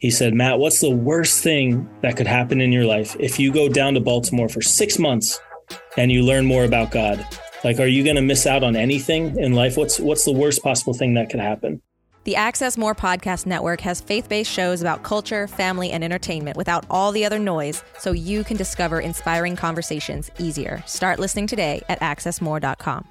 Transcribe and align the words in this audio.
He 0.00 0.10
said, 0.10 0.32
Matt, 0.32 0.58
what's 0.58 0.80
the 0.80 0.90
worst 0.90 1.42
thing 1.42 1.88
that 2.00 2.16
could 2.16 2.26
happen 2.26 2.60
in 2.62 2.72
your 2.72 2.86
life 2.86 3.14
if 3.20 3.38
you 3.38 3.52
go 3.52 3.68
down 3.68 3.94
to 3.94 4.00
Baltimore 4.00 4.48
for 4.48 4.62
six 4.62 4.98
months 4.98 5.38
and 5.98 6.10
you 6.10 6.22
learn 6.22 6.46
more 6.46 6.64
about 6.64 6.90
God? 6.90 7.24
Like, 7.62 7.78
are 7.78 7.86
you 7.86 8.02
going 8.02 8.16
to 8.16 8.22
miss 8.22 8.46
out 8.46 8.64
on 8.64 8.76
anything 8.76 9.38
in 9.38 9.52
life? 9.52 9.76
What's 9.76 10.00
what's 10.00 10.24
the 10.24 10.32
worst 10.32 10.62
possible 10.62 10.94
thing 10.94 11.14
that 11.14 11.28
could 11.28 11.40
happen? 11.40 11.82
The 12.24 12.36
Access 12.36 12.78
More 12.78 12.94
Podcast 12.94 13.44
Network 13.44 13.82
has 13.82 14.00
faith 14.00 14.26
based 14.26 14.50
shows 14.50 14.80
about 14.80 15.02
culture, 15.02 15.46
family, 15.46 15.90
and 15.90 16.02
entertainment 16.02 16.56
without 16.56 16.86
all 16.88 17.12
the 17.12 17.26
other 17.26 17.38
noise 17.38 17.84
so 17.98 18.12
you 18.12 18.42
can 18.42 18.56
discover 18.56 19.00
inspiring 19.00 19.54
conversations 19.54 20.30
easier. 20.38 20.82
Start 20.86 21.18
listening 21.18 21.46
today 21.46 21.82
at 21.90 22.00
accessmore.com. 22.00 23.06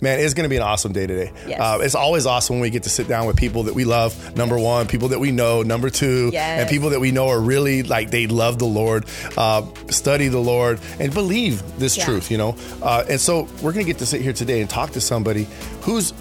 Man, 0.00 0.20
it's 0.20 0.34
going 0.34 0.44
to 0.44 0.48
be 0.48 0.56
an 0.56 0.62
awesome 0.62 0.92
day 0.92 1.08
today. 1.08 1.32
Yes. 1.48 1.58
Uh, 1.60 1.78
it's 1.82 1.96
always 1.96 2.24
awesome 2.24 2.56
when 2.56 2.60
we 2.62 2.70
get 2.70 2.84
to 2.84 2.90
sit 2.90 3.08
down 3.08 3.26
with 3.26 3.36
people 3.36 3.64
that 3.64 3.74
we 3.74 3.84
love. 3.84 4.36
Number 4.36 4.56
one, 4.56 4.86
people 4.86 5.08
that 5.08 5.18
we 5.18 5.32
know. 5.32 5.62
Number 5.62 5.90
two, 5.90 6.30
Yes. 6.32 6.60
and 6.60 6.70
people 6.70 6.90
that 6.90 7.00
we 7.00 7.10
know 7.10 7.26
are 7.28 7.40
really 7.40 7.82
like 7.82 8.10
they 8.12 8.28
love 8.28 8.60
the 8.60 8.66
Lord, 8.66 9.06
uh, 9.36 9.62
study 9.90 10.28
the 10.28 10.38
Lord, 10.38 10.78
and 11.00 11.12
believe 11.12 11.62
this 11.80 11.96
Yeah. 11.96 12.04
truth. 12.04 12.30
You 12.30 12.38
know, 12.38 12.56
uh, 12.80 13.04
and 13.08 13.20
so 13.20 13.48
we're 13.60 13.72
going 13.72 13.86
to 13.86 13.90
get 13.90 13.98
to 13.98 14.06
sit 14.06 14.20
here 14.20 14.32
today 14.32 14.60
and 14.60 14.70
talk 14.70 14.92
to 14.92 15.00
somebody 15.00 15.48
who's 15.80 16.12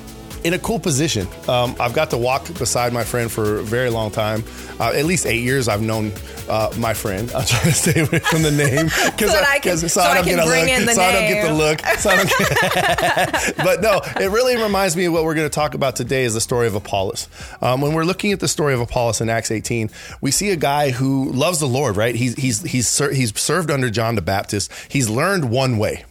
in 0.44 0.54
a 0.54 0.60
cool 0.60 0.80
position. 0.80 1.28
Um, 1.48 1.76
I've 1.80 1.94
got 1.94 2.10
to 2.12 2.18
walk 2.18 2.46
beside 2.58 2.94
my 2.94 3.04
friend 3.04 3.32
for 3.32 3.58
a 3.60 3.64
very 3.64 3.90
long 3.90 4.12
time. 4.12 4.44
Uh, 4.80 4.92
at 4.96 5.06
least 5.06 5.26
eight 5.26 5.42
years 5.44 5.68
I've 5.68 5.82
known 5.82 6.12
uh, 6.48 6.72
my 6.78 6.94
friend. 6.94 7.32
I'm 7.34 7.46
trying 7.46 7.64
to 7.66 7.72
stay 7.74 8.00
away 8.02 8.20
from 8.20 8.44
the 8.44 8.52
name 8.52 8.86
because 9.06 9.32
that 9.32 9.44
I 9.48 9.60
can- 9.60 9.78
so 9.78 10.02
I 10.02 10.22
can 10.22 10.46
bring 10.48 10.70
in 10.70 10.86
the 10.86 10.94
so 10.94 11.02
I 11.02 11.12
don't 11.12 11.28
get 11.28 11.48
the 11.48 11.54
look. 11.54 11.80
So 11.98 12.10
I 12.10 12.16
don't 12.18 12.30
get, 12.30 13.58
but 13.64 13.82
no, 13.82 14.02
it 14.22 14.30
really 14.32 14.56
reminds 14.62 14.96
me 14.96 15.06
of 15.06 15.14
what 15.14 15.24
we're 15.24 15.36
going 15.36 15.50
to 15.50 15.54
talk 15.54 15.74
about 15.74 15.96
today 15.96 16.24
is 16.24 16.34
the 16.34 16.42
story 16.42 16.68
of 16.68 16.76
Apollos. 16.76 17.28
Um, 17.62 17.82
when 17.82 17.94
we're 17.94 18.04
looking 18.06 18.32
at 18.32 18.40
the 18.40 18.48
story 18.48 18.74
of 18.74 18.80
Apollos 18.80 19.20
in 19.22 19.30
Acts 19.30 19.52
18, 19.52 19.90
we 20.22 20.32
see 20.32 20.52
a 20.52 20.56
guy 20.56 20.92
who 20.92 21.32
loves 21.32 21.60
the 21.60 21.68
Lord, 21.68 21.98
right? 21.98 22.16
He's 22.16 22.36
he's 22.36 22.62
he's 22.64 22.88
ser- 22.88 23.14
he's 23.14 23.38
served 23.40 23.72
under 23.72 23.90
John 23.90 24.16
the 24.16 24.22
Baptist. 24.22 24.72
He's 24.90 25.10
learned 25.10 25.50
one 25.50 25.78
way. 25.78 26.06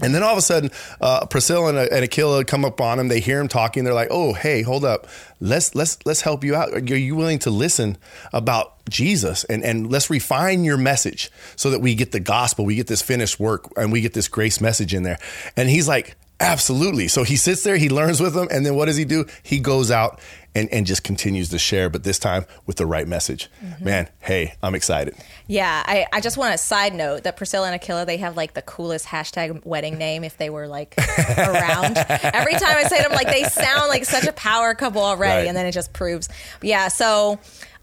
And 0.00 0.14
then 0.14 0.22
all 0.22 0.32
of 0.32 0.38
a 0.38 0.42
sudden, 0.42 0.70
uh, 1.00 1.26
Priscilla 1.26 1.68
and, 1.68 1.78
and 1.78 2.04
Aquila 2.04 2.44
come 2.44 2.64
up 2.64 2.80
on 2.80 2.98
him. 2.98 3.08
They 3.08 3.20
hear 3.20 3.40
him 3.40 3.48
talking. 3.48 3.84
They're 3.84 3.92
like, 3.92 4.08
"Oh, 4.10 4.32
hey, 4.32 4.62
hold 4.62 4.84
up. 4.84 5.06
Let's 5.40 5.74
let's 5.74 5.98
let's 6.06 6.22
help 6.22 6.44
you 6.44 6.54
out. 6.54 6.72
Are 6.72 6.96
you 6.96 7.14
willing 7.14 7.38
to 7.40 7.50
listen 7.50 7.98
about 8.32 8.84
Jesus 8.88 9.44
and 9.44 9.62
and 9.62 9.90
let's 9.90 10.08
refine 10.08 10.64
your 10.64 10.78
message 10.78 11.30
so 11.56 11.70
that 11.70 11.80
we 11.80 11.94
get 11.94 12.12
the 12.12 12.20
gospel, 12.20 12.64
we 12.64 12.76
get 12.76 12.86
this 12.86 13.02
finished 13.02 13.38
work, 13.38 13.70
and 13.76 13.92
we 13.92 14.00
get 14.00 14.14
this 14.14 14.28
grace 14.28 14.60
message 14.60 14.94
in 14.94 15.02
there." 15.02 15.18
And 15.56 15.68
he's 15.68 15.88
like, 15.88 16.16
"Absolutely." 16.42 17.08
So 17.08 17.22
he 17.22 17.36
sits 17.36 17.62
there, 17.62 17.76
he 17.76 17.88
learns 17.88 18.20
with 18.20 18.34
them, 18.34 18.48
and 18.50 18.64
then 18.66 18.74
what 18.74 18.86
does 18.86 18.96
he 18.96 19.04
do? 19.04 19.26
He 19.42 19.60
goes 19.60 19.90
out 19.90 20.20
and 20.54 20.68
and 20.70 20.86
just 20.86 21.02
continues 21.02 21.48
to 21.50 21.58
share, 21.58 21.88
but 21.88 22.04
this 22.04 22.18
time 22.18 22.44
with 22.66 22.76
the 22.76 22.86
right 22.86 23.08
message. 23.08 23.48
Man, 23.80 24.08
hey, 24.20 24.54
I'm 24.62 24.74
excited. 24.74 25.14
Yeah, 25.46 25.82
I, 25.84 26.06
I 26.12 26.20
just 26.20 26.36
want 26.36 26.52
to 26.52 26.58
side 26.58 26.94
note 26.94 27.24
that 27.24 27.36
Priscilla 27.36 27.66
and 27.66 27.74
Aquila, 27.74 28.06
they 28.06 28.18
have 28.18 28.36
like 28.36 28.54
the 28.54 28.62
coolest 28.62 29.06
hashtag 29.06 29.64
wedding 29.64 29.98
name 29.98 30.24
if 30.24 30.36
they 30.36 30.50
were 30.50 30.66
like 30.66 30.94
around. 31.38 31.96
Every 31.98 32.52
time 32.52 32.76
I 32.76 32.84
say 32.84 32.98
it, 32.98 33.06
I'm 33.06 33.12
like, 33.12 33.28
they 33.28 33.44
sound 33.44 33.88
like 33.88 34.04
such 34.04 34.26
a 34.26 34.32
power 34.32 34.74
couple 34.74 35.02
already. 35.02 35.40
Right. 35.40 35.48
And 35.48 35.56
then 35.56 35.66
it 35.66 35.72
just 35.72 35.92
proves. 35.92 36.28
Yeah, 36.60 36.88
so 36.88 37.38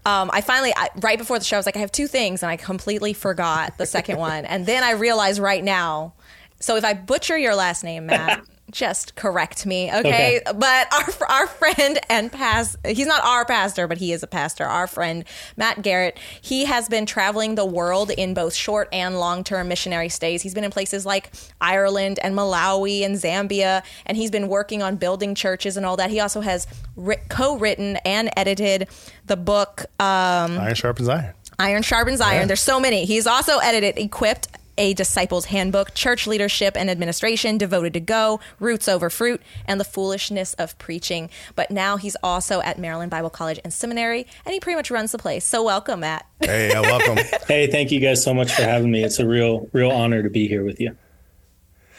um, 0.06 0.30
I 0.32 0.40
finally, 0.40 0.72
I, 0.76 0.88
right 1.00 1.18
before 1.18 1.38
the 1.38 1.44
show, 1.44 1.56
I 1.56 1.58
was 1.58 1.66
like, 1.66 1.76
I 1.76 1.80
have 1.80 1.92
two 1.92 2.06
things. 2.06 2.42
And 2.42 2.50
I 2.50 2.56
completely 2.56 3.12
forgot 3.12 3.76
the 3.78 3.86
second 3.86 4.18
one. 4.18 4.44
And 4.44 4.64
then 4.66 4.82
I 4.82 4.92
realized 4.92 5.38
right 5.38 5.62
now. 5.62 6.14
So 6.60 6.76
if 6.76 6.84
I 6.84 6.94
butcher 6.94 7.36
your 7.36 7.54
last 7.54 7.82
name, 7.84 8.06
Matt. 8.06 8.42
Just 8.70 9.16
correct 9.16 9.66
me, 9.66 9.88
okay? 9.92 9.98
Okay. 9.98 10.40
But 10.54 10.94
our 10.94 11.28
our 11.28 11.46
friend 11.48 11.98
and 12.08 12.30
past 12.30 12.76
he's 12.86 13.08
not 13.08 13.20
our 13.24 13.44
pastor, 13.44 13.88
but 13.88 13.98
he 13.98 14.12
is 14.12 14.22
a 14.22 14.28
pastor. 14.28 14.64
Our 14.64 14.86
friend 14.86 15.24
Matt 15.56 15.78
Gehret, 15.78 16.16
he 16.40 16.66
has 16.66 16.88
been 16.88 17.04
traveling 17.04 17.56
the 17.56 17.64
world 17.64 18.12
in 18.12 18.32
both 18.32 18.54
short 18.54 18.88
and 18.92 19.18
long 19.18 19.42
term 19.42 19.66
missionary 19.66 20.08
stays. 20.08 20.42
He's 20.42 20.54
been 20.54 20.62
in 20.62 20.70
places 20.70 21.04
like 21.04 21.32
Ireland 21.60 22.20
and 22.22 22.32
Malawi 22.36 23.04
and 23.04 23.16
Zambia, 23.16 23.82
and 24.06 24.16
he's 24.16 24.30
been 24.30 24.46
working 24.46 24.82
on 24.84 24.94
building 24.94 25.34
churches 25.34 25.76
and 25.76 25.84
all 25.84 25.96
that. 25.96 26.10
He 26.10 26.20
also 26.20 26.40
has 26.40 26.68
writ- 26.94 27.28
co-written 27.28 27.96
and 28.04 28.30
edited 28.36 28.88
the 29.26 29.36
book 29.36 29.86
um, 29.98 30.58
Iron 30.60 30.74
sharpens 30.76 31.08
iron. 31.08 31.34
Iron 31.58 31.82
Sharpens 31.82 32.20
Iron. 32.22 32.42
Yeah. 32.42 32.46
There's 32.46 32.62
so 32.62 32.80
many. 32.80 33.04
He's 33.04 33.26
also 33.26 33.58
edited 33.58 33.98
Equipped, 33.98 34.48
a 34.80 34.94
disciple's 34.94 35.44
handbook, 35.44 35.92
church 35.92 36.26
leadership 36.26 36.74
and 36.74 36.88
administration, 36.88 37.58
devoted 37.58 37.92
to 37.92 38.00
go, 38.00 38.40
roots 38.58 38.88
over 38.88 39.10
fruit, 39.10 39.42
and 39.66 39.78
the 39.78 39.84
foolishness 39.84 40.54
of 40.54 40.76
preaching. 40.78 41.28
But 41.54 41.70
now 41.70 41.98
he's 41.98 42.16
also 42.22 42.62
at 42.62 42.78
Maryland 42.78 43.10
Bible 43.10 43.28
College 43.28 43.60
and 43.62 43.74
Seminary, 43.74 44.26
and 44.46 44.54
he 44.54 44.58
pretty 44.58 44.76
much 44.76 44.90
runs 44.90 45.12
the 45.12 45.18
place. 45.18 45.44
So 45.44 45.62
welcome, 45.62 46.00
Matt. 46.00 46.26
Hey, 46.40 46.70
welcome. 46.72 47.18
Hey, 47.46 47.66
thank 47.66 47.90
you 47.90 47.98
guys 47.98 48.22
so 48.22 48.32
much 48.32 48.52
for 48.52 48.62
having 48.62 48.90
me. 48.92 49.02
It's 49.02 49.18
a 49.18 49.26
real, 49.26 49.68
real 49.72 49.90
honor 49.90 50.22
to 50.22 50.30
be 50.30 50.46
here 50.46 50.64
with 50.64 50.80
you. 50.80 50.96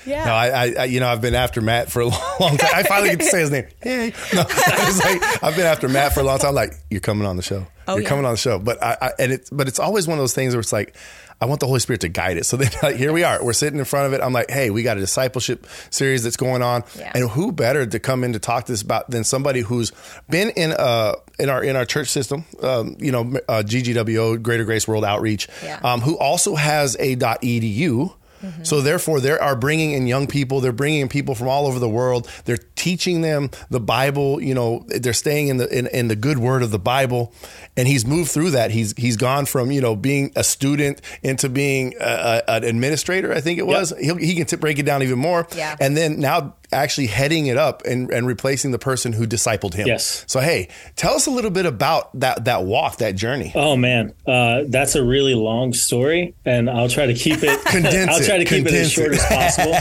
Yeah. 0.06 0.25
No, 0.25 0.34
I, 0.34 0.73
I, 0.79 0.84
you 0.85 1.00
know, 1.00 1.07
I've 1.07 1.22
been 1.22 1.35
after 1.35 1.62
Matt 1.62 1.91
for 1.91 2.01
a 2.01 2.06
long 2.39 2.57
time. 2.57 2.69
I 2.73 2.84
finally 2.84 3.09
get 3.12 3.19
to 3.19 3.25
say 3.25 3.39
his 3.41 3.51
name. 3.51 3.66
Hey, 3.81 4.13
no, 4.34 4.41
like 4.41 5.44
I've 5.44 5.56
been 5.56 5.66
after 5.66 5.88
Matt 5.89 6.13
for 6.13 6.19
a 6.22 6.23
long 6.23 6.39
time. 6.39 6.53
Like, 6.56 6.73
you're 6.89 7.01
coming 7.01 7.28
on 7.28 7.35
the 7.38 7.44
show. 7.44 7.66
Oh, 7.88 7.94
you're 7.95 8.03
yeah. 8.03 8.09
coming 8.09 8.25
on 8.25 8.31
the 8.31 8.38
show. 8.38 8.59
But 8.59 8.81
I, 8.81 8.97
I, 9.01 9.12
and 9.19 9.31
it's, 9.31 9.50
but 9.50 9.67
it's 9.67 9.79
always 9.79 10.07
one 10.07 10.17
of 10.17 10.22
those 10.22 10.34
things 10.34 10.53
where 10.53 10.59
it's 10.62 10.73
like, 10.73 10.95
I 11.39 11.45
want 11.45 11.59
the 11.59 11.66
Holy 11.66 11.79
Spirit 11.79 12.01
to 12.01 12.07
guide 12.07 12.38
it. 12.38 12.45
So 12.45 12.56
then, 12.57 12.69
like, 12.84 12.95
here 12.97 13.12
we 13.12 13.23
are. 13.23 13.44
We're 13.44 13.53
sitting 13.53 13.79
in 13.79 13.85
front 13.85 14.06
of 14.06 14.13
it. 14.13 14.22
I'm 14.23 14.31
like, 14.31 14.51
hey, 14.51 14.69
we 14.69 14.84
got 14.84 14.97
a 14.97 15.00
discipleship 15.00 15.66
series 15.89 16.22
that's 16.23 16.38
going 16.38 16.62
on, 16.62 16.83
Yeah. 16.95 17.12
and 17.16 17.28
who 17.29 17.51
better 17.51 17.83
to 17.85 18.00
come 18.00 18.23
in 18.23 18.33
to 18.33 18.39
talk 18.39 18.66
to 18.66 18.72
this 18.72 18.83
about 18.83 19.09
than 19.09 19.23
somebody 19.23 19.62
who's 19.62 19.91
been 20.29 20.51
in 20.51 20.72
uh 20.73 21.13
in 21.39 21.50
our 21.50 21.63
in 21.63 21.75
our 21.75 21.85
church 21.85 22.09
system, 22.09 22.45
um, 22.62 22.95
you 23.00 23.12
know, 23.12 23.22
uh, 23.50 23.63
GGWO, 23.66 24.39
Greater 24.41 24.66
Grace 24.66 24.88
World 24.88 25.03
Outreach, 25.03 25.47
Yeah. 25.63 25.79
um, 25.83 26.01
who 26.01 26.16
also 26.19 26.53
has 26.56 26.95
a 27.00 27.16
.edu. 27.16 28.13
Mm-hmm. 28.41 28.63
So 28.63 28.81
therefore, 28.81 29.19
they 29.19 29.31
are 29.31 29.56
bringing 29.56 29.91
in 29.91 30.07
young 30.07 30.28
people. 30.28 30.62
They're 30.62 30.72
bringing 30.72 31.02
in 31.02 31.09
people 31.09 31.35
from 31.35 31.47
all 31.47 31.68
over 31.68 31.79
the 31.79 31.90
world. 31.90 32.29
They're 32.46 32.59
teaching 32.75 33.22
them 33.22 33.50
the 33.69 33.79
Bible. 33.79 34.41
You 34.41 34.53
know, 34.53 34.85
they're 34.88 35.13
staying 35.13 35.50
in 35.50 35.57
the 35.57 35.78
in, 35.78 35.88
in 35.88 36.07
the 36.07 36.16
good 36.16 36.38
word 36.38 36.63
of 36.63 36.72
the 36.72 36.80
Bible. 36.80 37.34
And 37.78 37.88
he's 37.88 38.06
moved 38.06 38.31
through 38.31 38.51
that. 38.51 38.72
He's 38.72 38.94
he's 38.97 39.18
gone 39.18 39.46
from 39.46 39.72
you 39.72 39.81
know 39.81 39.96
being 39.96 40.31
a 40.35 40.44
student 40.44 41.01
into 41.24 41.50
being 41.50 41.94
a, 42.00 42.41
a, 42.47 42.53
an 42.56 42.63
administrator. 42.63 43.34
I 43.34 43.41
think 43.41 43.59
it 43.59 43.68
was. 43.68 43.94
He'll, 44.00 44.18
he 44.18 44.35
can 44.35 44.46
t- 44.46 44.56
break 44.56 44.80
it 44.80 44.85
down 44.85 45.03
even 45.03 45.19
more. 45.19 45.47
Yeah. 45.56 45.75
And 45.80 45.96
then 45.96 46.19
now 46.19 46.56
actually 46.72 47.08
heading 47.08 47.48
it 47.48 47.58
up 47.58 47.84
and, 47.86 48.12
and 48.12 48.26
replacing 48.28 48.72
the 48.72 48.80
person 48.80 49.14
who 49.14 49.26
discipled 49.26 49.74
him. 49.74 49.88
Yes. 49.88 50.26
So 50.28 50.40
hey, 50.40 50.70
tell 50.96 51.14
us 51.14 51.28
a 51.28 51.32
little 51.32 51.52
bit 51.52 51.66
about 51.66 52.18
that 52.20 52.46
that 52.46 52.64
walk, 52.64 52.98
that 52.98 53.16
journey. 53.16 53.52
Oh 53.56 53.76
man, 53.76 54.14
uh, 54.28 54.64
that's 54.68 54.96
a 54.96 55.04
really 55.04 55.36
long 55.36 55.74
story, 55.74 56.34
and 56.46 56.70
I'll 56.70 56.90
try 56.90 57.06
to 57.06 57.14
keep 57.14 57.44
it. 57.44 57.64
Condense 57.66 58.12
I'll 58.12 58.24
try 58.24 58.38
to 58.38 58.46
keep 58.46 58.66
it 58.66 58.70
Condense 58.70 58.88
as 58.88 58.92
short 58.92 59.14
it. 59.14 59.20
as 59.20 59.26
possible. 59.28 59.74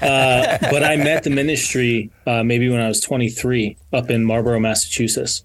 Uh, 0.00 0.58
but 0.70 0.82
I 0.82 0.96
met 0.96 1.24
the 1.24 1.30
ministry 1.30 2.10
uh, 2.26 2.42
maybe 2.42 2.68
when 2.68 2.80
I 2.80 2.88
was 2.88 3.00
23 3.00 3.76
up 3.92 4.10
in 4.10 4.24
Marlborough, 4.24 4.60
Massachusetts, 4.60 5.44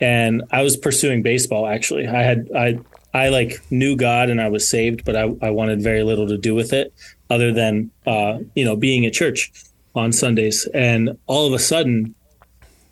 and 0.00 0.42
I 0.50 0.62
was 0.62 0.76
pursuing 0.76 1.22
baseball. 1.22 1.66
Actually, 1.66 2.06
I 2.06 2.22
had 2.22 2.50
I 2.54 2.78
I 3.12 3.28
like 3.30 3.60
knew 3.70 3.96
God 3.96 4.28
and 4.28 4.40
I 4.40 4.48
was 4.48 4.68
saved, 4.68 5.04
but 5.04 5.16
I, 5.16 5.34
I 5.40 5.50
wanted 5.50 5.82
very 5.82 6.02
little 6.02 6.28
to 6.28 6.36
do 6.36 6.54
with 6.54 6.72
it 6.72 6.92
other 7.30 7.52
than 7.52 7.90
uh, 8.06 8.38
you 8.54 8.64
know 8.64 8.76
being 8.76 9.06
at 9.06 9.12
church 9.12 9.52
on 9.96 10.12
Sundays. 10.12 10.68
And 10.74 11.18
all 11.26 11.46
of 11.46 11.52
a 11.52 11.58
sudden, 11.58 12.14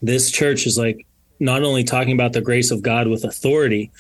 this 0.03 0.31
church 0.31 0.66
is 0.66 0.78
like 0.78 1.06
not 1.38 1.62
only 1.62 1.84
talking 1.84 2.12
about 2.15 2.32
the 2.32 2.41
grace 2.41 2.70
of 2.70 2.82
God 2.82 3.09
with 3.09 3.25
authority, 3.25 3.91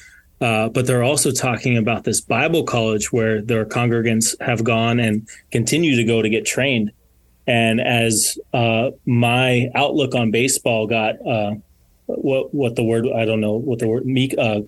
uh, 0.40 0.68
but 0.68 0.86
they're 0.86 1.02
also 1.02 1.30
talking 1.30 1.76
about 1.76 2.04
this 2.04 2.20
Bible 2.20 2.64
college 2.64 3.12
where 3.12 3.40
their 3.40 3.64
congregants 3.64 4.34
have 4.40 4.64
gone 4.64 4.98
and 5.00 5.28
continue 5.50 5.96
to 5.96 6.04
go 6.04 6.22
to 6.22 6.28
get 6.28 6.44
trained. 6.44 6.90
And 7.46 7.80
as 7.80 8.38
uh, 8.52 8.90
my 9.06 9.70
outlook 9.74 10.14
on 10.14 10.30
baseball 10.30 10.86
got 10.86 11.14
uh, 11.26 11.54
what 12.06 12.54
what 12.54 12.76
the 12.76 12.84
word 12.84 13.06
I 13.14 13.24
don't 13.24 13.40
know 13.40 13.54
what 13.54 13.78
the 13.78 13.88
word 13.88 14.06
meek 14.06 14.34
uh, 14.36 14.60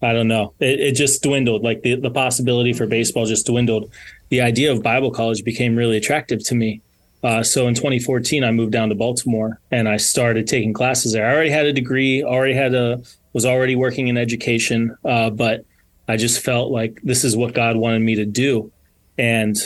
I 0.00 0.12
don't 0.12 0.28
know 0.28 0.54
it, 0.60 0.80
it 0.80 0.92
just 0.92 1.22
dwindled 1.22 1.62
like 1.62 1.82
the 1.82 1.96
the 1.96 2.10
possibility 2.10 2.72
for 2.72 2.86
baseball 2.86 3.26
just 3.26 3.46
dwindled. 3.46 3.90
The 4.28 4.40
idea 4.40 4.72
of 4.72 4.82
Bible 4.82 5.10
college 5.10 5.44
became 5.44 5.76
really 5.76 5.96
attractive 5.96 6.44
to 6.44 6.54
me. 6.54 6.82
Uh, 7.22 7.42
so 7.42 7.66
in 7.66 7.74
2014, 7.74 8.44
I 8.44 8.52
moved 8.52 8.72
down 8.72 8.90
to 8.90 8.94
Baltimore 8.94 9.58
and 9.72 9.88
I 9.88 9.96
started 9.96 10.46
taking 10.46 10.72
classes 10.72 11.12
there. 11.12 11.26
I 11.26 11.34
already 11.34 11.50
had 11.50 11.66
a 11.66 11.72
degree, 11.72 12.22
already 12.22 12.54
had 12.54 12.74
a 12.74 13.02
was 13.32 13.44
already 13.44 13.76
working 13.76 14.08
in 14.08 14.16
education, 14.16 14.96
uh, 15.04 15.30
but 15.30 15.64
I 16.06 16.16
just 16.16 16.40
felt 16.40 16.70
like 16.70 17.00
this 17.02 17.24
is 17.24 17.36
what 17.36 17.54
God 17.54 17.76
wanted 17.76 18.00
me 18.00 18.16
to 18.16 18.24
do. 18.24 18.72
And 19.18 19.56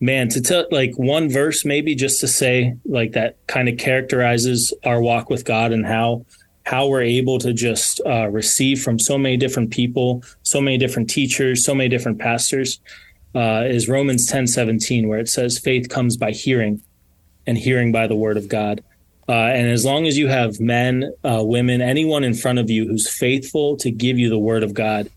man, 0.00 0.28
to 0.30 0.40
tell 0.40 0.66
like 0.70 0.92
one 0.96 1.30
verse, 1.30 1.64
maybe 1.64 1.94
just 1.94 2.20
to 2.20 2.28
say 2.28 2.76
like 2.84 3.12
that 3.12 3.36
kind 3.46 3.68
of 3.68 3.78
characterizes 3.78 4.72
our 4.84 5.00
walk 5.00 5.30
with 5.30 5.44
God 5.44 5.72
and 5.72 5.86
how 5.86 6.26
how 6.68 6.86
we're 6.86 7.08
able 7.20 7.38
to 7.38 7.52
just 7.54 8.00
uh, 8.04 8.28
receive 8.28 8.82
from 8.82 8.98
so 8.98 9.16
many 9.16 9.36
different 9.38 9.70
people, 9.70 10.22
so 10.42 10.60
many 10.60 10.76
different 10.76 11.08
teachers, 11.08 11.64
so 11.64 11.74
many 11.74 11.88
different 11.88 12.18
pastors. 12.18 12.80
Uh, 13.34 13.62
is 13.66 13.88
Romans 13.88 14.26
ten 14.26 14.46
seventeen, 14.46 15.08
where 15.08 15.18
it 15.18 15.28
says, 15.28 15.58
"Faith 15.58 15.88
comes 15.88 16.16
by 16.16 16.30
hearing, 16.30 16.82
and 17.46 17.56
hearing 17.56 17.90
by 17.92 18.06
the 18.06 18.16
word 18.24 18.36
of 18.36 18.48
God." 18.48 18.82
Uh, 19.28 19.32
and 19.58 19.66
as 19.68 19.84
long 19.84 20.06
as 20.06 20.16
you 20.16 20.28
have 20.28 20.60
men, 20.60 21.12
uh, 21.24 21.42
women, 21.42 21.80
anyone 21.80 22.24
in 22.24 22.34
front 22.34 22.58
of 22.58 22.68
you 22.70 22.86
who's 22.86 23.08
faithful 23.08 23.76
to 23.76 23.90
give 23.90 24.18
you 24.18 24.28
the 24.28 24.38
word 24.38 24.62
of 24.62 24.72
God, 24.74 25.10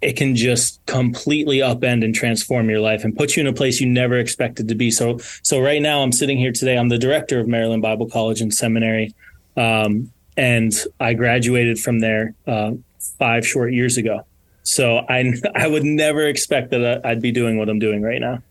it 0.00 0.14
can 0.16 0.36
just 0.36 0.84
completely 0.86 1.58
upend 1.58 2.04
and 2.04 2.14
transform 2.14 2.68
your 2.70 2.80
life 2.80 3.04
and 3.04 3.16
put 3.16 3.36
you 3.36 3.40
in 3.40 3.46
a 3.46 3.52
place 3.52 3.80
you 3.80 3.88
never 3.88 4.16
expected 4.18 4.68
to 4.68 4.74
be. 4.74 4.90
So, 4.90 5.18
so 5.42 5.60
right 5.60 5.82
now 5.82 6.02
I'm 6.02 6.12
sitting 6.12 6.38
here 6.38 6.52
today. 6.52 6.76
I'm 6.78 6.88
the 6.88 6.98
director 6.98 7.40
of 7.40 7.48
Maryland 7.48 7.82
Bible 7.82 8.08
College 8.08 8.40
and 8.40 8.52
Seminary, 8.54 9.14
um, 9.56 10.12
and 10.36 10.72
I 11.00 11.14
graduated 11.14 11.78
from 11.78 12.00
there 12.00 12.34
uh, 12.46 12.72
five 13.18 13.46
short 13.46 13.72
years 13.72 13.96
ago. 13.96 14.26
So 14.62 14.98
I 15.08 15.32
I 15.54 15.66
would 15.66 15.84
never 15.84 16.26
expect 16.26 16.70
that 16.70 17.04
I'd 17.04 17.22
be 17.22 17.32
doing 17.32 17.58
what 17.58 17.68
I'm 17.68 17.78
doing 17.78 18.02
right 18.02 18.20
now. 18.20 18.42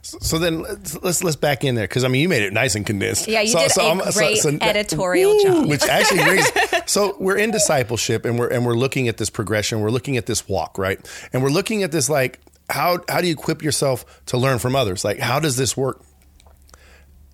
So 0.00 0.38
then 0.38 0.60
let's 0.62 1.02
let's, 1.02 1.24
let's 1.24 1.36
back 1.36 1.64
in 1.64 1.74
there 1.74 1.86
because 1.88 2.04
I 2.04 2.08
mean 2.08 2.22
you 2.22 2.28
made 2.28 2.42
it 2.42 2.52
nice 2.52 2.76
and 2.76 2.86
condensed. 2.86 3.26
Yeah, 3.26 3.40
you 3.40 3.48
so, 3.48 3.58
did 3.58 3.70
so 3.72 3.82
a 3.82 3.88
I'm- 3.88 3.98
great 4.12 4.38
so- 4.38 4.50
so- 4.50 4.58
editorial 4.60 5.32
Ooh, 5.32 5.42
job. 5.42 5.68
Which 5.68 5.82
actually 5.82 6.22
brings. 6.24 6.46
so 6.86 7.16
we're 7.18 7.36
in 7.36 7.50
discipleship 7.50 8.24
and 8.24 8.38
we're 8.38 8.48
and 8.48 8.64
we're 8.64 8.76
looking 8.76 9.08
at 9.08 9.16
this 9.18 9.28
progression. 9.28 9.80
We're 9.80 9.90
looking 9.90 10.16
at 10.16 10.26
this 10.26 10.48
walk, 10.48 10.78
right? 10.78 11.00
And 11.32 11.42
we're 11.42 11.50
looking 11.50 11.82
at 11.82 11.90
this 11.90 12.08
like 12.08 12.38
how 12.70 13.00
how 13.08 13.20
do 13.20 13.26
you 13.26 13.32
equip 13.32 13.62
yourself 13.62 14.22
to 14.26 14.38
learn 14.38 14.58
from 14.60 14.76
others? 14.76 15.04
Like 15.04 15.18
how 15.18 15.40
does 15.40 15.56
this 15.56 15.76
work? 15.76 16.00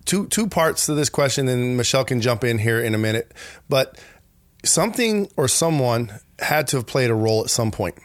Two 0.05 0.27
two 0.27 0.47
parts 0.47 0.85
to 0.85 0.93
this 0.93 1.09
question, 1.09 1.47
and 1.47 1.77
Michelle 1.77 2.05
can 2.05 2.21
jump 2.21 2.43
in 2.43 2.59
here 2.59 2.79
in 2.79 2.93
a 2.93 2.97
minute. 2.97 3.33
But 3.67 3.99
something 4.63 5.29
or 5.35 5.47
someone 5.47 6.11
had 6.39 6.67
to 6.67 6.77
have 6.77 6.85
played 6.85 7.09
a 7.09 7.15
role 7.15 7.43
at 7.43 7.49
some 7.49 7.71
point 7.71 7.95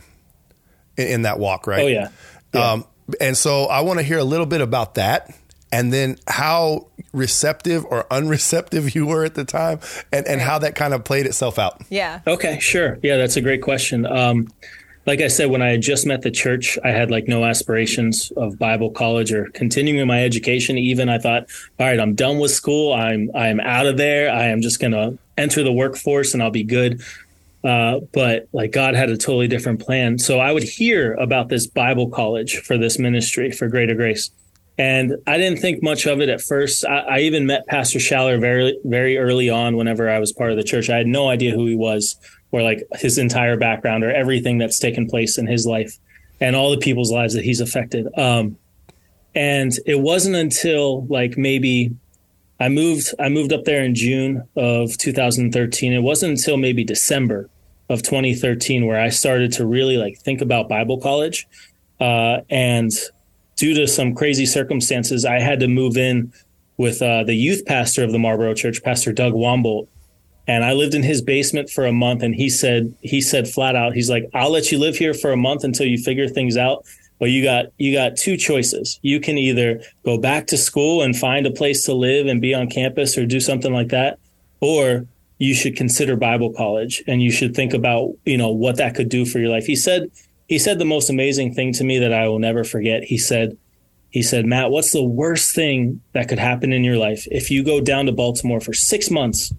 in, 0.97 1.09
in 1.09 1.23
that 1.23 1.39
walk, 1.39 1.67
right? 1.67 1.83
Oh 1.83 1.87
yeah. 1.87 2.09
Yeah. 2.55 2.73
Um, 2.73 2.85
and 3.21 3.37
so 3.37 3.65
I 3.65 3.81
want 3.81 3.99
to 3.99 4.05
hear 4.05 4.19
a 4.19 4.25
little 4.25 4.47
bit 4.47 4.61
about 4.61 4.95
that 4.95 5.35
and 5.73 5.93
then 5.93 6.17
how 6.27 6.89
receptive 7.13 7.85
or 7.85 8.05
unreceptive 8.11 8.95
you 8.95 9.07
were 9.07 9.25
at 9.25 9.35
the 9.35 9.45
time 9.45 9.81
and, 10.13 10.27
and 10.27 10.41
how 10.41 10.59
that 10.59 10.75
kind 10.75 10.95
of 10.95 11.05
played 11.05 11.27
itself 11.27 11.59
out. 11.59 11.81
Yeah. 11.89 12.21
Okay, 12.27 12.59
sure. 12.61 12.99
Yeah, 13.03 13.17
that's 13.17 13.37
a 13.37 13.41
great 13.41 13.63
question. 13.63 14.07
Um, 14.07 14.49
like 15.07 15.21
I 15.21 15.29
said, 15.29 15.51
when 15.51 15.63
I 15.63 15.71
had 15.71 15.81
just 15.81 16.07
met 16.07 16.23
the 16.23 16.31
church, 16.31 16.79
I 16.85 16.91
had 16.91 17.11
like 17.11 17.27
no 17.27 17.45
aspirations 17.45 18.33
of 18.37 18.59
Bible 18.59 18.91
college 18.91 19.33
or 19.33 19.47
continuing 19.51 20.07
my 20.07 20.23
education. 20.23 20.77
Even 20.79 21.09
I 21.09 21.19
thought, 21.19 21.47
all 21.79 21.87
right, 21.87 21.99
I'm 21.99 22.15
done 22.15 22.39
with 22.39 22.51
school. 22.51 22.93
I'm 22.93 23.31
I'm 23.35 23.61
out 23.61 23.87
of 23.87 23.97
there. 23.97 24.31
I 24.31 24.47
am 24.47 24.61
just 24.61 24.81
gonna 24.81 25.17
enter 25.39 25.63
the 25.63 25.73
workforce 25.73 26.35
and 26.35 26.43
I'll 26.43 26.51
be 26.51 26.65
good. 26.65 27.03
Uh, 27.63 28.01
but 28.13 28.49
like 28.53 28.73
God 28.73 28.95
had 28.95 29.11
a 29.11 29.17
totally 29.17 29.49
different 29.49 29.81
plan. 29.81 30.19
So 30.19 30.39
I 30.39 30.53
would 30.53 30.63
hear 30.63 31.15
about 31.15 31.49
this 31.49 31.67
Bible 31.67 32.09
college 32.09 32.59
for 32.59 32.79
this 32.79 32.99
ministry 32.99 33.51
for 33.51 33.69
Greater 33.69 33.95
Grace. 33.95 34.31
And 34.81 35.17
I 35.27 35.37
didn't 35.37 35.59
think 35.59 35.83
much 35.83 36.07
of 36.07 36.23
it 36.23 36.31
at 36.31 36.41
first. 36.41 36.87
I, 36.87 37.01
I 37.01 37.19
even 37.19 37.45
met 37.45 37.67
Pastor 37.67 37.99
Schaller 37.99 38.41
very, 38.41 38.79
very 38.83 39.19
early 39.19 39.51
on 39.51 39.77
whenever 39.77 40.09
I 40.09 40.19
was 40.19 40.33
part 40.33 40.53
of 40.53 40.57
the 40.57 40.63
church. 40.63 40.89
I 40.89 40.97
had 40.97 41.07
no 41.07 41.29
idea 41.29 41.53
who 41.53 41.67
he 41.67 41.77
was 41.77 42.17
or 42.51 42.63
like 42.63 42.83
his 42.95 43.19
entire 43.19 43.59
background 43.59 44.05
or 44.05 44.11
everything 44.11 44.57
that's 44.57 44.79
taken 44.79 45.07
place 45.07 45.37
in 45.37 45.47
his 45.47 45.67
life 45.67 45.99
and 46.41 46.57
all 46.57 46.71
the 46.71 46.79
people's 46.79 47.13
lives 47.13 47.35
that 47.35 47.45
he's 47.45 47.61
affected. 47.61 48.09
Um, 48.19 48.57
and 49.35 49.71
it 49.85 50.01
wasn't 50.01 50.37
until 50.37 51.05
like 51.09 51.37
maybe 51.37 51.95
I 52.59 52.71
moved 52.71 53.13
I 53.19 53.29
moved 53.29 53.53
up 53.53 53.65
there 53.65 53.85
in 53.85 53.95
June 53.95 54.49
of 54.57 54.97
2013. 54.97 55.93
It 55.93 55.99
wasn't 56.03 56.39
until 56.39 56.57
maybe 56.57 56.85
December 56.85 57.51
of 57.91 58.03
2013 58.03 58.87
where 58.87 58.99
I 58.99 59.11
started 59.11 59.53
to 59.53 59.67
really 59.67 59.99
like 59.99 60.21
think 60.21 60.41
about 60.41 60.71
Bible 60.71 60.99
college. 61.03 61.47
Uh, 62.01 62.41
and 62.49 62.91
due 63.61 63.75
to 63.75 63.87
some 63.87 64.15
crazy 64.15 64.47
circumstances, 64.47 65.27
I 65.27 65.39
had 65.39 65.61
to 65.61 65.69
move 65.69 65.99
in 65.99 66.33
with 66.79 67.03
uh, 67.03 67.25
the 67.25 67.35
youth 67.35 67.67
pastor 67.67 68.03
of 68.03 68.11
the 68.11 68.19
Marlboro 68.19 68.55
Church, 68.55 68.83
Pastor 68.83 69.13
Doug 69.13 69.35
Wombolt. 69.35 69.87
And 70.47 70.65
I 70.65 70.73
lived 70.73 70.95
in 70.95 71.03
his 71.03 71.21
basement 71.21 71.69
for 71.69 71.85
a 71.85 71.93
month, 71.93 72.23
and 72.23 72.35
he 72.35 72.49
said 72.49 72.95
he 73.03 73.21
said 73.21 73.47
flat 73.47 73.77
out, 73.77 73.93
he's 73.93 74.09
like, 74.09 74.29
"I'll 74.33 74.51
let 74.51 74.73
you 74.73 74.79
live 74.79 74.97
here 74.97 75.13
for 75.13 75.31
a 75.31 75.37
month 75.37 75.63
until 75.63 75.87
you 75.87 75.99
figure 75.99 76.27
things 76.27 76.57
out." 76.57 76.87
But 77.19 77.27
you 77.27 77.45
got 77.45 77.67
you 77.77 77.93
got 77.93 78.17
two 78.17 78.39
choices. 78.39 78.99
You 79.03 79.21
can 79.21 79.37
either 79.37 79.83
go 80.07 80.17
back 80.17 80.47
to 80.49 80.57
school 80.57 81.03
and 81.03 81.15
find 81.15 81.47
a 81.47 81.51
place 81.51 81.85
to 81.85 81.95
live 81.95 82.27
and 82.27 82.41
be 82.41 82.55
on 82.55 82.71
campus 82.71 83.19
or 83.19 83.27
do 83.27 83.41
something 83.41 83.73
like 83.73 83.89
that, 83.89 84.19
or 84.61 85.07
you 85.37 85.55
should 85.55 85.77
consider 85.77 86.17
Bible 86.17 86.53
college 86.55 87.03
and 87.07 87.23
you 87.23 87.31
should 87.31 87.55
think 87.55 87.75
about, 87.75 88.13
you 88.25 88.39
know, 88.39 88.51
what 88.51 88.77
that 88.79 88.95
could 88.95 89.11
do 89.11 89.27
for 89.27 89.39
your 89.39 89.51
life. 89.51 89.67
He 89.67 89.77
said 89.77 90.11
he 90.51 90.59
said 90.59 90.81
the 90.81 90.85
most 90.85 91.09
amazing 91.09 91.55
thing 91.55 91.73
to 91.75 91.85
me 91.85 92.01
that 92.01 92.13
I 92.13 92.27
will 92.27 92.41
never 92.41 92.65
forget. 92.65 93.05
He 93.05 93.19
said 93.19 93.57
he 94.11 94.21
said, 94.21 94.47
"Matt, 94.47 94.73
what's 94.73 94.91
the 94.91 95.05
worst 95.05 95.55
thing 95.55 96.01
that 96.13 96.29
could 96.29 96.41
happen 96.41 96.73
in 96.73 96.83
your 96.83 96.97
life 96.97 97.29
if 97.31 97.53
you 97.53 97.63
go 97.63 97.81
down 97.81 98.07
to 98.07 98.13
Baltimore 98.13 98.61
for 98.61 98.73
6 98.73 99.11
months 99.13 99.55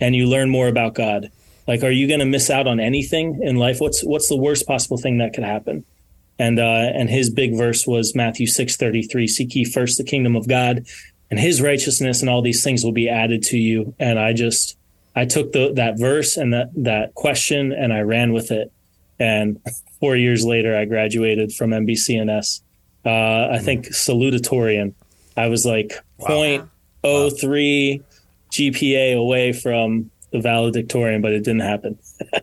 and 0.00 0.16
you 0.16 0.26
learn 0.26 0.50
more 0.50 0.66
about 0.66 0.96
God? 0.96 1.30
Like 1.68 1.84
are 1.84 1.92
you 1.92 2.08
going 2.08 2.18
to 2.18 2.26
miss 2.26 2.50
out 2.50 2.66
on 2.66 2.80
anything 2.80 3.38
in 3.40 3.54
life? 3.54 3.80
What's 3.80 4.02
what's 4.02 4.28
the 4.28 4.36
worst 4.36 4.66
possible 4.66 4.98
thing 4.98 5.18
that 5.18 5.32
could 5.32 5.44
happen?" 5.44 5.84
And 6.40 6.58
uh, 6.58 6.90
and 6.98 7.08
his 7.08 7.30
big 7.30 7.56
verse 7.56 7.86
was 7.86 8.16
Matthew 8.16 8.48
six 8.48 8.76
thirty 8.76 9.02
three: 9.02 9.28
"Seek 9.28 9.54
ye 9.54 9.64
first 9.64 9.96
the 9.96 10.02
kingdom 10.02 10.34
of 10.34 10.48
God, 10.48 10.84
and 11.30 11.38
His 11.38 11.62
righteousness, 11.62 12.20
and 12.20 12.28
all 12.28 12.42
these 12.42 12.64
things 12.64 12.82
will 12.82 12.90
be 12.90 13.08
added 13.08 13.44
to 13.44 13.58
you." 13.58 13.94
And 14.00 14.18
I 14.18 14.32
just 14.32 14.76
I 15.14 15.24
took 15.24 15.52
the, 15.52 15.72
that 15.74 16.00
verse 16.00 16.36
and 16.36 16.52
that 16.52 16.70
that 16.74 17.14
question 17.14 17.72
and 17.72 17.92
I 17.92 18.00
ran 18.00 18.32
with 18.32 18.50
it. 18.50 18.72
And 19.22 19.60
four 20.00 20.16
years 20.16 20.44
later, 20.44 20.76
I 20.76 20.84
graduated 20.84 21.52
from 21.52 21.70
MBCNS. 21.70 22.60
Uh, 23.06 23.50
I 23.52 23.60
think 23.60 23.86
salutatorian. 23.86 24.94
I 25.36 25.46
was 25.46 25.64
like 25.64 25.92
point 26.18 26.68
oh 27.04 27.30
three 27.30 28.02
GPA 28.50 29.16
away 29.16 29.52
from 29.52 30.10
the 30.32 30.40
valedictorian, 30.40 31.22
but 31.22 31.32
it 31.32 31.44
didn't 31.44 31.60
happen. 31.60 31.98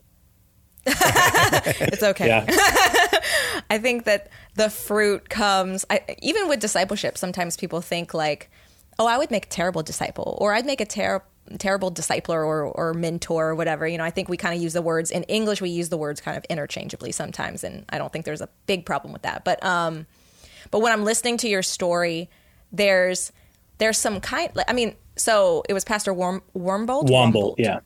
It's 0.92 2.02
okay. 2.02 2.28
Yeah. 2.28 2.46
I 3.70 3.78
think 3.78 4.06
that 4.06 4.30
the 4.56 4.70
fruit 4.70 5.30
comes 5.30 5.86
I, 5.90 6.02
even 6.20 6.48
with 6.48 6.60
discipleship. 6.60 7.18
Sometimes 7.18 7.58
people 7.58 7.82
think 7.82 8.14
like, 8.14 8.50
"Oh, 8.98 9.06
I 9.06 9.18
would 9.18 9.30
make 9.30 9.46
a 9.46 9.50
terrible 9.50 9.84
disciple," 9.84 10.38
or 10.42 10.54
"I'd 10.54 10.66
make 10.66 10.82
a 10.82 10.86
ter- 10.86 11.22
terrible 11.58 11.92
discipler 11.92 12.46
or, 12.46 12.66
or 12.66 12.94
mentor 12.94 13.50
or 13.50 13.56
whatever." 13.56 13.88
You 13.88 13.98
know, 13.98 14.04
I 14.04 14.12
think 14.12 14.30
we 14.30 14.38
kind 14.38 14.56
of 14.56 14.62
use 14.62 14.74
the 14.74 14.82
words 14.82 15.12
in 15.12 15.24
English. 15.24 15.62
We 15.62 15.70
use 15.70 15.90
the 15.90 15.98
words 15.98 16.22
kind 16.22 16.38
of 16.38 16.46
interchangeably 16.46 17.12
sometimes, 17.12 17.64
and 17.64 17.86
I 17.90 17.98
don't 17.98 18.12
think 18.12 18.26
there's 18.26 18.42
a 18.42 18.50
big 18.68 18.86
problem 18.86 19.14
with 19.14 19.24
that. 19.24 19.44
But 19.44 19.64
um, 19.64 20.06
but 20.72 20.80
when 20.80 20.92
I'm 20.92 21.04
listening 21.04 21.38
to 21.38 21.50
your 21.50 21.64
story, 21.64 22.30
there's 22.72 23.32
there's 23.78 23.98
some 23.98 24.20
kind. 24.20 24.52
I 24.68 24.74
mean, 24.74 24.96
so 25.16 25.64
it 25.68 25.74
was 25.74 25.84
Pastor 25.84 26.14
Worm, 26.14 26.42
Wormbold. 26.56 27.10
Yeah. 27.58 27.80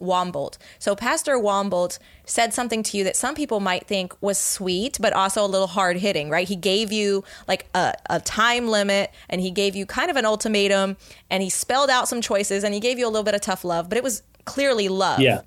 Wombolt. 0.00 0.58
So 0.78 0.94
Pastor 0.94 1.36
Wombolt 1.38 1.98
said 2.24 2.52
something 2.52 2.82
to 2.82 2.98
you 2.98 3.04
that 3.04 3.16
some 3.16 3.34
people 3.34 3.60
might 3.60 3.86
think 3.86 4.14
was 4.20 4.38
sweet, 4.38 4.98
but 5.00 5.12
also 5.12 5.44
a 5.44 5.46
little 5.46 5.66
hard 5.66 5.96
hitting, 5.96 6.28
right? 6.28 6.46
He 6.46 6.56
gave 6.56 6.92
you 6.92 7.24
like 7.48 7.66
a, 7.74 7.94
a 8.10 8.20
time 8.20 8.68
limit 8.68 9.10
and 9.28 9.40
he 9.40 9.50
gave 9.50 9.76
you 9.76 9.86
kind 9.86 10.10
of 10.10 10.16
an 10.16 10.26
ultimatum 10.26 10.96
and 11.30 11.42
he 11.42 11.50
spelled 11.50 11.90
out 11.90 12.08
some 12.08 12.20
choices 12.20 12.64
and 12.64 12.74
he 12.74 12.80
gave 12.80 12.98
you 12.98 13.06
a 13.06 13.10
little 13.10 13.24
bit 13.24 13.34
of 13.34 13.40
tough 13.40 13.64
love, 13.64 13.88
but 13.88 13.96
it 13.96 14.04
was 14.04 14.22
clearly 14.44 14.88
love. 14.88 15.20
Yeah. 15.20 15.42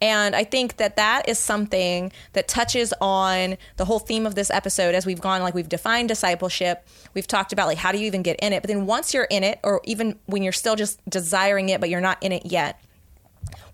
And 0.00 0.34
I 0.34 0.42
think 0.42 0.78
that 0.78 0.96
that 0.96 1.28
is 1.28 1.38
something 1.38 2.10
that 2.32 2.48
touches 2.48 2.92
on 3.00 3.56
the 3.76 3.84
whole 3.84 4.00
theme 4.00 4.26
of 4.26 4.34
this 4.34 4.50
episode 4.50 4.96
as 4.96 5.06
we've 5.06 5.20
gone, 5.20 5.42
like 5.42 5.54
we've 5.54 5.68
defined 5.68 6.08
discipleship. 6.08 6.84
We've 7.14 7.28
talked 7.28 7.52
about 7.52 7.68
like 7.68 7.78
how 7.78 7.92
do 7.92 7.98
you 7.98 8.06
even 8.06 8.22
get 8.22 8.40
in 8.40 8.52
it? 8.52 8.62
But 8.62 8.68
then 8.68 8.86
once 8.86 9.14
you're 9.14 9.28
in 9.30 9.44
it, 9.44 9.60
or 9.62 9.80
even 9.84 10.18
when 10.26 10.42
you're 10.42 10.52
still 10.52 10.74
just 10.74 11.00
desiring 11.08 11.68
it, 11.68 11.80
but 11.80 11.88
you're 11.88 12.00
not 12.00 12.20
in 12.20 12.32
it 12.32 12.46
yet, 12.46 12.80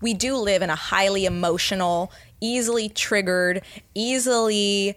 we 0.01 0.13
do 0.13 0.35
live 0.35 0.61
in 0.61 0.69
a 0.69 0.75
highly 0.75 1.25
emotional, 1.25 2.11
easily 2.41 2.89
triggered, 2.89 3.61
easily 3.95 4.95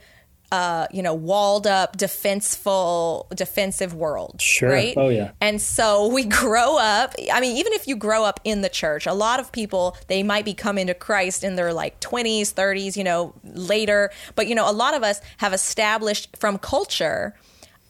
uh, 0.53 0.87
you 0.93 1.03
know, 1.03 1.15
walled 1.15 1.67
up, 1.67 1.97
defenseful, 1.97 3.27
defensive 3.35 3.95
world. 3.95 4.39
Sure. 4.39 4.69
Right? 4.69 4.93
Oh, 4.99 5.09
yeah. 5.09 5.31
And 5.41 5.59
so 5.63 6.09
we 6.09 6.25
grow 6.27 6.77
up. 6.77 7.15
I 7.33 7.41
mean, 7.41 7.57
even 7.57 7.73
if 7.73 7.89
you 7.89 7.97
grow 7.97 8.23
up 8.25 8.39
in 8.45 8.61
the 8.61 8.69
church, 8.69 9.07
a 9.07 9.15
lot 9.15 9.41
of 9.41 9.51
people, 9.51 9.97
they 10.09 10.23
might 10.23 10.45
be 10.45 10.53
coming 10.53 10.89
to 10.89 10.95
Christ 10.95 11.43
in 11.43 11.57
their 11.57 11.73
like 11.73 12.01
20s, 12.01 12.53
30s, 12.53 12.99
you 12.99 13.03
know, 13.03 13.33
later. 13.45 14.11
But, 14.35 14.47
you 14.47 14.55
know, 14.55 14.71
a 14.71 14.73
lot 14.73 14.93
of 14.93 15.03
us 15.03 15.23
have 15.39 15.55
established 15.55 16.37
from 16.37 16.59
culture 16.59 17.35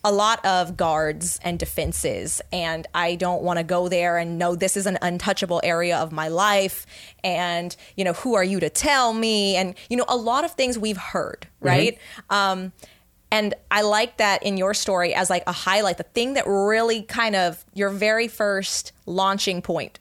a 0.04 0.12
lot 0.12 0.44
of 0.44 0.76
guards 0.76 1.38
and 1.42 1.58
defenses 1.58 2.40
and 2.52 2.86
i 2.94 3.14
don't 3.14 3.42
want 3.42 3.58
to 3.58 3.62
go 3.62 3.88
there 3.88 4.18
and 4.18 4.38
know 4.38 4.54
this 4.54 4.76
is 4.76 4.86
an 4.86 4.98
untouchable 5.02 5.60
area 5.62 5.96
of 5.96 6.12
my 6.12 6.28
life 6.28 6.86
and 7.22 7.76
you 7.96 8.04
know 8.04 8.12
who 8.12 8.34
are 8.34 8.44
you 8.44 8.60
to 8.60 8.70
tell 8.70 9.12
me? 9.12 9.56
And 9.56 9.74
you 9.88 9.96
know 9.96 10.04
a 10.08 10.16
lot 10.16 10.44
of 10.44 10.52
things 10.52 10.78
we've 10.78 10.96
heard 10.96 11.46
right? 11.60 11.98
Um, 12.30 12.72
and 13.32 13.54
i 13.70 13.80
like 13.82 14.18
that 14.18 14.42
in 14.44 14.56
your 14.56 14.74
story 14.74 15.14
as 15.14 15.30
like 15.30 15.42
a 15.48 15.52
highlight 15.52 15.96
the 15.96 16.04
thing 16.04 16.34
that 16.34 16.44
really 16.46 17.02
kind 17.02 17.34
of 17.34 17.64
your 17.74 17.88
very 17.88 18.28
first 18.28 18.92
launching 19.06 19.62
point 19.62 19.98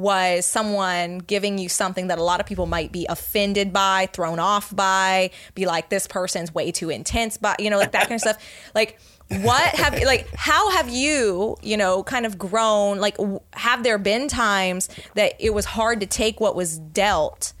was 0.00 0.46
someone 0.46 1.18
giving 1.18 1.58
you 1.58 1.68
something 1.68 2.08
that 2.08 2.18
a 2.18 2.22
lot 2.22 2.40
of 2.40 2.46
people 2.46 2.66
might 2.66 2.92
be 2.92 3.06
offended 3.08 3.72
by, 3.72 4.08
thrown 4.12 4.38
off 4.38 4.74
by, 4.74 5.30
be 5.54 5.66
like, 5.66 5.90
this 5.90 6.06
person's 6.06 6.54
way 6.54 6.72
too 6.72 6.90
intense, 6.90 7.36
but 7.36 7.60
you 7.60 7.70
know, 7.70 7.78
like 7.78 7.92
that 7.92 8.02
kind 8.02 8.14
of 8.14 8.20
stuff. 8.20 8.38
Like, 8.74 8.98
what 9.28 9.62
have 9.76 10.00
like 10.02 10.28
how 10.34 10.70
have 10.70 10.88
you 10.88 11.56
you 11.62 11.76
know 11.76 12.02
kind 12.02 12.26
of 12.26 12.36
grown 12.36 12.98
like 12.98 13.16
have 13.52 13.84
there 13.84 13.96
been 13.96 14.26
times 14.26 14.88
that 15.14 15.34
it 15.38 15.54
was 15.54 15.64
hard 15.64 16.00
to 16.00 16.06
take 16.06 16.40
what 16.40 16.56
was 16.56 16.78
dealt 16.78 17.52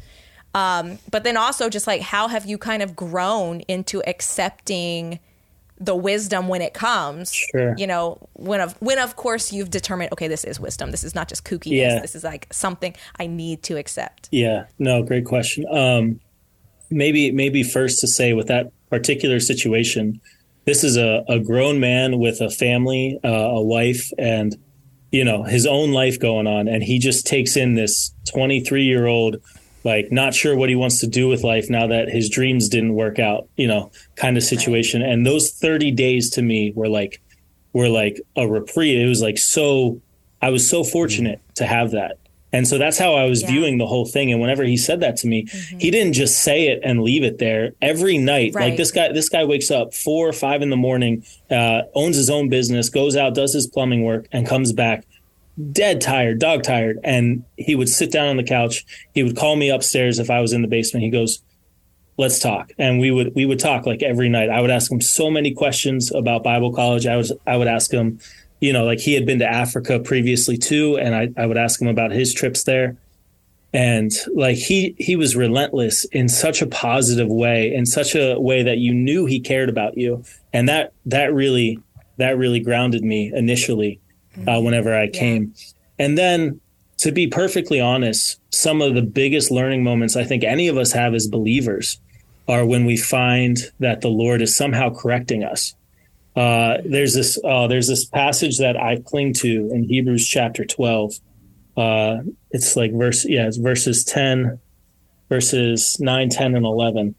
um 0.54 0.98
but 1.12 1.22
then 1.22 1.36
also 1.36 1.68
just 1.68 1.86
like 1.86 2.00
how 2.00 2.26
have 2.26 2.44
you 2.44 2.58
kind 2.58 2.82
of 2.82 2.96
grown 2.96 3.60
into 3.60 4.02
accepting 4.08 5.20
the 5.80 5.96
wisdom 5.96 6.46
when 6.46 6.60
it 6.60 6.74
comes. 6.74 7.32
Sure. 7.32 7.74
You 7.76 7.86
know, 7.86 8.18
when 8.34 8.60
of 8.60 8.74
when 8.80 8.98
of 8.98 9.16
course 9.16 9.52
you've 9.52 9.70
determined, 9.70 10.12
okay, 10.12 10.28
this 10.28 10.44
is 10.44 10.60
wisdom. 10.60 10.90
This 10.90 11.02
is 11.02 11.14
not 11.14 11.28
just 11.28 11.44
kookiness. 11.44 11.76
Yeah. 11.76 12.00
This 12.00 12.14
is 12.14 12.22
like 12.22 12.46
something 12.52 12.94
I 13.18 13.26
need 13.26 13.62
to 13.64 13.78
accept. 13.78 14.28
Yeah, 14.30 14.66
no, 14.78 15.02
great 15.02 15.24
question. 15.24 15.64
Um, 15.70 16.20
maybe 16.90 17.32
maybe 17.32 17.62
first 17.62 18.00
to 18.00 18.06
say 18.06 18.34
with 18.34 18.48
that 18.48 18.70
particular 18.90 19.40
situation, 19.40 20.20
this 20.66 20.84
is 20.84 20.96
a, 20.96 21.24
a 21.28 21.38
grown 21.38 21.80
man 21.80 22.18
with 22.18 22.40
a 22.40 22.50
family, 22.50 23.18
uh, 23.24 23.28
a 23.28 23.62
wife, 23.62 24.10
and 24.18 24.56
you 25.10 25.24
know 25.24 25.44
his 25.44 25.66
own 25.66 25.92
life 25.92 26.20
going 26.20 26.46
on, 26.46 26.68
and 26.68 26.82
he 26.82 26.98
just 26.98 27.26
takes 27.26 27.56
in 27.56 27.74
this 27.74 28.14
twenty 28.28 28.60
three 28.60 28.84
year 28.84 29.06
old 29.06 29.38
like 29.84 30.12
not 30.12 30.34
sure 30.34 30.56
what 30.56 30.68
he 30.68 30.74
wants 30.76 31.00
to 31.00 31.06
do 31.06 31.28
with 31.28 31.42
life 31.42 31.70
now 31.70 31.86
that 31.86 32.08
his 32.08 32.28
dreams 32.28 32.68
didn't 32.68 32.94
work 32.94 33.18
out, 33.18 33.48
you 33.56 33.66
know, 33.66 33.90
kind 34.16 34.36
of 34.36 34.42
situation. 34.42 35.02
And 35.02 35.24
those 35.26 35.50
30 35.52 35.90
days 35.92 36.30
to 36.30 36.42
me 36.42 36.72
were 36.74 36.88
like 36.88 37.20
were 37.72 37.88
like 37.88 38.20
a 38.36 38.46
reprieve. 38.48 38.98
It 39.04 39.08
was 39.08 39.22
like 39.22 39.38
so 39.38 40.00
I 40.42 40.50
was 40.50 40.68
so 40.68 40.84
fortunate 40.84 41.40
to 41.56 41.66
have 41.66 41.92
that. 41.92 42.16
And 42.52 42.66
so 42.66 42.78
that's 42.78 42.98
how 42.98 43.14
I 43.14 43.24
was 43.26 43.42
Yeah. 43.42 43.50
viewing 43.52 43.78
the 43.78 43.86
whole 43.86 44.06
thing. 44.06 44.32
And 44.32 44.40
whenever 44.40 44.64
he 44.64 44.76
said 44.76 44.98
that 45.00 45.16
to 45.18 45.28
me, 45.28 45.46
he 45.78 45.90
didn't 45.92 46.14
just 46.14 46.40
say 46.42 46.66
it 46.66 46.80
and 46.82 47.00
leave 47.02 47.22
it 47.22 47.38
there. 47.38 47.74
Every 47.80 48.18
night, 48.18 48.54
Right. 48.54 48.70
like 48.70 48.76
this 48.76 48.90
guy, 48.90 49.12
this 49.12 49.28
guy 49.28 49.44
wakes 49.44 49.70
up 49.70 49.94
four 49.94 50.28
or 50.28 50.32
five 50.32 50.60
in 50.60 50.68
the 50.70 50.76
morning, 50.76 51.22
uh, 51.48 51.82
owns 51.94 52.16
his 52.16 52.28
own 52.28 52.48
business, 52.48 52.88
goes 52.88 53.14
out, 53.16 53.34
does 53.36 53.54
his 53.54 53.68
plumbing 53.68 54.02
work, 54.02 54.26
and 54.32 54.46
comes 54.48 54.72
back 54.72 55.04
dead 55.72 56.00
tired, 56.00 56.38
dog 56.38 56.62
tired. 56.62 56.98
And 57.04 57.44
he 57.56 57.74
would 57.74 57.88
sit 57.88 58.10
down 58.10 58.28
on 58.28 58.36
the 58.36 58.44
couch. 58.44 58.84
He 59.14 59.22
would 59.22 59.36
call 59.36 59.56
me 59.56 59.70
upstairs 59.70 60.18
if 60.18 60.30
I 60.30 60.40
was 60.40 60.52
in 60.52 60.62
the 60.62 60.68
basement. 60.68 61.04
He 61.04 61.10
goes, 61.10 61.42
let's 62.16 62.38
talk. 62.38 62.72
And 62.78 63.00
we 63.00 63.10
would, 63.10 63.34
we 63.34 63.46
would 63.46 63.58
talk 63.58 63.86
like 63.86 64.02
every 64.02 64.28
night. 64.28 64.50
I 64.50 64.60
would 64.60 64.70
ask 64.70 64.90
him 64.90 65.00
so 65.00 65.30
many 65.30 65.52
questions 65.52 66.12
about 66.12 66.42
Bible 66.42 66.72
college. 66.72 67.06
I 67.06 67.16
was, 67.16 67.32
I 67.46 67.56
would 67.56 67.68
ask 67.68 67.90
him, 67.90 68.20
you 68.60 68.72
know, 68.72 68.84
like 68.84 68.98
he 68.98 69.14
had 69.14 69.26
been 69.26 69.38
to 69.38 69.50
Africa 69.50 69.98
previously 69.98 70.56
too. 70.56 70.98
And 70.98 71.14
I, 71.14 71.42
I 71.42 71.46
would 71.46 71.56
ask 71.56 71.80
him 71.80 71.88
about 71.88 72.10
his 72.10 72.34
trips 72.34 72.64
there. 72.64 72.96
And 73.72 74.10
like 74.34 74.56
he, 74.56 74.96
he 74.98 75.14
was 75.14 75.36
relentless 75.36 76.04
in 76.06 76.28
such 76.28 76.60
a 76.60 76.66
positive 76.66 77.28
way, 77.28 77.72
in 77.72 77.86
such 77.86 78.16
a 78.16 78.38
way 78.38 78.64
that 78.64 78.78
you 78.78 78.92
knew 78.92 79.26
he 79.26 79.40
cared 79.40 79.68
about 79.68 79.96
you. 79.96 80.24
And 80.52 80.68
that, 80.68 80.92
that 81.06 81.32
really, 81.32 81.78
that 82.16 82.36
really 82.36 82.60
grounded 82.60 83.04
me 83.04 83.32
initially 83.32 83.99
uh, 84.46 84.60
whenever 84.60 84.94
I 84.96 85.08
came. 85.08 85.54
And 85.98 86.16
then, 86.16 86.60
to 86.98 87.12
be 87.12 87.26
perfectly 87.26 87.80
honest, 87.80 88.40
some 88.50 88.82
of 88.82 88.94
the 88.94 89.02
biggest 89.02 89.50
learning 89.50 89.82
moments 89.82 90.16
I 90.16 90.24
think 90.24 90.44
any 90.44 90.68
of 90.68 90.76
us 90.76 90.92
have 90.92 91.14
as 91.14 91.26
believers 91.26 91.98
are 92.48 92.66
when 92.66 92.84
we 92.84 92.96
find 92.96 93.58
that 93.78 94.00
the 94.00 94.08
Lord 94.08 94.42
is 94.42 94.54
somehow 94.54 94.90
correcting 94.92 95.44
us. 95.44 95.74
Uh, 96.36 96.78
there's 96.84 97.14
this 97.14 97.38
uh, 97.44 97.66
there's 97.66 97.88
this 97.88 98.04
passage 98.04 98.58
that 98.58 98.76
I 98.76 99.00
cling 99.04 99.34
to 99.34 99.70
in 99.72 99.84
Hebrews 99.84 100.26
chapter 100.26 100.64
12. 100.64 101.14
Uh, 101.76 102.18
it's 102.50 102.76
like 102.76 102.92
verse 102.92 103.24
yeah, 103.24 103.46
it's 103.46 103.56
verses 103.56 104.04
10, 104.04 104.58
verses 105.28 105.98
9, 106.00 106.28
10, 106.28 106.54
and 106.54 106.64
11. 106.64 107.14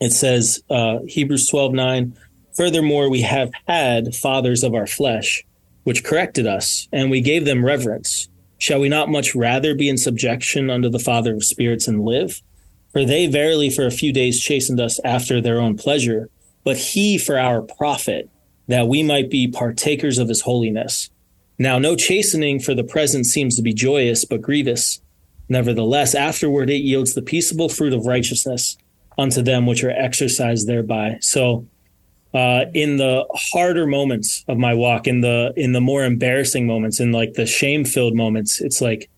It 0.00 0.12
says 0.12 0.62
uh, 0.68 0.98
Hebrews 1.06 1.48
12, 1.48 1.72
9. 1.72 2.16
Furthermore, 2.56 3.10
we 3.10 3.22
have 3.22 3.50
had 3.66 4.14
fathers 4.14 4.62
of 4.62 4.74
our 4.74 4.86
flesh, 4.86 5.44
which 5.86 6.02
corrected 6.02 6.48
us, 6.48 6.88
and 6.92 7.12
we 7.12 7.20
gave 7.20 7.44
them 7.44 7.64
reverence. 7.64 8.28
Shall 8.58 8.80
we 8.80 8.88
not 8.88 9.08
much 9.08 9.36
rather 9.36 9.72
be 9.72 9.88
in 9.88 9.96
subjection 9.96 10.68
unto 10.68 10.88
the 10.88 10.98
Father 10.98 11.34
of 11.34 11.44
spirits 11.44 11.86
and 11.86 12.04
live? 12.04 12.42
For 12.90 13.04
they 13.04 13.28
verily 13.28 13.70
for 13.70 13.86
a 13.86 13.92
few 13.92 14.12
days 14.12 14.40
chastened 14.40 14.80
us 14.80 14.98
after 15.04 15.40
their 15.40 15.60
own 15.60 15.76
pleasure, 15.76 16.28
but 16.64 16.76
he 16.76 17.18
for 17.18 17.38
our 17.38 17.62
profit, 17.62 18.28
that 18.66 18.88
we 18.88 19.04
might 19.04 19.30
be 19.30 19.46
partakers 19.46 20.18
of 20.18 20.26
his 20.28 20.40
holiness. 20.40 21.08
Now 21.56 21.78
no 21.78 21.94
chastening 21.94 22.58
for 22.58 22.74
the 22.74 22.82
present 22.82 23.24
seems 23.24 23.54
to 23.54 23.62
be 23.62 23.72
joyous, 23.72 24.24
but 24.24 24.42
grievous. 24.42 25.00
Nevertheless, 25.48 26.16
afterward 26.16 26.68
it 26.68 26.82
yields 26.82 27.14
the 27.14 27.22
peaceable 27.22 27.68
fruit 27.68 27.92
of 27.92 28.06
righteousness 28.06 28.76
unto 29.16 29.40
them 29.40 29.66
which 29.66 29.84
are 29.84 29.90
exercised 29.90 30.66
thereby. 30.66 31.18
So 31.20 31.68
uh, 32.36 32.66
in 32.74 32.98
the 32.98 33.24
harder 33.34 33.86
moments 33.86 34.44
of 34.46 34.58
my 34.58 34.74
walk, 34.74 35.06
in 35.06 35.22
the 35.22 35.54
in 35.56 35.72
the 35.72 35.80
more 35.80 36.04
embarrassing 36.04 36.66
moments, 36.66 37.00
in 37.00 37.10
like 37.10 37.32
the 37.32 37.46
shame 37.46 37.82
filled 37.82 38.14
moments, 38.14 38.60
it's 38.60 38.82
like 38.82 39.08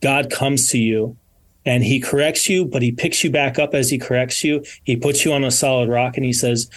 God 0.00 0.28
comes 0.28 0.70
to 0.70 0.78
you 0.78 1.16
and 1.64 1.84
he 1.84 2.00
corrects 2.00 2.48
you, 2.48 2.64
but 2.64 2.82
he 2.82 2.90
picks 2.90 3.22
you 3.22 3.30
back 3.30 3.60
up 3.60 3.74
as 3.74 3.90
he 3.90 3.96
corrects 3.96 4.42
you. 4.42 4.64
He 4.82 4.96
puts 4.96 5.24
you 5.24 5.32
on 5.32 5.44
a 5.44 5.52
solid 5.52 5.88
rock 5.88 6.16
and 6.16 6.26
he 6.26 6.32
says, 6.32 6.68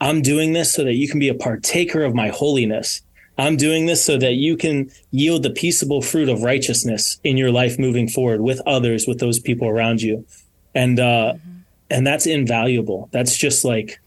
I'm 0.00 0.20
doing 0.20 0.52
this 0.52 0.74
so 0.74 0.82
that 0.82 0.94
you 0.94 1.06
can 1.06 1.20
be 1.20 1.28
a 1.28 1.34
partaker 1.34 2.02
of 2.02 2.12
my 2.12 2.30
holiness. 2.30 3.00
I'm 3.38 3.56
doing 3.56 3.86
this 3.86 4.04
so 4.04 4.18
that 4.18 4.32
you 4.32 4.56
can 4.56 4.90
yield 5.12 5.44
the 5.44 5.50
peaceable 5.50 6.02
fruit 6.02 6.28
of 6.28 6.42
righteousness 6.42 7.20
in 7.22 7.36
your 7.36 7.52
life 7.52 7.78
moving 7.78 8.08
forward 8.08 8.40
with 8.40 8.60
others, 8.66 9.06
with 9.06 9.20
those 9.20 9.38
people 9.38 9.68
around 9.68 10.02
you. 10.02 10.26
And 10.74 10.98
uh 10.98 11.34
and 11.88 12.04
that's 12.04 12.26
invaluable. 12.26 13.08
That's 13.12 13.36
just 13.36 13.64
like 13.64 14.00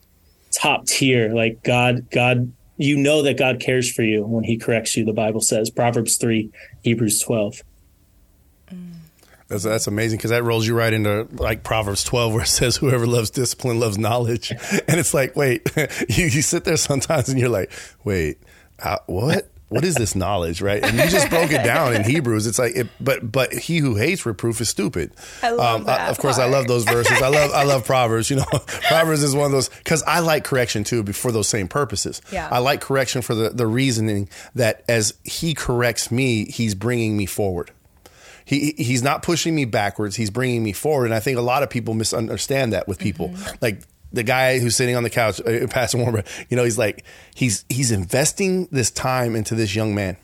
top 0.52 0.86
tier. 0.86 1.34
Like 1.34 1.64
God, 1.64 2.10
God, 2.12 2.52
you 2.78 2.98
know 2.98 3.24
that 3.24 3.38
God 3.38 3.60
cares 3.60 3.92
for 3.92 4.04
you 4.04 4.24
when 4.24 4.44
he 4.44 4.58
corrects 4.58 4.96
you, 4.96 5.06
the 5.06 5.14
Bible 5.14 5.42
says. 5.42 5.70
Proverbs 5.70 6.18
3, 6.18 6.52
Hebrews 6.84 7.20
12. 7.22 7.62
Mm. 8.72 8.94
That's, 9.50 9.64
that's 9.64 9.88
amazing 9.88 10.18
because 10.18 10.30
that 10.30 10.44
rolls 10.44 10.68
you 10.68 10.76
right 10.76 10.94
into 10.94 11.28
like 11.32 11.64
Proverbs 11.64 12.04
12, 12.04 12.34
where 12.34 12.44
it 12.44 12.48
says, 12.48 12.78
Whoever 12.78 13.08
loves 13.08 13.32
discipline 13.32 13.80
loves 13.80 13.98
knowledge. 13.98 14.52
And 14.88 15.00
it's 15.00 15.14
like, 15.14 15.36
wait, 15.36 15.70
you, 16.10 16.26
you 16.26 16.42
sit 16.42 16.64
there 16.64 16.78
sometimes 16.78 17.30
and 17.30 17.40
you're 17.40 17.50
like, 17.50 17.72
wait, 18.04 18.38
how, 18.80 19.02
what? 19.08 19.50
What 19.70 19.86
is 19.86 19.96
this 19.96 20.16
knowledge, 20.16 20.62
right? 20.62 20.84
And 20.84 20.98
you 20.98 21.08
just 21.08 21.30
broke 21.30 21.52
it 21.52 21.64
down 21.64 21.96
in 21.96 22.04
Hebrews. 22.10 22.48
It's 22.48 22.58
like, 22.58 22.76
it, 22.76 22.88
but 23.00 23.32
but 23.32 23.54
he 23.54 23.78
who 23.78 23.96
hates 23.96 24.26
reproof 24.26 24.60
is 24.62 24.70
stupid. 24.70 25.12
I 25.44 25.52
love 25.52 25.82
um, 25.82 25.86
that 25.86 26.10
of 26.10 26.18
course, 26.18 26.40
I 26.40 26.46
love 26.46 26.68
those 26.68 26.84
verses. 26.86 27.22
I 27.22 27.28
love 27.28 27.52
I 27.52 27.64
love 27.64 27.86
Proverbs. 27.86 28.30
You 28.30 28.38
know, 28.38 28.46
Proverbs 28.88 29.22
is 29.22 29.36
one 29.36 29.46
of 29.46 29.52
those 29.52 29.70
because 29.70 30.02
I 30.04 30.20
like 30.20 30.44
correction 30.44 30.84
too, 30.84 31.04
for 31.14 31.32
those 31.32 31.48
same 31.48 31.68
purposes. 31.68 32.22
Yeah. 32.32 32.50
I 32.52 32.60
like 32.60 32.82
correction 32.82 33.22
for 33.22 33.36
the 33.36 33.52
the 33.52 33.68
reasoning 33.68 34.30
that 34.56 34.84
as 34.90 35.14
he 35.24 35.54
corrects 35.54 36.12
me, 36.12 36.46
he's 36.46 36.74
bringing 36.74 37.16
me 37.16 37.28
forward 37.28 37.72
he 38.50 38.74
he's 38.78 39.04
not 39.04 39.22
pushing 39.22 39.54
me 39.54 39.64
backwards 39.64 40.16
he's 40.16 40.32
bringing 40.32 40.64
me 40.64 40.74
forward 40.74 41.06
and 41.06 41.14
i 41.14 41.20
think 41.20 41.38
a 41.38 41.42
lot 41.42 41.62
of 41.62 41.70
people 41.70 41.94
misunderstand 41.94 42.74
that 42.74 42.88
with 42.88 42.98
people 42.98 43.30
mm-hmm. 43.30 43.56
like 43.62 43.84
the 44.12 44.24
guy 44.24 44.60
who's 44.60 44.76
sitting 44.76 44.96
on 44.96 45.04
the 45.04 45.10
couch 45.10 45.40
uh, 45.42 45.68
pastor 45.68 45.98
warmer 45.98 46.24
you 46.50 46.58
know 46.58 46.64
he's 46.64 46.78
like 46.78 47.04
he's 47.36 47.66
he's 47.70 47.92
investing 47.92 48.68
this 48.72 48.92
time 48.92 49.36
into 49.36 49.56
this 49.56 49.76
young 49.76 49.94
man 49.94 50.18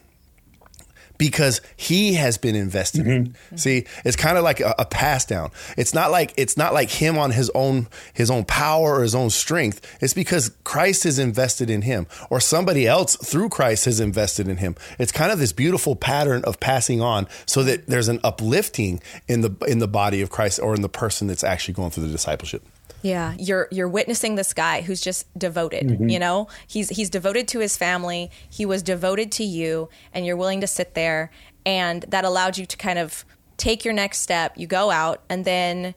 because 1.17 1.61
he 1.75 2.13
has 2.15 2.37
been 2.37 2.55
invested 2.55 3.07
in. 3.07 3.35
See, 3.55 3.85
it's 4.03 4.15
kind 4.15 4.37
of 4.37 4.43
like 4.43 4.59
a, 4.59 4.75
a 4.79 4.85
pass 4.85 5.25
down. 5.25 5.51
It's 5.77 5.93
not 5.93 6.11
like 6.11 6.33
it's 6.37 6.57
not 6.57 6.73
like 6.73 6.89
him 6.89 7.17
on 7.17 7.31
his 7.31 7.49
own 7.55 7.87
his 8.13 8.29
own 8.29 8.45
power 8.45 8.95
or 8.95 9.03
his 9.03 9.15
own 9.15 9.29
strength. 9.29 9.97
It's 10.01 10.13
because 10.13 10.51
Christ 10.63 11.03
has 11.03 11.19
invested 11.19 11.69
in 11.69 11.83
him, 11.83 12.07
or 12.29 12.39
somebody 12.39 12.87
else 12.87 13.15
through 13.15 13.49
Christ 13.49 13.85
has 13.85 13.99
invested 13.99 14.47
in 14.47 14.57
him. 14.57 14.75
It's 14.99 15.11
kind 15.11 15.31
of 15.31 15.39
this 15.39 15.53
beautiful 15.53 15.95
pattern 15.95 16.43
of 16.43 16.59
passing 16.59 17.01
on, 17.01 17.27
so 17.45 17.63
that 17.63 17.87
there's 17.87 18.07
an 18.07 18.19
uplifting 18.23 19.01
in 19.27 19.41
the 19.41 19.55
in 19.67 19.79
the 19.79 19.87
body 19.87 20.21
of 20.21 20.29
Christ 20.29 20.59
or 20.61 20.75
in 20.75 20.81
the 20.81 20.89
person 20.89 21.27
that's 21.27 21.43
actually 21.43 21.75
going 21.75 21.91
through 21.91 22.07
the 22.07 22.11
discipleship. 22.11 22.63
Yeah, 23.05 23.35
you're 23.37 23.67
you're 23.69 23.87
witnessing 23.87 24.33
this 24.33 24.51
guy 24.51 24.81
who's 24.81 24.99
just 24.99 25.27
devoted. 25.37 25.91
You 26.09 26.17
know, 26.17 26.47
he's 26.65 26.89
he's 26.89 27.11
devoted 27.11 27.47
to 27.49 27.59
his 27.59 27.77
family. 27.77 28.31
He 28.49 28.65
was 28.65 28.81
devoted 28.81 29.31
to 29.33 29.43
you, 29.43 29.89
and 30.11 30.25
you're 30.25 30.35
willing 30.35 30.61
to 30.61 30.67
sit 30.67 30.95
there, 30.95 31.29
and 31.67 32.01
that 32.07 32.25
allowed 32.25 32.57
you 32.57 32.65
to 32.65 32.75
kind 32.75 32.97
of 32.97 33.23
take 33.57 33.85
your 33.85 33.93
next 33.93 34.21
step. 34.21 34.53
You 34.57 34.65
go 34.65 34.89
out, 34.89 35.21
and 35.29 35.45
then 35.45 35.93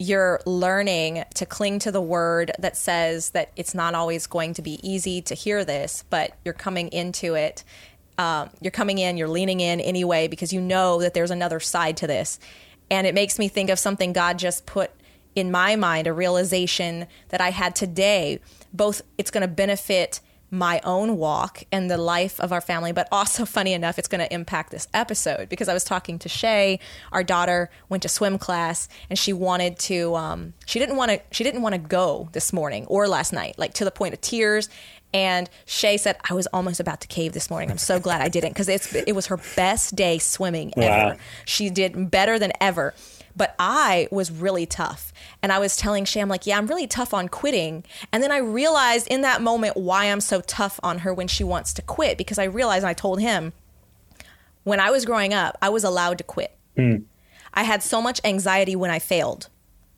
you're 0.00 0.40
learning 0.46 1.24
to 1.34 1.46
cling 1.46 1.78
to 1.78 1.92
the 1.92 2.00
word 2.00 2.50
that 2.58 2.76
says 2.76 3.30
that 3.30 3.52
it's 3.54 3.72
not 3.72 3.94
always 3.94 4.26
going 4.26 4.54
to 4.54 4.62
be 4.62 4.80
easy 4.82 5.22
to 5.22 5.36
hear 5.36 5.64
this, 5.64 6.02
but 6.10 6.32
you're 6.44 6.54
coming 6.54 6.88
into 6.88 7.34
it. 7.34 7.62
Um, 8.18 8.50
you're 8.60 8.72
coming 8.72 8.98
in, 8.98 9.16
you're 9.16 9.28
leaning 9.28 9.60
in 9.60 9.80
anyway 9.80 10.26
because 10.26 10.52
you 10.52 10.60
know 10.60 11.00
that 11.02 11.14
there's 11.14 11.30
another 11.30 11.60
side 11.60 11.96
to 11.98 12.08
this. 12.08 12.40
And 12.90 13.06
it 13.06 13.14
makes 13.14 13.38
me 13.38 13.46
think 13.46 13.70
of 13.70 13.78
something 13.78 14.12
God 14.12 14.40
just 14.40 14.66
put 14.66 14.90
in 15.38 15.50
my 15.50 15.76
mind, 15.76 16.06
a 16.06 16.12
realization 16.12 17.06
that 17.28 17.40
I 17.40 17.50
had 17.50 17.74
today. 17.74 18.40
Both 18.72 19.02
it's 19.16 19.30
going 19.30 19.42
to 19.42 19.48
benefit 19.48 20.20
my 20.50 20.80
own 20.82 21.18
walk 21.18 21.62
and 21.70 21.90
the 21.90 21.98
life 21.98 22.40
of 22.40 22.52
our 22.52 22.60
family, 22.60 22.92
but 22.92 23.06
also, 23.12 23.44
funny 23.58 23.72
enough, 23.72 23.98
it's 23.98 24.08
going 24.08 24.20
to 24.26 24.32
impact 24.32 24.70
this 24.70 24.88
episode 24.94 25.48
because 25.48 25.68
I 25.68 25.74
was 25.74 25.84
talking 25.84 26.18
to 26.20 26.28
Shay. 26.28 26.80
Our 27.12 27.22
daughter 27.22 27.70
went 27.88 28.02
to 28.04 28.08
swim 28.08 28.38
class, 28.38 28.88
and 29.10 29.18
she 29.18 29.32
wanted 29.32 29.78
to. 29.80 30.14
Um, 30.16 30.54
she 30.66 30.78
didn't 30.78 30.96
want 30.96 31.10
to. 31.10 31.20
She 31.30 31.44
didn't 31.44 31.62
want 31.62 31.74
to 31.74 31.80
go 31.80 32.28
this 32.32 32.52
morning 32.52 32.86
or 32.86 33.08
last 33.08 33.32
night, 33.32 33.58
like 33.58 33.74
to 33.74 33.84
the 33.84 33.90
point 33.90 34.14
of 34.14 34.20
tears. 34.20 34.68
And 35.14 35.48
Shay 35.64 35.96
said, 35.96 36.16
"I 36.28 36.34
was 36.34 36.46
almost 36.48 36.80
about 36.80 37.00
to 37.02 37.08
cave 37.08 37.32
this 37.32 37.48
morning. 37.50 37.70
I'm 37.70 37.78
so 37.78 37.98
glad 37.98 38.20
I 38.20 38.28
didn't 38.28 38.50
because 38.50 38.68
it's 38.68 38.94
it 38.94 39.14
was 39.14 39.26
her 39.26 39.38
best 39.56 39.96
day 39.96 40.18
swimming 40.18 40.72
ever. 40.76 41.14
Wow. 41.14 41.16
She 41.44 41.70
did 41.70 42.10
better 42.10 42.38
than 42.38 42.52
ever." 42.60 42.94
But 43.38 43.54
I 43.58 44.08
was 44.10 44.32
really 44.32 44.66
tough. 44.66 45.12
And 45.42 45.52
I 45.52 45.60
was 45.60 45.76
telling 45.76 46.04
Shay, 46.04 46.20
I'm 46.20 46.28
like, 46.28 46.44
yeah, 46.44 46.58
I'm 46.58 46.66
really 46.66 46.88
tough 46.88 47.14
on 47.14 47.28
quitting. 47.28 47.84
And 48.12 48.20
then 48.20 48.32
I 48.32 48.38
realized 48.38 49.06
in 49.06 49.22
that 49.22 49.40
moment 49.40 49.76
why 49.76 50.06
I'm 50.06 50.20
so 50.20 50.40
tough 50.40 50.80
on 50.82 50.98
her 50.98 51.14
when 51.14 51.28
she 51.28 51.44
wants 51.44 51.72
to 51.74 51.82
quit 51.82 52.18
because 52.18 52.38
I 52.38 52.44
realized, 52.44 52.82
and 52.82 52.90
I 52.90 52.94
told 52.94 53.20
him, 53.20 53.52
when 54.64 54.80
I 54.80 54.90
was 54.90 55.04
growing 55.04 55.32
up, 55.32 55.56
I 55.62 55.68
was 55.68 55.84
allowed 55.84 56.18
to 56.18 56.24
quit. 56.24 56.54
Hmm. 56.76 56.96
I 57.54 57.62
had 57.62 57.82
so 57.82 58.02
much 58.02 58.20
anxiety 58.24 58.74
when 58.74 58.90
I 58.90 58.98
failed, 58.98 59.48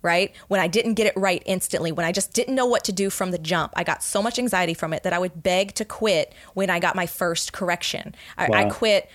right? 0.03 0.33
When 0.49 0.61
I 0.61 0.69
didn't 0.69 0.95
get 0.95 1.07
it 1.07 1.15
right 1.17 1.43
instantly, 1.47 1.93
when 1.93 2.05
I 2.05 2.13
just 2.13 2.35
didn't 2.35 2.55
know 2.55 2.67
what 2.67 2.85
to 2.85 2.93
do 2.93 3.09
from 3.09 3.31
the 3.31 3.39
jump. 3.39 3.73
I 3.75 3.85
got 3.85 4.03
so 4.03 4.23
much 4.23 4.39
anxiety 4.39 4.75
from 4.75 4.93
it 4.93 5.03
that 5.03 5.15
I 5.15 5.19
would 5.19 5.43
beg 5.43 5.75
to 5.77 5.87
quit 5.87 6.35
when 6.53 6.69
I 6.69 6.79
got 6.79 6.95
my 6.95 7.07
first 7.07 7.55
correction. 7.55 8.15
I, 8.37 8.49
I 8.53 8.65
quit 8.69 9.09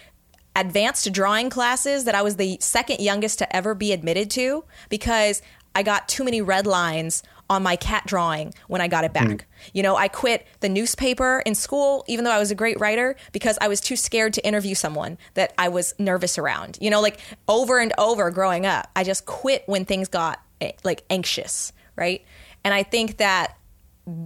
advanced 0.56 1.12
drawing 1.12 1.50
classes 1.50 2.06
that 2.06 2.16
I 2.16 2.22
was 2.22 2.38
the 2.38 2.58
second 2.62 3.00
youngest 3.00 3.40
to 3.40 3.56
ever 3.56 3.76
be 3.76 3.92
admitted 3.92 4.30
to 4.32 4.64
because 4.90 5.42
I 5.76 5.84
got 5.84 6.08
too 6.08 6.24
many 6.24 6.42
red 6.42 6.66
lines 6.66 7.22
on 7.50 7.62
my 7.62 7.76
cat 7.76 8.04
drawing 8.08 8.54
when 8.68 8.82
I 8.82 8.88
got 8.88 9.04
it 9.04 9.14
back. 9.14 9.46
You 9.74 9.84
know, 9.84 9.96
I 9.96 10.08
quit 10.08 10.48
the 10.62 10.70
newspaper 10.70 11.44
in 11.46 11.54
school, 11.54 12.04
even 12.08 12.26
though 12.26 12.32
I 12.32 12.40
was 12.40 12.50
a 12.50 12.56
great 12.56 12.80
writer, 12.80 13.16
because 13.34 13.58
I 13.62 13.68
was 13.68 13.82
too 13.82 13.96
scared 13.96 14.34
to 14.34 14.48
interview 14.48 14.74
someone 14.74 15.18
that 15.36 15.54
I 15.58 15.70
was 15.70 15.94
nervous 16.00 16.38
around. 16.38 16.78
You 16.82 16.90
know, 16.90 17.02
like 17.02 17.20
over 17.48 17.78
and 17.78 17.94
over 17.98 18.32
growing 18.32 18.66
up, 18.66 18.90
I 18.96 19.04
just 19.04 19.26
quit 19.26 19.64
when 19.68 19.86
things 19.86 20.08
got 20.08 20.42
eh, 20.62 20.72
like 20.84 21.04
anxious, 21.10 21.72
right? 21.96 22.24
And 22.64 22.74
I 22.74 22.84
think 22.84 23.18
that 23.18 23.58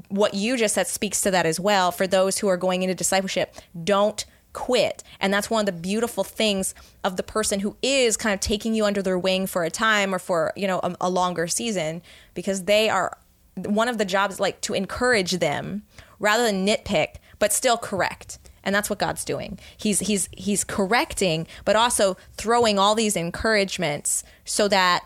what 0.10 0.34
you 0.34 0.56
just 0.56 0.76
said 0.76 0.88
speaks 0.88 1.22
to 1.22 1.32
that 1.32 1.46
as 1.46 1.60
well 1.60 1.92
for 1.92 2.06
those 2.06 2.38
who 2.38 2.48
are 2.48 2.58
going 2.58 2.84
into 2.84 2.96
discipleship 2.96 3.56
don't 3.84 4.26
quit 4.54 5.04
and 5.20 5.34
that's 5.34 5.50
one 5.50 5.60
of 5.60 5.66
the 5.68 5.72
beautiful 5.72 6.24
things 6.24 6.74
of 7.04 7.18
the 7.18 7.24
person 7.24 7.60
who 7.60 7.76
is 7.84 8.18
kind 8.18 8.34
of 8.34 8.40
taking 8.40 8.74
you 8.74 8.84
under 8.84 9.02
their 9.02 9.18
wing 9.18 9.46
for 9.46 9.64
a 9.64 9.70
time 9.70 10.14
or 10.14 10.20
for 10.20 10.52
you 10.56 10.68
know 10.68 10.80
a, 10.84 10.96
a 11.02 11.10
longer 11.10 11.48
season 11.48 12.02
because 12.34 12.64
they 12.64 12.90
are 12.90 13.18
one 13.56 13.88
of 13.88 13.98
the 13.98 14.06
jobs 14.06 14.40
like 14.40 14.60
to 14.62 14.74
encourage 14.74 15.34
them 15.34 15.84
rather 16.20 16.44
than 16.44 16.66
nitpick 16.66 17.16
but 17.38 17.54
still 17.54 17.78
correct 17.78 18.40
and 18.64 18.76
that's 18.76 18.90
what 18.90 19.00
God's 19.00 19.26
doing. 19.26 19.58
He's 19.78 20.00
he's 20.00 20.30
he's 20.32 20.64
correcting 20.64 21.48
but 21.66 21.76
also 21.76 22.18
throwing 22.34 22.78
all 22.78 22.96
these 22.96 23.16
encouragements 23.16 24.24
so 24.46 24.68
that 24.68 25.06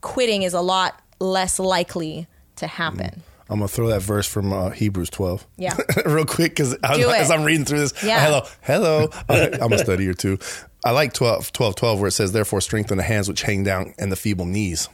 quitting 0.00 0.42
is 0.42 0.54
a 0.54 0.60
lot 0.60 1.00
less 1.18 1.58
likely 1.58 2.26
to 2.56 2.66
happen. 2.66 3.22
I'm 3.52 3.58
gonna 3.58 3.68
throw 3.68 3.88
that 3.88 4.02
verse 4.02 4.26
from 4.26 4.52
uh, 4.52 4.70
Hebrews 4.70 5.10
12. 5.10 5.46
Yeah. 5.58 5.76
real 6.06 6.24
quick 6.24 6.52
because 6.52 6.74
as 6.82 7.30
I'm 7.30 7.44
reading 7.44 7.64
through 7.66 7.80
this, 7.80 8.02
Yeah. 8.02 8.24
hello, 8.24 8.42
hello. 8.62 9.02
Okay, 9.30 9.58
I'm 9.60 9.72
a 9.72 9.76
studier 9.76 10.16
too. 10.16 10.38
I 10.84 10.90
like 10.90 11.12
12, 11.12 11.52
12, 11.52 11.74
12 11.76 12.00
where 12.00 12.08
it 12.08 12.12
says, 12.12 12.32
"Therefore 12.32 12.60
strengthen 12.60 12.96
the 12.96 13.04
hands 13.04 13.28
which 13.28 13.42
hang 13.42 13.62
down 13.62 13.94
and 13.98 14.10
the 14.10 14.16
feeble 14.16 14.46
knees, 14.46 14.88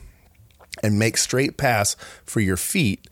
and 0.83 0.99
make 0.99 1.17
straight 1.17 1.57
paths 1.57 1.97
for 2.25 2.41
your 2.41 2.57
feet, 2.57 3.09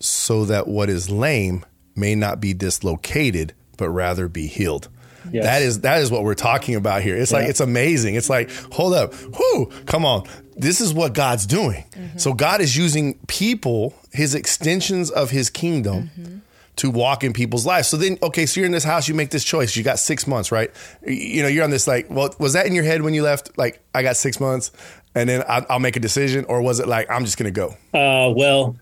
so 0.00 0.44
that 0.44 0.68
what 0.68 0.88
is 0.90 1.10
lame 1.10 1.64
may 1.96 2.14
not 2.14 2.40
be 2.40 2.52
dislocated, 2.54 3.54
but 3.78 3.88
rather 3.88 4.28
be 4.28 4.46
healed." 4.46 4.88
Yes. 5.32 5.44
That 5.44 5.62
is 5.62 5.80
that 5.80 6.00
is 6.00 6.10
what 6.10 6.24
we're 6.24 6.34
talking 6.34 6.74
about 6.74 7.02
here. 7.02 7.16
It's 7.16 7.32
like 7.32 7.48
it's 7.48 7.60
amazing. 7.60 8.14
It's 8.14 8.30
like, 8.30 8.50
hold 8.72 8.94
up, 8.94 9.12
whoo, 9.38 9.66
come 9.86 10.04
on. 10.04 10.26
This 10.58 10.80
is 10.80 10.92
what 10.92 11.14
God's 11.14 11.46
doing. 11.46 11.84
So 12.16 12.32
God 12.34 12.60
is 12.60 12.76
using 12.76 13.18
people, 13.26 13.94
his 14.12 14.34
extensions 14.34 15.10
of 15.10 15.30
his 15.30 15.50
kingdom, 15.50 16.42
to 16.76 16.90
walk 16.90 17.24
in 17.24 17.32
people's 17.32 17.66
lives. 17.66 17.88
So 17.88 17.96
then, 17.96 18.18
okay, 18.22 18.46
so 18.46 18.60
you're 18.60 18.66
in 18.66 18.72
this 18.72 18.84
house, 18.84 19.08
you 19.08 19.14
make 19.14 19.30
this 19.30 19.42
choice. 19.42 19.74
You 19.74 19.82
got 19.82 19.98
six 19.98 20.26
months, 20.26 20.52
right? 20.52 20.70
You 21.04 21.42
know, 21.42 21.48
you're 21.48 21.64
on 21.64 21.70
this 21.70 21.88
like, 21.88 22.08
well, 22.08 22.32
was 22.38 22.52
that 22.52 22.66
in 22.66 22.74
your 22.74 22.84
head 22.84 23.02
when 23.02 23.14
you 23.14 23.22
left? 23.24 23.58
Like, 23.58 23.80
I 23.94 24.02
got 24.02 24.16
six 24.16 24.38
months, 24.38 24.70
and 25.14 25.28
then 25.28 25.42
I, 25.48 25.66
I'll 25.68 25.80
make 25.80 25.96
a 25.96 26.00
decision, 26.00 26.44
or 26.44 26.62
was 26.62 26.78
it 26.78 26.86
like 26.86 27.10
I'm 27.10 27.24
just 27.24 27.36
gonna 27.36 27.50
go? 27.50 27.70
Uh, 27.92 28.32
well, 28.32 28.76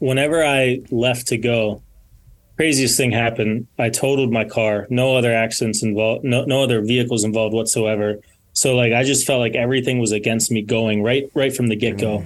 whenever 0.00 0.44
I 0.44 0.80
left 0.90 1.28
to 1.28 1.36
go, 1.36 1.82
craziest 2.56 2.96
thing 2.96 3.12
happened. 3.12 3.68
I 3.78 3.90
totaled 3.90 4.32
my 4.32 4.44
car. 4.44 4.88
No 4.90 5.16
other 5.16 5.32
accidents 5.32 5.82
involved. 5.84 6.24
No, 6.24 6.44
no 6.44 6.64
other 6.64 6.82
vehicles 6.82 7.22
involved 7.22 7.54
whatsoever. 7.54 8.20
So 8.54 8.74
like 8.74 8.92
I 8.92 9.02
just 9.02 9.26
felt 9.26 9.40
like 9.40 9.54
everything 9.54 9.98
was 9.98 10.12
against 10.12 10.50
me 10.50 10.62
going 10.62 11.02
right 11.02 11.30
right 11.34 11.54
from 11.54 11.66
the 11.66 11.76
get 11.76 11.98
go. 11.98 12.24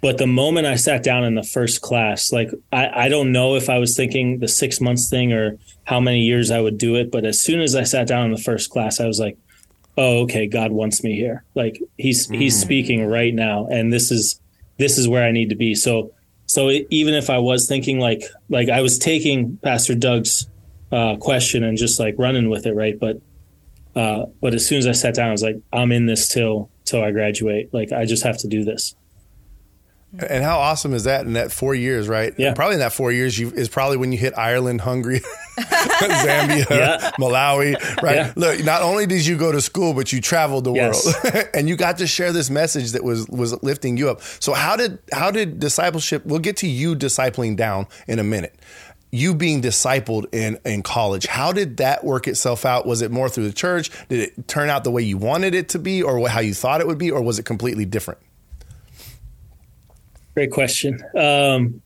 But 0.00 0.18
the 0.18 0.26
moment 0.26 0.66
I 0.66 0.76
sat 0.76 1.02
down 1.02 1.24
in 1.24 1.34
the 1.34 1.42
first 1.42 1.80
class, 1.80 2.30
like 2.30 2.50
I, 2.70 3.06
I 3.06 3.08
don't 3.08 3.32
know 3.32 3.56
if 3.56 3.70
I 3.70 3.78
was 3.78 3.96
thinking 3.96 4.38
the 4.38 4.48
six 4.48 4.78
months 4.78 5.08
thing 5.08 5.32
or 5.32 5.58
how 5.84 5.98
many 5.98 6.20
years 6.20 6.50
I 6.50 6.60
would 6.60 6.76
do 6.76 6.94
it. 6.96 7.10
But 7.10 7.24
as 7.24 7.40
soon 7.40 7.60
as 7.60 7.74
I 7.74 7.84
sat 7.84 8.06
down 8.06 8.26
in 8.26 8.30
the 8.30 8.40
first 8.40 8.68
class, 8.68 9.00
I 9.00 9.06
was 9.06 9.18
like, 9.18 9.38
oh, 9.96 10.24
okay, 10.24 10.46
God 10.46 10.72
wants 10.72 11.02
me 11.02 11.16
here. 11.16 11.44
Like 11.54 11.80
he's 11.96 12.28
he's 12.28 12.60
speaking 12.60 13.06
right 13.06 13.34
now, 13.34 13.66
and 13.66 13.90
this 13.90 14.10
is 14.10 14.38
this 14.76 14.98
is 14.98 15.08
where 15.08 15.24
I 15.24 15.32
need 15.32 15.48
to 15.48 15.56
be. 15.56 15.74
So 15.74 16.12
so 16.46 16.68
it, 16.68 16.86
even 16.90 17.14
if 17.14 17.30
I 17.30 17.38
was 17.38 17.66
thinking 17.66 17.98
like 17.98 18.24
like 18.50 18.68
I 18.68 18.82
was 18.82 18.98
taking 18.98 19.56
Pastor 19.58 19.94
Doug's 19.94 20.46
uh, 20.92 21.16
question 21.16 21.64
and 21.64 21.78
just 21.78 21.98
like 21.98 22.14
running 22.18 22.50
with 22.50 22.66
it, 22.66 22.74
right? 22.74 22.98
But 22.98 23.22
uh, 23.94 24.26
but 24.40 24.54
as 24.54 24.66
soon 24.66 24.78
as 24.78 24.86
I 24.86 24.92
sat 24.92 25.14
down, 25.14 25.28
I 25.28 25.32
was 25.32 25.42
like, 25.42 25.56
I'm 25.72 25.92
in 25.92 26.06
this 26.06 26.28
till 26.28 26.70
till 26.84 27.02
I 27.02 27.10
graduate. 27.12 27.72
Like 27.72 27.92
I 27.92 28.04
just 28.04 28.22
have 28.24 28.38
to 28.38 28.48
do 28.48 28.64
this. 28.64 28.94
And 30.28 30.44
how 30.44 30.58
awesome 30.60 30.94
is 30.94 31.04
that 31.04 31.26
in 31.26 31.32
that 31.32 31.50
four 31.50 31.74
years, 31.74 32.06
right? 32.06 32.32
Yeah. 32.38 32.46
And 32.48 32.56
probably 32.56 32.74
in 32.74 32.80
that 32.80 32.92
four 32.92 33.10
years 33.10 33.36
you, 33.36 33.50
is 33.50 33.68
probably 33.68 33.96
when 33.96 34.12
you 34.12 34.18
hit 34.18 34.32
Ireland, 34.38 34.80
Hungary, 34.82 35.22
Zambia, 35.58 36.66
Yeah. 36.70 37.10
Malawi, 37.18 37.74
right? 38.00 38.16
Yeah. 38.16 38.32
Look, 38.36 38.64
not 38.64 38.82
only 38.82 39.06
did 39.06 39.26
you 39.26 39.36
go 39.36 39.50
to 39.50 39.60
school, 39.60 39.92
but 39.92 40.12
you 40.12 40.20
traveled 40.20 40.64
the 40.64 40.72
Yes. 40.72 41.04
world 41.04 41.48
and 41.54 41.68
you 41.68 41.74
got 41.76 41.98
to 41.98 42.06
share 42.06 42.30
this 42.32 42.48
message 42.48 42.92
that 42.92 43.02
was 43.02 43.26
was 43.28 43.60
lifting 43.64 43.96
you 43.96 44.08
up. 44.08 44.22
So 44.22 44.52
how 44.52 44.76
did 44.76 44.98
how 45.12 45.32
did 45.32 45.58
discipleship 45.58 46.24
we'll 46.24 46.38
get 46.38 46.58
to 46.58 46.68
you 46.68 46.94
discipling 46.94 47.56
down 47.56 47.88
in 48.06 48.20
a 48.20 48.24
minute. 48.24 48.54
You 49.14 49.32
being 49.32 49.62
discipled 49.62 50.26
in 50.34 50.58
in 50.64 50.82
college, 50.82 51.26
how 51.26 51.52
did 51.52 51.76
that 51.76 52.02
work 52.02 52.26
itself 52.26 52.64
out? 52.64 52.84
Was 52.84 53.00
it 53.00 53.12
more 53.12 53.28
through 53.28 53.46
the 53.46 53.52
church? 53.52 53.92
Did 54.08 54.18
it 54.18 54.48
turn 54.48 54.68
out 54.68 54.82
the 54.82 54.90
way 54.90 55.02
you 55.02 55.16
wanted 55.18 55.54
it 55.54 55.68
to 55.68 55.78
be, 55.78 56.02
or 56.02 56.28
how 56.28 56.40
you 56.40 56.52
thought 56.52 56.80
it 56.80 56.88
would 56.88 56.98
be, 56.98 57.12
or 57.12 57.22
was 57.22 57.38
it 57.38 57.44
completely 57.44 57.84
different? 57.84 58.18
Great 60.34 60.50
question. 60.50 61.00
Um, 61.16 61.80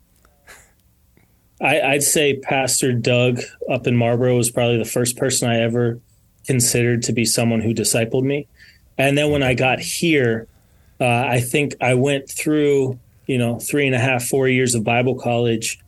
I, 1.60 1.82
I'd 1.82 2.02
say 2.02 2.38
Pastor 2.38 2.94
Doug 2.94 3.40
up 3.70 3.86
in 3.86 3.94
Marlboro 3.94 4.34
was 4.34 4.50
probably 4.50 4.78
the 4.78 4.86
first 4.86 5.18
person 5.18 5.50
I 5.50 5.60
ever 5.60 6.00
considered 6.46 7.02
to 7.02 7.12
be 7.12 7.26
someone 7.26 7.60
who 7.60 7.74
discipled 7.74 8.22
me. 8.22 8.48
And 8.96 9.18
then 9.18 9.30
when 9.30 9.42
I 9.42 9.52
got 9.52 9.80
here, 9.80 10.48
uh, 10.98 11.04
I 11.04 11.40
think 11.40 11.74
I 11.78 11.92
went 11.92 12.30
through, 12.30 12.98
you 13.26 13.36
know, 13.36 13.58
three 13.58 13.84
and 13.84 13.94
a 13.94 13.98
half, 13.98 14.24
four 14.24 14.48
years 14.48 14.74
of 14.74 14.82
Bible 14.82 15.14
college 15.14 15.78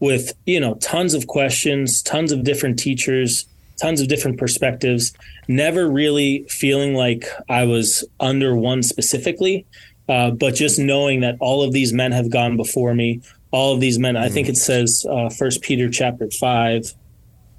with, 0.00 0.32
you 0.46 0.58
know, 0.58 0.74
tons 0.76 1.14
of 1.14 1.26
questions, 1.26 2.02
tons 2.02 2.32
of 2.32 2.42
different 2.42 2.78
teachers, 2.78 3.46
tons 3.80 4.00
of 4.00 4.08
different 4.08 4.38
perspectives, 4.38 5.12
never 5.48 5.90
really 5.90 6.44
feeling 6.48 6.94
like 6.94 7.24
I 7.48 7.64
was 7.64 8.04
under 8.18 8.56
one 8.56 8.82
specifically. 8.82 9.66
Uh, 10.08 10.30
but 10.30 10.54
just 10.54 10.78
knowing 10.78 11.20
that 11.20 11.36
all 11.40 11.62
of 11.62 11.72
these 11.72 11.92
men 11.92 12.12
have 12.12 12.30
gone 12.30 12.56
before 12.56 12.94
me, 12.94 13.20
all 13.52 13.74
of 13.74 13.80
these 13.80 13.98
men, 13.98 14.16
I 14.16 14.28
think 14.28 14.48
it 14.48 14.56
says, 14.56 15.06
uh, 15.08 15.28
First 15.28 15.62
Peter 15.62 15.88
chapter 15.88 16.28
five 16.30 16.92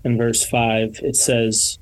and 0.04 0.18
verse 0.18 0.46
five, 0.46 1.00
it 1.02 1.16
says, 1.16 1.80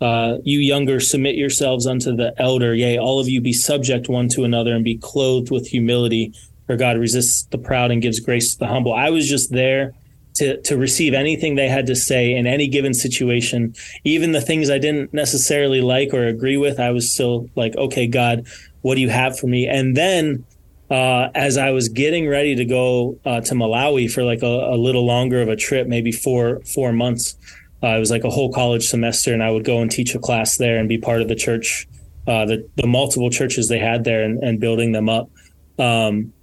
uh, 0.00 0.38
"You 0.44 0.60
younger, 0.60 1.00
submit 1.00 1.34
yourselves 1.34 1.86
unto 1.86 2.14
the 2.14 2.32
elder; 2.36 2.74
yea, 2.74 2.98
all 2.98 3.20
of 3.20 3.28
you 3.28 3.40
be 3.40 3.52
subject 3.52 4.08
one 4.08 4.28
to 4.30 4.44
another, 4.44 4.74
and 4.74 4.84
be 4.84 4.98
clothed 4.98 5.50
with 5.50 5.68
humility. 5.68 6.32
For 6.66 6.76
God 6.76 6.98
resists 6.98 7.44
the 7.50 7.58
proud 7.58 7.90
and 7.90 8.00
gives 8.02 8.20
grace 8.20 8.54
to 8.54 8.58
the 8.58 8.66
humble." 8.66 8.92
I 8.92 9.10
was 9.10 9.28
just 9.28 9.52
there 9.52 9.92
to 10.34 10.60
to 10.62 10.76
receive 10.76 11.14
anything 11.14 11.54
they 11.54 11.68
had 11.68 11.86
to 11.86 11.96
say 11.96 12.34
in 12.34 12.46
any 12.46 12.68
given 12.68 12.94
situation, 12.94 13.74
even 14.04 14.32
the 14.32 14.40
things 14.40 14.70
I 14.70 14.78
didn't 14.78 15.14
necessarily 15.14 15.80
like 15.80 16.12
or 16.12 16.26
agree 16.26 16.56
with. 16.56 16.80
I 16.80 16.90
was 16.90 17.12
still 17.12 17.48
like, 17.54 17.76
"Okay, 17.76 18.06
God, 18.06 18.46
what 18.82 18.96
do 18.96 19.00
you 19.00 19.10
have 19.10 19.38
for 19.38 19.46
me?" 19.46 19.66
And 19.66 19.96
then 19.96 20.44
uh, 20.90 21.30
as 21.34 21.56
I 21.56 21.70
was 21.70 21.88
getting 21.88 22.28
ready 22.28 22.54
to 22.56 22.64
go 22.64 23.18
uh, 23.24 23.40
to 23.40 23.54
Malawi 23.54 24.10
for 24.10 24.22
like 24.22 24.42
a, 24.42 24.46
a 24.46 24.76
little 24.76 25.06
longer 25.06 25.40
of 25.40 25.48
a 25.48 25.56
trip, 25.56 25.86
maybe 25.86 26.12
four 26.12 26.60
four 26.74 26.92
months. 26.92 27.36
Uh, 27.82 27.96
it 27.96 27.98
was 27.98 28.10
like 28.10 28.24
a 28.24 28.30
whole 28.30 28.52
college 28.52 28.86
semester, 28.86 29.32
and 29.32 29.42
I 29.42 29.50
would 29.50 29.64
go 29.64 29.80
and 29.80 29.90
teach 29.90 30.14
a 30.14 30.18
class 30.18 30.56
there 30.56 30.78
and 30.78 30.88
be 30.88 30.98
part 30.98 31.20
of 31.20 31.28
the 31.28 31.34
church, 31.34 31.88
uh, 32.26 32.44
the 32.44 32.68
the 32.76 32.86
multiple 32.86 33.30
churches 33.30 33.68
they 33.68 33.78
had 33.78 34.04
there, 34.04 34.24
and, 34.24 34.42
and 34.42 34.60
building 34.60 34.92
them 34.92 35.08
up. 35.08 35.30
Um, 35.78 36.33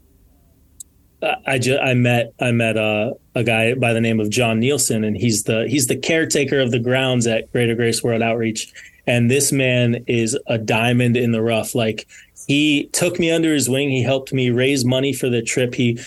I 1.46 1.60
just 1.60 1.82
I 1.82 1.94
met 1.94 2.34
I 2.40 2.52
met 2.52 2.78
uh, 2.78 3.14
a 3.36 3.44
guy 3.44 3.74
by 3.76 3.94
the 3.94 4.02
name 4.02 4.20
of 4.20 4.30
John 4.30 4.60
Nielsen, 4.60 5.04
and 5.04 5.16
he's 5.16 5.44
the 5.44 5.68
he's 5.68 5.88
the 5.88 5.96
caretaker 5.96 6.60
of 6.60 6.72
the 6.72 6.80
grounds 6.80 7.28
at 7.28 7.52
Greater 7.52 7.76
Grace 7.76 8.04
World 8.04 8.22
Outreach. 8.22 8.72
And 9.08 9.30
this 9.30 9.52
man 9.52 10.04
is 10.08 10.38
a 10.48 10.58
diamond 10.58 11.18
in 11.18 11.32
the 11.32 11.42
rough. 11.42 11.76
Like 11.76 12.08
he 12.48 12.86
took 12.94 13.20
me 13.20 13.32
under 13.32 13.54
his 13.54 13.70
wing. 13.70 13.90
He 13.90 14.04
helped 14.04 14.34
me 14.34 14.50
raise 14.50 14.84
money 14.84 15.14
for 15.14 15.30
the 15.30 15.42
trip. 15.42 15.76
He 15.76 16.00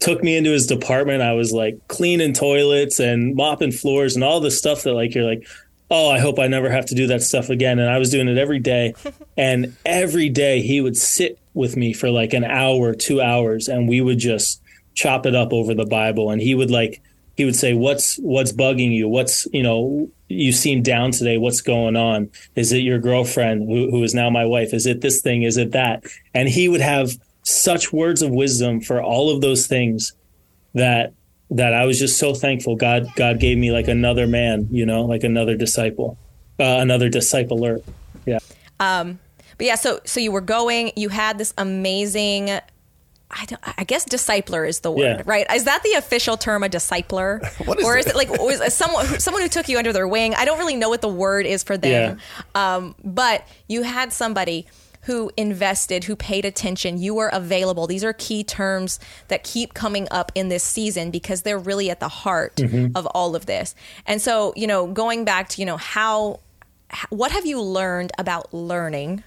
took 0.00 0.22
me 0.22 0.36
into 0.36 0.50
his 0.50 0.66
department. 0.66 1.22
I 1.22 1.32
was 1.32 1.52
like 1.52 1.76
cleaning 1.88 2.32
toilets 2.32 3.00
and 3.00 3.34
mopping 3.34 3.72
floors 3.72 4.14
and 4.14 4.24
all 4.24 4.40
the 4.40 4.50
stuff 4.50 4.82
that 4.82 4.94
like 4.94 5.14
you're 5.14 5.24
like, 5.24 5.46
oh, 5.90 6.10
I 6.10 6.18
hope 6.18 6.38
I 6.38 6.46
never 6.46 6.70
have 6.70 6.86
to 6.86 6.94
do 6.94 7.06
that 7.08 7.22
stuff 7.22 7.50
again. 7.50 7.78
And 7.78 7.90
I 7.90 7.98
was 7.98 8.10
doing 8.10 8.28
it 8.28 8.38
every 8.38 8.60
day. 8.60 8.94
and 9.36 9.76
every 9.84 10.28
day 10.28 10.62
he 10.62 10.80
would 10.80 10.96
sit 10.96 11.38
with 11.54 11.76
me 11.76 11.92
for 11.92 12.10
like 12.10 12.32
an 12.32 12.44
hour, 12.44 12.94
two 12.94 13.20
hours, 13.20 13.68
and 13.68 13.88
we 13.88 14.00
would 14.00 14.18
just 14.18 14.60
chop 14.94 15.26
it 15.26 15.34
up 15.34 15.52
over 15.52 15.74
the 15.74 15.86
Bible. 15.86 16.30
And 16.30 16.40
he 16.40 16.54
would 16.54 16.70
like, 16.70 17.00
he 17.36 17.44
would 17.44 17.56
say, 17.56 17.72
what's, 17.72 18.16
what's 18.16 18.52
bugging 18.52 18.92
you? 18.92 19.08
What's, 19.08 19.46
you 19.52 19.62
know, 19.62 20.10
you 20.28 20.52
seem 20.52 20.82
down 20.82 21.10
today. 21.10 21.38
What's 21.38 21.60
going 21.60 21.96
on? 21.96 22.30
Is 22.54 22.72
it 22.72 22.78
your 22.78 22.98
girlfriend 22.98 23.68
who, 23.68 23.90
who 23.90 24.02
is 24.02 24.14
now 24.14 24.30
my 24.30 24.44
wife? 24.44 24.72
Is 24.74 24.86
it 24.86 25.00
this 25.00 25.20
thing? 25.20 25.42
Is 25.42 25.56
it 25.56 25.72
that? 25.72 26.04
And 26.32 26.48
he 26.48 26.68
would 26.68 26.80
have 26.80 27.16
such 27.42 27.92
words 27.92 28.22
of 28.22 28.30
wisdom 28.30 28.80
for 28.80 29.02
all 29.02 29.34
of 29.34 29.40
those 29.40 29.66
things 29.66 30.12
that 30.74 31.12
that 31.50 31.74
I 31.74 31.84
was 31.84 31.98
just 31.98 32.18
so 32.18 32.34
thankful. 32.34 32.74
God 32.74 33.06
God 33.16 33.38
gave 33.38 33.58
me 33.58 33.70
like 33.70 33.86
another 33.86 34.26
man, 34.26 34.66
you 34.70 34.86
know, 34.86 35.04
like 35.04 35.24
another 35.24 35.56
disciple, 35.56 36.18
uh, 36.58 36.78
another 36.80 37.10
discipler. 37.10 37.82
Yeah. 38.26 38.38
Um, 38.80 39.18
but 39.58 39.66
yeah, 39.66 39.74
so 39.76 40.00
so 40.04 40.20
you 40.20 40.32
were 40.32 40.40
going. 40.40 40.92
You 40.96 41.08
had 41.08 41.38
this 41.38 41.52
amazing. 41.58 42.50
I, 43.36 43.46
don't, 43.46 43.60
I 43.78 43.82
guess 43.82 44.04
discipler 44.04 44.68
is 44.68 44.80
the 44.80 44.92
word, 44.92 45.00
Yeah. 45.00 45.22
right? 45.24 45.46
Is 45.52 45.64
that 45.64 45.82
the 45.82 45.94
official 45.94 46.36
term, 46.36 46.62
a 46.62 46.68
discipler? 46.68 47.40
What 47.66 47.80
is 47.80 47.84
or 47.84 47.96
is 47.96 48.06
it? 48.06 48.10
it 48.10 48.16
like 48.16 48.30
was 48.30 48.60
it 48.60 48.72
someone 48.72 49.06
who, 49.06 49.18
someone 49.18 49.42
who 49.42 49.48
took 49.48 49.68
you 49.68 49.76
under 49.78 49.92
their 49.92 50.06
wing? 50.06 50.34
I 50.34 50.44
don't 50.44 50.58
really 50.58 50.76
know 50.76 50.88
what 50.88 51.00
the 51.00 51.08
word 51.08 51.44
is 51.46 51.62
for 51.64 51.76
them, 51.76 52.18
um, 52.54 52.94
but 53.02 53.46
you 53.66 53.82
had 53.82 54.12
somebody 54.12 54.66
who 55.02 55.30
invested, 55.36 56.04
who 56.04 56.14
paid 56.16 56.44
attention. 56.44 56.96
You 56.98 57.14
were 57.14 57.28
available. 57.28 57.86
These 57.86 58.04
are 58.04 58.12
key 58.14 58.42
terms 58.44 58.98
that 59.28 59.42
keep 59.44 59.74
coming 59.74 60.06
up 60.10 60.30
in 60.34 60.48
this 60.48 60.62
season 60.62 61.10
because 61.10 61.42
they're 61.42 61.58
really 61.58 61.90
at 61.90 62.00
the 62.00 62.08
heart 62.08 62.60
of 62.94 63.04
all 63.06 63.34
of 63.36 63.44
this. 63.46 63.74
And 64.06 64.22
so, 64.22 64.52
you 64.56 64.66
know, 64.66 64.86
going 64.86 65.24
back 65.26 65.48
to 65.50 65.60
you 65.60 65.66
know 65.66 65.76
how, 65.76 66.40
what 67.10 67.32
have 67.32 67.44
you 67.44 67.60
learned 67.60 68.12
about 68.16 68.54
learning? 68.54 69.24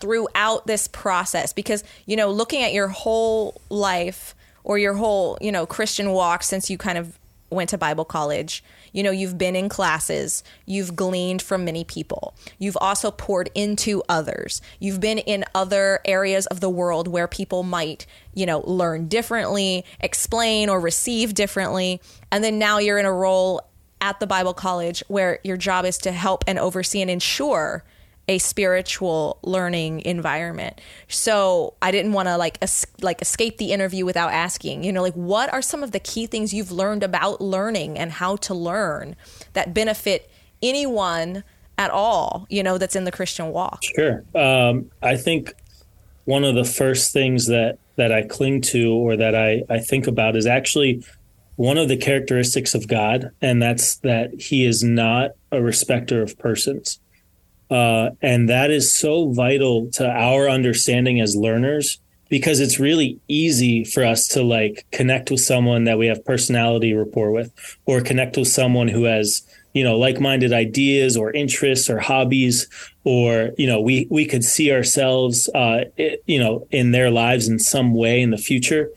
Throughout 0.00 0.66
this 0.66 0.88
process 0.88 1.52
because 1.52 1.84
you 2.06 2.16
know 2.16 2.30
looking 2.30 2.62
at 2.62 2.72
your 2.72 2.88
whole 2.88 3.60
life 3.68 4.34
or 4.64 4.78
your 4.78 4.94
whole 4.94 5.38
you 5.40 5.52
know 5.52 5.66
christian 5.66 6.10
walk 6.10 6.42
since 6.42 6.70
you 6.70 6.78
kind 6.78 6.98
of 6.98 7.18
went 7.50 7.68
to 7.70 7.78
bible 7.78 8.04
college 8.04 8.62
you 8.92 9.02
know 9.02 9.10
you've 9.10 9.36
been 9.36 9.56
in 9.56 9.68
classes 9.68 10.42
you've 10.66 10.94
gleaned 10.94 11.42
from 11.42 11.64
many 11.64 11.84
people 11.84 12.34
you've 12.58 12.78
also 12.80 13.10
poured 13.10 13.50
into 13.54 14.02
others 14.08 14.62
you've 14.78 15.00
been 15.00 15.18
in 15.18 15.44
other 15.54 16.00
areas 16.04 16.46
of 16.46 16.60
the 16.60 16.70
world 16.70 17.08
where 17.08 17.26
people 17.26 17.62
might 17.62 18.06
you 18.34 18.46
know 18.46 18.60
learn 18.60 19.08
differently 19.08 19.84
explain 20.00 20.68
or 20.68 20.80
receive 20.80 21.34
differently 21.34 22.00
and 22.30 22.42
then 22.44 22.58
now 22.58 22.78
you're 22.78 22.98
in 22.98 23.06
a 23.06 23.12
role 23.12 23.60
at 24.00 24.18
the 24.20 24.26
bible 24.26 24.54
college 24.54 25.02
where 25.08 25.40
your 25.42 25.56
job 25.56 25.84
is 25.84 25.98
to 25.98 26.12
help 26.12 26.44
and 26.46 26.58
oversee 26.58 27.02
and 27.02 27.10
ensure 27.10 27.84
a 28.30 28.38
spiritual 28.38 29.40
learning 29.42 30.02
environment. 30.02 30.80
So 31.08 31.74
I 31.82 31.90
didn't 31.90 32.12
want 32.12 32.28
to 32.28 32.36
like 32.36 32.58
es- 32.62 32.86
like 33.02 33.20
escape 33.20 33.58
the 33.58 33.72
interview 33.72 34.04
without 34.04 34.32
asking, 34.32 34.84
you 34.84 34.92
know, 34.92 35.02
like 35.02 35.14
what 35.14 35.52
are 35.52 35.60
some 35.60 35.82
of 35.82 35.90
the 35.90 35.98
key 35.98 36.26
things 36.26 36.54
you've 36.54 36.70
learned 36.70 37.02
about 37.02 37.40
learning 37.40 37.98
and 37.98 38.12
how 38.12 38.36
to 38.36 38.54
learn 38.54 39.16
that 39.54 39.74
benefit 39.74 40.30
anyone 40.62 41.42
at 41.76 41.90
all, 41.90 42.46
you 42.48 42.62
know, 42.62 42.78
that's 42.78 42.94
in 42.94 43.02
the 43.02 43.10
Christian 43.10 43.50
walk? 43.50 43.82
Sure. 43.96 44.22
Um, 44.32 44.92
I 45.02 45.16
think 45.16 45.52
one 46.24 46.44
of 46.44 46.54
the 46.54 46.64
first 46.64 47.12
things 47.12 47.48
that 47.48 47.78
that 47.96 48.12
I 48.12 48.22
cling 48.22 48.60
to 48.60 48.92
or 48.92 49.16
that 49.16 49.34
I, 49.34 49.64
I 49.68 49.80
think 49.80 50.06
about 50.06 50.36
is 50.36 50.46
actually 50.46 51.04
one 51.56 51.78
of 51.78 51.88
the 51.88 51.96
characteristics 51.96 52.76
of 52.76 52.86
God, 52.86 53.32
and 53.42 53.60
that's 53.60 53.96
that 53.96 54.40
He 54.40 54.64
is 54.64 54.84
not 54.84 55.32
a 55.50 55.60
respecter 55.60 56.22
of 56.22 56.38
persons. 56.38 57.00
Uh, 57.70 58.10
and 58.20 58.48
that 58.48 58.70
is 58.70 58.92
so 58.92 59.30
vital 59.30 59.88
to 59.92 60.08
our 60.08 60.48
understanding 60.48 61.20
as 61.20 61.36
learners 61.36 62.00
because 62.28 62.60
it's 62.60 62.80
really 62.80 63.20
easy 63.28 63.84
for 63.84 64.04
us 64.04 64.26
to 64.28 64.42
like 64.42 64.86
connect 64.92 65.30
with 65.30 65.40
someone 65.40 65.84
that 65.84 65.98
we 65.98 66.06
have 66.06 66.24
personality 66.24 66.94
rapport 66.94 67.30
with 67.30 67.52
or 67.86 68.00
connect 68.00 68.36
with 68.36 68.48
someone 68.48 68.88
who 68.88 69.04
has 69.04 69.42
you 69.74 69.84
know 69.84 69.98
like-minded 69.98 70.52
ideas 70.52 71.16
or 71.16 71.30
interests 71.32 71.90
or 71.90 71.98
hobbies 71.98 72.68
or 73.04 73.50
you 73.58 73.66
know 73.66 73.80
we 73.80 74.06
we 74.10 74.24
could 74.24 74.44
see 74.44 74.72
ourselves 74.72 75.48
uh 75.54 75.84
it, 75.96 76.22
you 76.26 76.38
know 76.38 76.66
in 76.70 76.92
their 76.92 77.10
lives 77.10 77.48
in 77.48 77.58
some 77.58 77.94
way 77.94 78.22
in 78.22 78.30
the 78.30 78.38
future. 78.38 78.90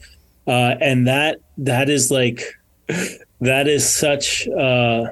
Uh 0.48 0.76
and 0.80 1.08
that 1.08 1.40
that 1.58 1.90
is 1.90 2.10
like 2.12 2.44
that 3.42 3.68
is 3.68 3.90
such 3.90 4.48
uh 4.48 5.06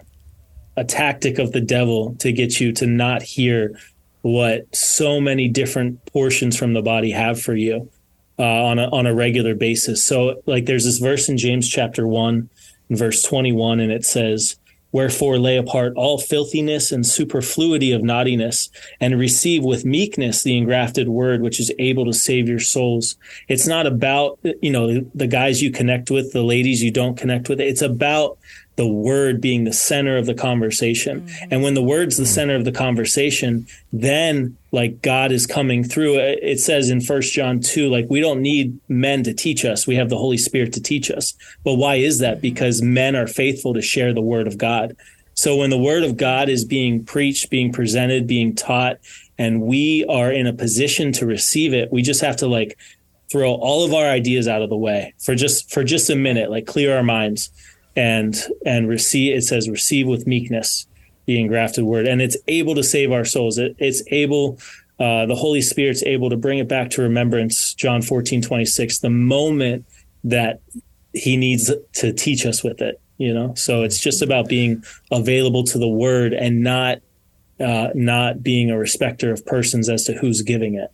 a 0.77 0.83
tactic 0.83 1.37
of 1.39 1.51
the 1.51 1.61
devil 1.61 2.15
to 2.19 2.31
get 2.31 2.59
you 2.59 2.71
to 2.73 2.87
not 2.87 3.21
hear 3.21 3.77
what 4.21 4.73
so 4.75 5.19
many 5.19 5.47
different 5.47 6.05
portions 6.05 6.57
from 6.57 6.73
the 6.73 6.81
body 6.81 7.11
have 7.11 7.41
for 7.41 7.55
you 7.55 7.89
uh, 8.39 8.43
on 8.43 8.79
a 8.79 8.89
on 8.89 9.05
a 9.05 9.13
regular 9.13 9.55
basis. 9.55 10.03
So, 10.03 10.41
like, 10.45 10.65
there's 10.65 10.85
this 10.85 10.99
verse 10.99 11.29
in 11.29 11.37
James 11.37 11.67
chapter 11.67 12.07
one, 12.07 12.49
verse 12.89 13.23
twenty 13.23 13.51
one, 13.51 13.79
and 13.79 13.91
it 13.91 14.05
says, 14.05 14.57
"Wherefore 14.91 15.39
lay 15.39 15.57
apart 15.57 15.93
all 15.95 16.17
filthiness 16.19 16.91
and 16.91 17.05
superfluity 17.05 17.91
of 17.91 18.03
naughtiness, 18.03 18.69
and 18.99 19.19
receive 19.19 19.63
with 19.63 19.85
meekness 19.85 20.43
the 20.43 20.57
engrafted 20.57 21.09
word, 21.09 21.41
which 21.41 21.59
is 21.59 21.71
able 21.79 22.05
to 22.05 22.13
save 22.13 22.47
your 22.47 22.59
souls." 22.59 23.15
It's 23.47 23.67
not 23.67 23.87
about 23.87 24.39
you 24.61 24.71
know 24.71 25.05
the 25.15 25.27
guys 25.27 25.61
you 25.61 25.71
connect 25.71 26.11
with, 26.11 26.31
the 26.31 26.43
ladies 26.43 26.83
you 26.83 26.91
don't 26.91 27.17
connect 27.17 27.49
with. 27.49 27.59
It's 27.59 27.81
about 27.81 28.37
the 28.77 28.87
word 28.87 29.41
being 29.41 29.63
the 29.63 29.73
center 29.73 30.17
of 30.17 30.25
the 30.25 30.33
conversation. 30.33 31.21
Mm-hmm. 31.21 31.45
And 31.51 31.63
when 31.63 31.73
the 31.73 31.83
word's 31.83 32.17
the 32.17 32.23
mm. 32.23 32.33
center 32.33 32.55
of 32.55 32.65
the 32.65 32.71
conversation, 32.71 33.67
then 33.91 34.57
like 34.71 35.01
God 35.01 35.31
is 35.31 35.45
coming 35.45 35.83
through. 35.83 36.17
It 36.17 36.59
says 36.59 36.89
in 36.89 37.01
First 37.01 37.33
John 37.33 37.59
2, 37.59 37.89
like 37.89 38.05
we 38.09 38.21
don't 38.21 38.41
need 38.41 38.79
men 38.87 39.23
to 39.23 39.33
teach 39.33 39.65
us. 39.65 39.85
We 39.85 39.95
have 39.95 40.09
the 40.09 40.17
Holy 40.17 40.37
Spirit 40.37 40.73
to 40.73 40.81
teach 40.81 41.11
us. 41.11 41.33
But 41.63 41.75
why 41.75 41.95
is 41.95 42.19
that? 42.19 42.35
Mm-hmm. 42.35 42.41
Because 42.41 42.81
men 42.81 43.15
are 43.15 43.27
faithful 43.27 43.73
to 43.73 43.81
share 43.81 44.13
the 44.13 44.21
word 44.21 44.47
of 44.47 44.57
God. 44.57 44.95
So 45.33 45.57
when 45.57 45.69
the 45.69 45.77
word 45.77 46.03
of 46.03 46.17
God 46.17 46.49
is 46.49 46.65
being 46.65 47.03
preached, 47.03 47.49
being 47.49 47.71
presented, 47.71 48.27
being 48.27 48.55
taught, 48.55 48.97
and 49.37 49.61
we 49.61 50.05
are 50.05 50.31
in 50.31 50.45
a 50.47 50.53
position 50.53 51.11
to 51.13 51.25
receive 51.25 51.73
it, 51.73 51.91
we 51.91 52.01
just 52.01 52.21
have 52.21 52.37
to 52.37 52.47
like 52.47 52.77
throw 53.31 53.53
all 53.53 53.83
of 53.83 53.93
our 53.93 54.05
ideas 54.05 54.47
out 54.47 54.61
of 54.61 54.69
the 54.69 54.77
way 54.77 55.13
for 55.19 55.35
just 55.35 55.71
for 55.71 55.83
just 55.83 56.09
a 56.09 56.15
minute, 56.15 56.51
like 56.51 56.67
clear 56.67 56.95
our 56.95 57.03
minds 57.03 57.49
and 57.95 58.35
and 58.65 58.87
receive 58.87 59.35
it 59.35 59.43
says 59.43 59.69
receive 59.69 60.07
with 60.07 60.27
meekness 60.27 60.87
the 61.25 61.39
engrafted 61.39 61.83
word. 61.83 62.07
And 62.07 62.21
it's 62.21 62.37
able 62.47 62.75
to 62.75 62.83
save 62.83 63.11
our 63.11 63.25
souls. 63.25 63.57
It, 63.57 63.75
it's 63.77 64.03
able 64.07 64.59
uh, 64.99 65.25
the 65.25 65.35
holy 65.35 65.61
spirit's 65.61 66.03
able 66.03 66.29
to 66.29 66.37
bring 66.37 66.59
it 66.59 66.67
back 66.67 66.91
to 66.91 67.01
remembrance 67.01 67.73
john 67.73 68.03
14 68.03 68.43
26 68.43 68.99
the 68.99 69.09
moment 69.09 69.83
that 70.23 70.61
he 71.13 71.37
needs 71.37 71.71
to 71.93 72.13
teach 72.13 72.45
us 72.45 72.63
with 72.63 72.81
it 72.81 73.01
you 73.21 73.35
know? 73.35 73.53
So 73.53 73.83
it's 73.83 73.99
just 73.99 74.23
about 74.23 74.47
being 74.47 74.83
available 75.11 75.63
to 75.65 75.77
the 75.77 75.87
word 75.87 76.33
and 76.33 76.63
not 76.63 77.01
uh, 77.59 77.89
not 77.93 78.41
being 78.41 78.71
a 78.71 78.77
respecter 78.77 79.31
of 79.31 79.45
persons 79.45 79.87
as 79.89 80.05
to 80.05 80.13
who's 80.13 80.41
giving 80.41 80.73
it. 80.73 80.91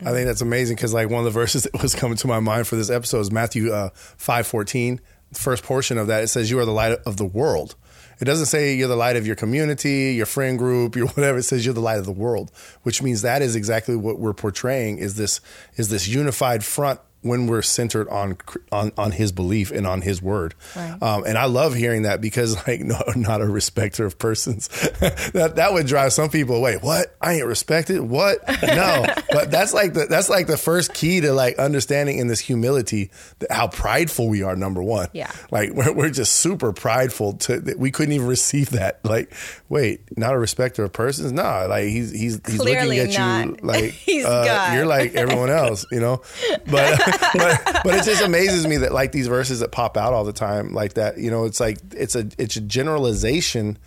I 0.00 0.12
think 0.12 0.26
that's 0.26 0.42
amazing 0.42 0.76
because 0.76 0.92
like 0.92 1.08
one 1.08 1.20
of 1.20 1.24
the 1.24 1.30
verses 1.40 1.62
that 1.62 1.80
was 1.80 1.94
coming 1.94 2.18
to 2.18 2.26
my 2.26 2.40
mind 2.40 2.66
for 2.66 2.76
this 2.76 2.90
episode 2.90 3.20
is 3.20 3.32
matthew 3.32 3.72
uh, 3.72 3.88
5 3.94 4.46
14 4.46 5.00
first 5.32 5.62
portion 5.62 5.98
of 5.98 6.06
that 6.06 6.22
it 6.24 6.28
says, 6.28 6.50
"You 6.50 6.58
are 6.58 6.64
the 6.64 6.72
light 6.72 6.98
of 7.06 7.16
the 7.16 7.24
world." 7.24 7.74
It 8.18 8.24
doesn't 8.24 8.46
say 8.46 8.74
you're 8.74 8.88
the 8.88 8.96
light 8.96 9.16
of 9.16 9.26
your 9.26 9.36
community, 9.36 10.14
your 10.14 10.26
friend 10.26 10.58
group, 10.58 10.96
your 10.96 11.06
whatever. 11.14 11.38
It 11.38 11.42
says 11.44 11.64
you're 11.64 11.74
the 11.74 11.80
light 11.80 11.98
of 11.98 12.06
the 12.06 12.12
world, 12.12 12.50
which 12.82 13.02
means 13.02 13.22
that 13.22 13.42
is 13.42 13.54
exactly 13.54 13.96
what 13.96 14.18
we're 14.18 14.32
portraying. 14.32 14.98
Is 14.98 15.16
this 15.16 15.40
is 15.76 15.88
this 15.88 16.08
unified 16.08 16.64
front 16.64 17.00
when 17.26 17.46
we're 17.46 17.62
centered 17.62 18.08
on 18.08 18.36
on 18.72 18.92
on 18.96 19.12
His 19.12 19.32
belief 19.32 19.70
and 19.70 19.86
on 19.86 20.02
His 20.02 20.22
word. 20.22 20.54
Right. 20.74 21.02
Um, 21.02 21.24
and 21.26 21.36
I 21.38 21.46
love 21.46 21.74
hearing 21.74 22.02
that 22.02 22.20
because 22.20 22.56
like 22.68 22.80
no, 22.80 23.00
not 23.14 23.40
a 23.40 23.46
respecter 23.46 24.04
of 24.04 24.18
persons. 24.18 24.68
that 25.00 25.54
that 25.56 25.72
would 25.72 25.86
drive 25.86 26.12
some 26.12 26.28
people 26.30 26.56
away. 26.56 26.76
What? 26.76 27.16
I 27.20 27.34
ain't 27.34 27.46
respected. 27.46 28.00
What? 28.00 28.38
No. 28.62 29.06
but 29.30 29.50
that's 29.50 29.74
like 29.74 29.94
the 29.94 30.06
that's 30.06 30.28
like 30.28 30.46
the 30.46 30.56
first 30.56 30.94
key 30.94 31.20
to 31.20 31.32
like 31.32 31.58
understanding 31.58 32.18
in 32.18 32.26
this 32.28 32.40
humility 32.40 33.10
that 33.40 33.52
how 33.52 33.68
prideful 33.68 34.28
we 34.28 34.42
are. 34.42 34.56
Number 34.56 34.82
one. 34.82 35.08
Yeah. 35.12 35.30
Like 35.50 35.72
we're 35.72 35.92
we're 35.92 36.10
just 36.10 36.34
super 36.34 36.72
prideful 36.72 37.34
to 37.34 37.60
that 37.60 37.78
we 37.78 37.90
couldn't 37.90 38.12
even 38.12 38.26
receive 38.26 38.70
that. 38.70 39.04
Like 39.04 39.32
wait, 39.68 40.16
not 40.16 40.34
a 40.34 40.38
respecter 40.38 40.84
of 40.84 40.92
persons. 40.92 41.32
Nah. 41.32 41.66
Like 41.66 41.84
he's 41.84 42.10
he's 42.10 42.40
he's 42.46 42.60
Clearly 42.60 42.98
looking 42.98 43.16
at 43.16 43.46
you 43.46 43.56
like 43.62 43.94
uh, 44.24 44.72
you're 44.74 44.86
like 44.86 45.14
everyone 45.14 45.50
else. 45.50 45.86
You 45.90 46.00
know. 46.00 46.22
But 46.70 46.98
but, 47.34 47.80
but 47.84 47.94
it 47.94 48.04
just 48.04 48.22
amazes 48.22 48.66
me 48.66 48.78
that 48.78 48.92
like 48.92 49.12
these 49.12 49.28
verses 49.28 49.60
that 49.60 49.72
pop 49.72 49.96
out 49.96 50.12
all 50.12 50.24
the 50.24 50.32
time 50.32 50.72
like 50.72 50.94
that. 50.94 51.18
You 51.18 51.30
know, 51.30 51.44
it's 51.44 51.60
like 51.60 51.78
it's 51.92 52.14
a 52.14 52.28
it's 52.38 52.56
a 52.56 52.60
generalization 52.60 53.78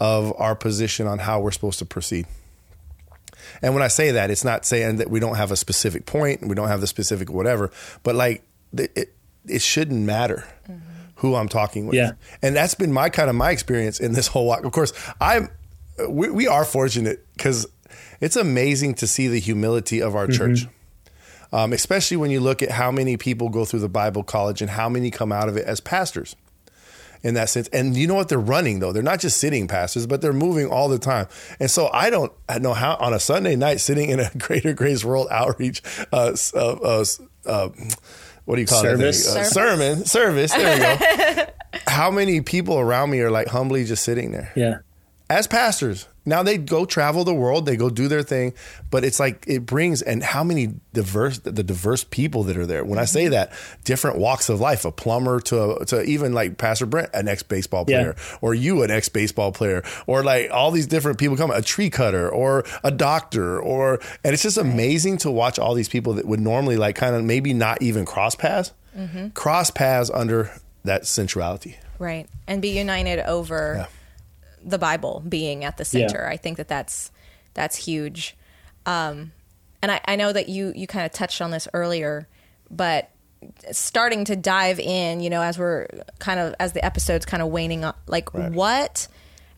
of 0.00 0.32
our 0.38 0.54
position 0.54 1.06
on 1.06 1.18
how 1.18 1.40
we're 1.40 1.50
supposed 1.50 1.78
to 1.78 1.86
proceed. 1.86 2.26
And 3.62 3.74
when 3.74 3.82
I 3.82 3.88
say 3.88 4.10
that, 4.12 4.30
it's 4.30 4.44
not 4.44 4.66
saying 4.66 4.96
that 4.96 5.10
we 5.10 5.20
don't 5.20 5.36
have 5.36 5.50
a 5.50 5.56
specific 5.56 6.06
point, 6.06 6.46
we 6.46 6.54
don't 6.54 6.68
have 6.68 6.80
the 6.80 6.86
specific 6.86 7.30
whatever, 7.30 7.70
but 8.02 8.14
like 8.14 8.42
it, 8.76 9.14
it 9.46 9.62
shouldn't 9.62 10.04
matter 10.04 10.44
mm-hmm. 10.68 10.80
who 11.16 11.34
I'm 11.34 11.48
talking 11.48 11.86
with. 11.86 11.96
Yeah. 11.96 12.12
And 12.42 12.54
that's 12.54 12.74
been 12.74 12.92
my 12.92 13.08
kind 13.08 13.30
of 13.30 13.36
my 13.36 13.50
experience 13.50 14.00
in 14.00 14.12
this 14.12 14.26
whole 14.26 14.46
walk. 14.46 14.64
Of 14.64 14.72
course, 14.72 14.92
I'm 15.20 15.48
we, 16.08 16.30
we 16.30 16.46
are 16.46 16.64
fortunate 16.64 17.26
because 17.36 17.66
it's 18.20 18.36
amazing 18.36 18.94
to 18.94 19.06
see 19.06 19.28
the 19.28 19.38
humility 19.38 20.00
of 20.00 20.14
our 20.14 20.26
mm-hmm. 20.26 20.32
church. 20.32 20.66
Um, 21.52 21.72
especially 21.72 22.16
when 22.16 22.30
you 22.30 22.40
look 22.40 22.62
at 22.62 22.70
how 22.72 22.90
many 22.90 23.16
people 23.16 23.48
go 23.48 23.64
through 23.64 23.80
the 23.80 23.88
Bible 23.88 24.22
college 24.22 24.60
and 24.60 24.70
how 24.70 24.88
many 24.88 25.10
come 25.10 25.30
out 25.30 25.48
of 25.48 25.56
it 25.56 25.64
as 25.64 25.80
pastors 25.80 26.34
in 27.22 27.34
that 27.34 27.48
sense. 27.48 27.68
And 27.68 27.96
you 27.96 28.06
know 28.06 28.14
what? 28.14 28.28
They're 28.28 28.38
running 28.38 28.80
though. 28.80 28.92
They're 28.92 29.02
not 29.02 29.20
just 29.20 29.38
sitting 29.38 29.68
pastors, 29.68 30.06
but 30.06 30.20
they're 30.20 30.32
moving 30.32 30.68
all 30.68 30.88
the 30.88 30.98
time. 30.98 31.26
And 31.58 31.70
so 31.70 31.88
I 31.92 32.10
don't 32.10 32.32
know 32.60 32.74
how 32.74 32.96
on 32.96 33.14
a 33.14 33.20
Sunday 33.20 33.56
night 33.56 33.80
sitting 33.80 34.10
in 34.10 34.20
a 34.20 34.30
Greater 34.38 34.72
Grace 34.72 35.04
World 35.04 35.28
Outreach 35.30 35.82
uh, 36.12 36.36
uh, 36.54 36.58
uh, 36.58 37.04
uh 37.44 37.68
what 38.44 38.54
do 38.54 38.60
you 38.60 38.66
call 38.68 38.80
service. 38.80 39.34
it? 39.34 39.38
Uh, 39.38 39.44
sermon 39.44 40.04
service. 40.04 40.52
There 40.52 41.26
we 41.26 41.34
go. 41.34 41.46
How 41.88 42.12
many 42.12 42.40
people 42.42 42.78
around 42.78 43.10
me 43.10 43.20
are 43.20 43.30
like 43.30 43.48
humbly 43.48 43.84
just 43.84 44.04
sitting 44.04 44.30
there? 44.30 44.52
Yeah. 44.54 44.78
As 45.28 45.48
pastors, 45.48 46.06
now 46.26 46.42
they 46.42 46.58
go 46.58 46.84
travel 46.84 47.22
the 47.24 47.32
world, 47.32 47.66
they 47.66 47.76
go 47.76 47.88
do 47.88 48.08
their 48.08 48.24
thing, 48.24 48.52
but 48.90 49.04
it's 49.04 49.20
like 49.20 49.44
it 49.46 49.64
brings 49.64 50.02
and 50.02 50.22
how 50.22 50.42
many 50.42 50.74
diverse 50.92 51.38
the 51.38 51.62
diverse 51.62 52.02
people 52.02 52.42
that 52.44 52.56
are 52.56 52.66
there. 52.66 52.84
When 52.84 52.98
I 52.98 53.04
say 53.04 53.24
mm-hmm. 53.24 53.32
that, 53.32 53.52
different 53.84 54.18
walks 54.18 54.48
of 54.48 54.60
life, 54.60 54.84
a 54.84 54.90
plumber 54.90 55.38
to 55.40 55.84
to 55.86 56.02
even 56.02 56.32
like 56.32 56.58
Pastor 56.58 56.84
Brent, 56.84 57.10
an 57.14 57.28
ex 57.28 57.44
baseball 57.44 57.84
player, 57.84 58.16
yeah. 58.16 58.36
or 58.40 58.54
you 58.54 58.82
an 58.82 58.90
ex 58.90 59.08
baseball 59.08 59.52
player, 59.52 59.84
or 60.08 60.24
like 60.24 60.50
all 60.50 60.72
these 60.72 60.88
different 60.88 61.18
people 61.18 61.36
come, 61.36 61.52
a 61.52 61.62
tree 61.62 61.90
cutter, 61.90 62.28
or 62.28 62.64
a 62.82 62.90
doctor, 62.90 63.60
or 63.60 64.00
and 64.24 64.34
it's 64.34 64.42
just 64.42 64.58
amazing 64.58 65.18
to 65.18 65.30
watch 65.30 65.60
all 65.60 65.74
these 65.74 65.88
people 65.88 66.14
that 66.14 66.26
would 66.26 66.40
normally 66.40 66.76
like 66.76 66.96
kind 66.96 67.14
of 67.14 67.24
maybe 67.24 67.54
not 67.54 67.80
even 67.80 68.04
cross 68.04 68.34
paths, 68.34 68.72
mm-hmm. 68.98 69.28
cross 69.28 69.70
paths 69.70 70.10
under 70.10 70.50
that 70.82 71.06
sensuality, 71.06 71.76
right, 72.00 72.28
and 72.48 72.60
be 72.60 72.70
united 72.70 73.20
over. 73.28 73.76
Yeah 73.78 73.86
the 74.66 74.78
Bible 74.78 75.22
being 75.26 75.64
at 75.64 75.78
the 75.78 75.84
center. 75.84 76.22
Yeah. 76.22 76.28
I 76.28 76.36
think 76.36 76.58
that 76.58 76.68
that's 76.68 77.10
that's 77.54 77.76
huge. 77.76 78.36
Um, 78.84 79.32
and 79.80 79.92
I, 79.92 80.00
I 80.04 80.16
know 80.16 80.32
that 80.32 80.48
you 80.48 80.72
you 80.74 80.86
kind 80.86 81.06
of 81.06 81.12
touched 81.12 81.40
on 81.40 81.50
this 81.50 81.68
earlier, 81.72 82.28
but 82.70 83.10
starting 83.70 84.24
to 84.24 84.36
dive 84.36 84.80
in, 84.80 85.20
you 85.20 85.30
know, 85.30 85.42
as 85.42 85.58
we're 85.58 85.86
kind 86.18 86.40
of 86.40 86.54
as 86.58 86.72
the 86.72 86.84
episode's 86.84 87.24
kind 87.24 87.42
of 87.42 87.48
waning 87.48 87.84
up, 87.84 87.98
like 88.06 88.34
right. 88.34 88.52
what, 88.52 89.08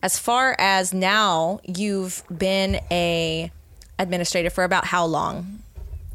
as 0.03 0.19
far 0.19 0.55
as 0.59 0.93
now, 0.93 1.59
you've 1.63 2.23
been 2.35 2.79
a 2.91 3.51
administrator 3.97 4.49
for 4.49 4.63
about 4.63 4.85
how 4.85 5.05
long? 5.05 5.59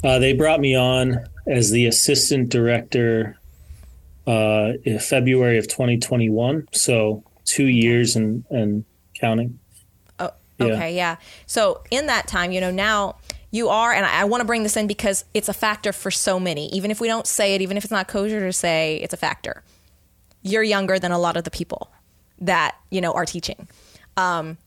Uh, 0.03 0.19
they 0.19 0.33
brought 0.33 0.61
me 0.61 0.77
on 0.77 1.27
as 1.47 1.71
the 1.71 1.87
assistant 1.87 2.51
director 2.51 3.39
uh, 4.27 4.73
in 4.85 4.99
February 4.99 5.59
of 5.59 5.69
2021. 5.69 6.69
So 6.73 7.25
two 7.45 7.67
years 7.67 8.17
and 8.17 8.45
and 8.51 8.85
counting. 9.15 9.59
Oh, 10.19 10.31
okay, 10.61 10.95
yeah. 10.95 11.13
yeah. 11.13 11.17
So 11.47 11.83
in 11.91 12.07
that 12.07 12.27
time, 12.27 12.53
you 12.53 12.61
know, 12.61 12.71
now 12.71 13.17
you 13.51 13.69
are, 13.69 13.93
and 13.93 14.05
I, 14.05 14.23
I 14.23 14.25
want 14.25 14.41
to 14.41 14.45
bring 14.45 14.63
this 14.63 14.77
in 14.77 14.87
because 14.87 15.25
it's 15.35 15.49
a 15.49 15.53
factor 15.53 15.93
for 15.93 16.11
so 16.11 16.41
many. 16.41 16.69
Even 16.75 16.91
if 16.91 17.01
we 17.01 17.09
don't 17.09 17.27
say 17.27 17.55
it, 17.55 17.63
even 17.63 17.77
if 17.77 17.85
it's 17.85 17.91
not 17.91 18.09
kosher 18.09 18.41
to 18.41 18.53
say, 18.53 18.97
it's 19.03 19.15
a 19.15 19.17
factor. 19.17 19.63
You're 20.43 20.63
younger 20.63 20.99
than 20.99 21.13
a 21.13 21.19
lot 21.19 21.37
of 21.37 21.45
the 21.45 21.51
people 21.51 21.91
that 22.41 22.77
you 22.91 23.01
know 23.01 23.13
are 23.13 23.25
teaching. 23.25 23.69
Um, 24.17 24.59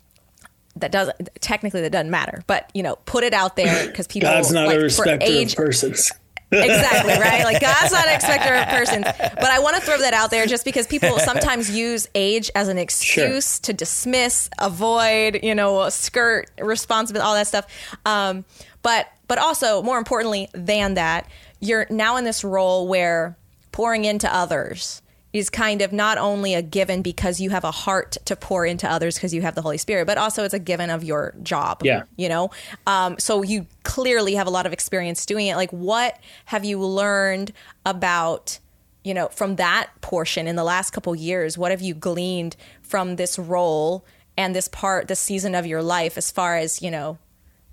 that 0.75 0.91
doesn't 0.91 1.29
technically 1.41 1.81
that 1.81 1.91
doesn't 1.91 2.11
matter, 2.11 2.43
but 2.47 2.69
you 2.73 2.83
know, 2.83 2.95
put 3.05 3.23
it 3.23 3.33
out 3.33 3.55
there 3.55 3.87
because 3.87 4.07
people. 4.07 4.29
God's 4.29 4.51
not 4.51 4.67
like, 4.67 4.77
a 4.77 4.81
respecter 4.81 5.25
age, 5.25 5.53
of 5.53 5.57
persons 5.57 6.11
exactly 6.51 7.13
right 7.13 7.43
like 7.43 7.59
god's 7.59 7.91
not 7.91 8.07
an 8.07 8.15
expecter 8.15 8.55
of 8.55 8.67
persons 8.69 9.03
but 9.19 9.45
i 9.45 9.59
want 9.59 9.75
to 9.75 9.81
throw 9.81 9.97
that 9.97 10.13
out 10.13 10.31
there 10.31 10.45
just 10.45 10.63
because 10.63 10.87
people 10.87 11.19
sometimes 11.19 11.69
use 11.69 12.07
age 12.15 12.49
as 12.55 12.67
an 12.69 12.77
excuse 12.77 13.55
sure. 13.55 13.61
to 13.63 13.73
dismiss 13.73 14.49
avoid 14.59 15.39
you 15.43 15.53
know 15.53 15.89
skirt 15.89 16.49
responsibility 16.59 17.27
all 17.27 17.35
that 17.35 17.47
stuff 17.47 17.67
um, 18.05 18.45
but 18.81 19.07
but 19.27 19.37
also 19.37 19.81
more 19.81 19.97
importantly 19.97 20.49
than 20.53 20.93
that 20.93 21.29
you're 21.59 21.85
now 21.89 22.15
in 22.17 22.23
this 22.23 22.43
role 22.43 22.87
where 22.87 23.37
pouring 23.71 24.05
into 24.05 24.33
others 24.33 25.01
is 25.33 25.49
kind 25.49 25.81
of 25.81 25.91
not 25.91 26.17
only 26.17 26.53
a 26.53 26.61
given 26.61 27.01
because 27.01 27.39
you 27.39 27.49
have 27.49 27.63
a 27.63 27.71
heart 27.71 28.17
to 28.25 28.35
pour 28.35 28.65
into 28.65 28.89
others 28.89 29.15
because 29.15 29.33
you 29.33 29.41
have 29.41 29.55
the 29.55 29.61
Holy 29.61 29.77
Spirit, 29.77 30.07
but 30.07 30.17
also 30.17 30.43
it's 30.43 30.53
a 30.53 30.59
given 30.59 30.89
of 30.89 31.03
your 31.03 31.35
job. 31.43 31.81
Yeah. 31.83 32.03
You 32.15 32.29
know? 32.29 32.49
Um, 32.85 33.17
so 33.19 33.43
you 33.43 33.67
clearly 33.87 34.35
have 34.35 34.47
a 34.47 34.49
lot 34.49 34.65
of 34.65 34.73
experience 34.73 35.25
doing 35.25 35.47
it. 35.47 35.55
Like, 35.55 35.71
what 35.71 36.19
have 36.43 36.65
you 36.65 36.77
learned 36.77 37.53
about, 37.85 38.59
you 39.05 39.13
know, 39.13 39.29
from 39.29 39.55
that 39.55 39.89
portion 40.01 40.45
in 40.45 40.57
the 40.57 40.63
last 40.65 40.91
couple 40.91 41.15
years? 41.15 41.57
What 41.57 41.71
have 41.71 41.81
you 41.81 41.93
gleaned 41.93 42.57
from 42.81 43.15
this 43.15 43.39
role 43.39 44.03
and 44.35 44.53
this 44.53 44.67
part, 44.67 45.07
this 45.07 45.21
season 45.21 45.55
of 45.55 45.65
your 45.65 45.81
life 45.81 46.17
as 46.17 46.29
far 46.31 46.57
as, 46.57 46.81
you 46.81 46.91
know, 46.91 47.17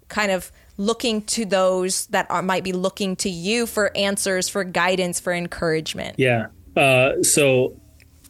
kind 0.07 0.31
of 0.31 0.53
looking 0.77 1.21
to 1.23 1.45
those 1.45 2.07
that 2.07 2.31
are 2.31 2.43
might 2.43 2.63
be 2.63 2.73
looking 2.73 3.17
to 3.17 3.29
you 3.29 3.67
for 3.67 3.91
answers, 3.97 4.49
for 4.49 4.63
guidance, 4.63 5.19
for 5.19 5.33
encouragement? 5.33 6.15
Yeah. 6.17 6.47
Uh, 6.77 7.25
so 7.25 7.77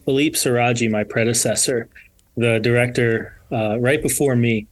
Philippe 0.05 0.37
Siraji, 0.37 0.89
my 0.89 1.03
predecessor, 1.03 1.87
the 2.35 2.59
director 2.59 3.39
uh, 3.51 3.79
right 3.79 4.01
before 4.01 4.35
me, 4.35 4.65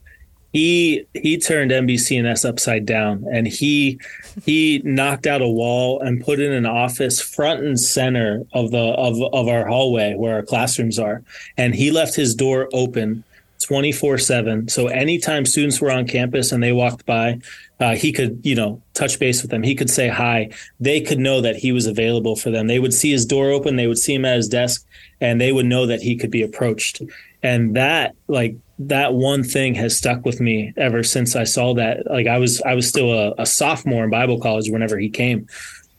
he 0.54 1.06
he 1.14 1.38
turned 1.38 1.72
MBCNS 1.72 2.48
upside 2.48 2.86
down, 2.86 3.26
and 3.32 3.48
he 3.48 4.00
he 4.46 4.82
knocked 4.86 5.28
out 5.28 5.42
a 5.42 5.50
wall 5.50 6.00
and 6.00 6.24
put 6.24 6.40
in 6.40 6.54
an 6.54 6.68
office 6.68 7.20
front 7.20 7.64
and 7.64 7.80
center 7.80 8.44
of 8.54 8.72
the 8.72 8.78
of 8.78 9.22
of 9.34 9.48
our 9.48 9.68
hallway 9.68 10.14
where 10.14 10.36
our 10.36 10.44
classrooms 10.44 11.00
are, 11.00 11.24
and 11.58 11.74
he 11.74 11.92
left 11.92 12.16
his 12.16 12.36
door 12.36 12.70
open 12.72 13.24
24 13.64 14.18
7 14.18 14.68
so 14.68 14.88
anytime 14.88 15.46
students 15.46 15.80
were 15.80 15.90
on 15.90 16.06
campus 16.06 16.52
and 16.52 16.62
they 16.62 16.74
walked 16.74 17.06
by 17.06 17.40
uh, 17.84 17.96
he 17.96 18.14
could, 18.14 18.40
you 18.44 18.56
know, 18.56 18.82
touch 18.94 19.20
base 19.20 19.42
with 19.42 19.52
them. 19.52 19.62
He 19.62 19.76
could 19.76 19.90
say 19.90 20.08
hi. 20.08 20.52
They 20.80 21.02
could 21.02 21.20
know 21.20 21.42
that 21.42 21.58
he 21.58 21.74
was 21.74 21.86
available 21.86 22.38
for 22.38 22.50
them. 22.50 22.68
They 22.68 22.80
would 22.80 22.94
see 22.94 23.12
his 23.12 23.26
door 23.26 23.50
open. 23.50 23.76
They 23.76 23.88
would 23.88 23.98
see 23.98 24.14
him 24.14 24.24
at 24.24 24.38
his 24.38 24.48
desk, 24.48 24.88
and 25.20 25.42
they 25.42 25.52
would 25.52 25.66
know 25.66 25.86
that 25.88 26.02
he 26.02 26.16
could 26.16 26.32
be 26.32 26.44
approached. 26.44 27.02
And 27.42 27.76
that, 27.76 28.16
like, 28.30 28.56
that 28.80 29.14
one 29.14 29.44
thing 29.44 29.76
has 29.76 29.98
stuck 29.98 30.26
with 30.26 30.42
me 30.42 30.74
ever 30.78 31.04
since 31.04 31.36
I 31.36 31.44
saw 31.44 31.74
that. 31.76 32.10
Like, 32.10 32.28
I 32.28 32.38
was, 32.38 32.62
I 32.62 32.74
was 32.74 32.88
still 32.88 33.12
a, 33.12 33.34
a 33.38 33.46
sophomore 33.46 34.04
in 34.04 34.10
Bible 34.10 34.40
college 34.40 34.70
whenever 34.70 34.98
he 34.98 35.10
came. 35.10 35.48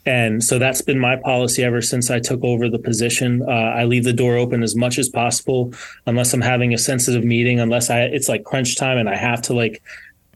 And 0.06 0.44
so 0.44 0.58
that's 0.58 0.82
been 0.82 0.98
my 0.98 1.16
policy 1.16 1.64
ever 1.64 1.80
since 1.80 2.10
I 2.10 2.20
took 2.20 2.44
over 2.44 2.68
the 2.68 2.78
position. 2.78 3.42
Uh, 3.42 3.50
I 3.50 3.84
leave 3.84 4.04
the 4.04 4.12
door 4.12 4.36
open 4.36 4.62
as 4.62 4.76
much 4.76 4.98
as 4.98 5.08
possible, 5.08 5.72
unless 6.06 6.34
I'm 6.34 6.42
having 6.42 6.74
a 6.74 6.78
sensitive 6.78 7.24
meeting, 7.24 7.58
unless 7.58 7.88
I 7.88 8.00
it's 8.00 8.28
like 8.28 8.44
crunch 8.44 8.76
time 8.76 8.98
and 8.98 9.08
I 9.08 9.16
have 9.16 9.40
to 9.42 9.54
like 9.54 9.82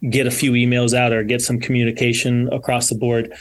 get 0.08 0.26
a 0.26 0.30
few 0.30 0.52
emails 0.52 0.94
out 0.94 1.12
or 1.12 1.22
get 1.22 1.42
some 1.42 1.60
communication 1.60 2.50
across 2.52 2.88
the 2.88 2.94
board. 2.94 3.34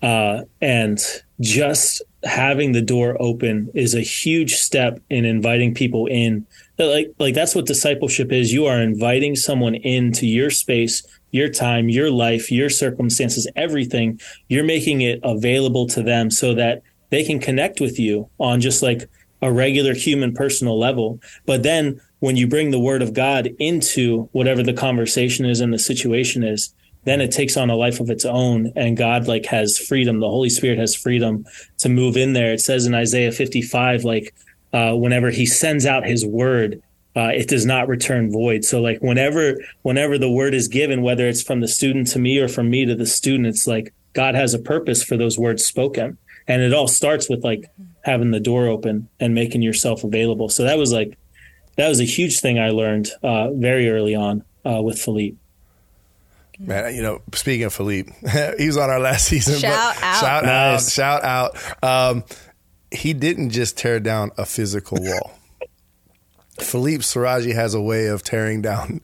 Uh, 0.00 0.42
and 0.60 0.98
just 1.40 2.02
having 2.22 2.72
the 2.72 2.82
door 2.82 3.16
open 3.20 3.70
is 3.74 3.94
a 3.94 4.00
huge 4.00 4.54
step 4.54 5.00
in 5.10 5.24
inviting 5.24 5.74
people 5.74 6.06
in. 6.06 6.46
Like, 6.78 7.14
like 7.18 7.34
that's 7.34 7.54
what 7.54 7.66
discipleship 7.66 8.32
is. 8.32 8.52
You 8.52 8.66
are 8.66 8.80
inviting 8.80 9.36
someone 9.36 9.74
into 9.76 10.26
your 10.26 10.50
space, 10.50 11.06
your 11.30 11.48
time, 11.48 11.88
your 11.88 12.10
life, 12.10 12.50
your 12.50 12.70
circumstances, 12.70 13.48
everything. 13.56 14.20
You're 14.48 14.64
making 14.64 15.02
it 15.02 15.20
available 15.22 15.86
to 15.88 16.02
them 16.02 16.30
so 16.30 16.54
that 16.54 16.82
they 17.10 17.24
can 17.24 17.38
connect 17.38 17.80
with 17.80 17.98
you 17.98 18.28
on 18.40 18.60
just 18.60 18.82
like 18.82 19.08
a 19.40 19.52
regular 19.52 19.94
human 19.94 20.32
personal 20.32 20.78
level. 20.78 21.20
But 21.46 21.62
then 21.62 22.00
when 22.20 22.36
you 22.36 22.48
bring 22.48 22.70
the 22.70 22.80
word 22.80 23.02
of 23.02 23.12
God 23.12 23.50
into 23.58 24.28
whatever 24.32 24.62
the 24.62 24.72
conversation 24.72 25.44
is 25.44 25.60
and 25.60 25.72
the 25.72 25.78
situation 25.78 26.42
is, 26.42 26.74
then 27.04 27.20
it 27.20 27.30
takes 27.30 27.56
on 27.56 27.68
a 27.68 27.76
life 27.76 28.00
of 28.00 28.08
its 28.08 28.24
own 28.24 28.72
and 28.74 28.96
God 28.96 29.28
like 29.28 29.44
has 29.46 29.78
freedom. 29.78 30.20
The 30.20 30.28
Holy 30.28 30.48
Spirit 30.48 30.78
has 30.78 30.96
freedom 30.96 31.44
to 31.78 31.88
move 31.88 32.16
in 32.16 32.32
there. 32.32 32.52
It 32.52 32.62
says 32.62 32.86
in 32.86 32.94
Isaiah 32.94 33.30
55, 33.30 34.04
like, 34.04 34.34
uh, 34.74 34.92
whenever 34.94 35.30
he 35.30 35.46
sends 35.46 35.86
out 35.86 36.04
his 36.04 36.26
word, 36.26 36.82
uh, 37.16 37.28
it 37.32 37.48
does 37.48 37.64
not 37.64 37.86
return 37.88 38.30
void. 38.32 38.64
So 38.64 38.80
like 38.80 38.98
whenever, 39.00 39.54
whenever 39.82 40.18
the 40.18 40.30
word 40.30 40.52
is 40.52 40.66
given, 40.68 41.00
whether 41.02 41.28
it's 41.28 41.42
from 41.42 41.60
the 41.60 41.68
student 41.68 42.08
to 42.08 42.18
me 42.18 42.38
or 42.40 42.48
from 42.48 42.68
me 42.68 42.84
to 42.84 42.94
the 42.96 43.06
student, 43.06 43.46
it's 43.46 43.66
like 43.68 43.94
God 44.14 44.34
has 44.34 44.52
a 44.52 44.58
purpose 44.58 45.02
for 45.04 45.16
those 45.16 45.38
words 45.38 45.64
spoken. 45.64 46.18
And 46.48 46.60
it 46.60 46.74
all 46.74 46.88
starts 46.88 47.30
with 47.30 47.44
like 47.44 47.70
having 48.02 48.32
the 48.32 48.40
door 48.40 48.66
open 48.66 49.08
and 49.20 49.32
making 49.34 49.62
yourself 49.62 50.02
available. 50.04 50.48
So 50.48 50.64
that 50.64 50.76
was 50.76 50.92
like, 50.92 51.16
that 51.76 51.88
was 51.88 52.00
a 52.00 52.04
huge 52.04 52.40
thing 52.40 52.58
I 52.58 52.70
learned 52.70 53.08
uh, 53.22 53.50
very 53.52 53.88
early 53.88 54.14
on 54.16 54.44
uh, 54.66 54.82
with 54.82 54.98
Philippe. 54.98 55.36
Man, 56.58 56.94
you 56.94 57.02
know, 57.02 57.20
speaking 57.32 57.64
of 57.64 57.72
Philippe, 57.74 58.12
he 58.58 58.66
was 58.66 58.76
on 58.76 58.90
our 58.90 59.00
last 59.00 59.26
season. 59.26 59.58
Shout 59.58 59.96
out. 60.02 60.20
Shout 60.20 60.44
Nice. 60.44 60.86
out. 60.86 60.92
Shout 60.92 61.24
out. 61.24 61.56
Um, 61.82 62.24
he 62.94 63.12
didn't 63.12 63.50
just 63.50 63.76
tear 63.78 64.00
down 64.00 64.30
a 64.38 64.46
physical 64.46 64.98
wall. 65.00 65.32
Philippe 66.60 67.02
Saraji 67.02 67.54
has 67.54 67.74
a 67.74 67.80
way 67.80 68.06
of 68.06 68.22
tearing 68.22 68.62
down 68.62 69.00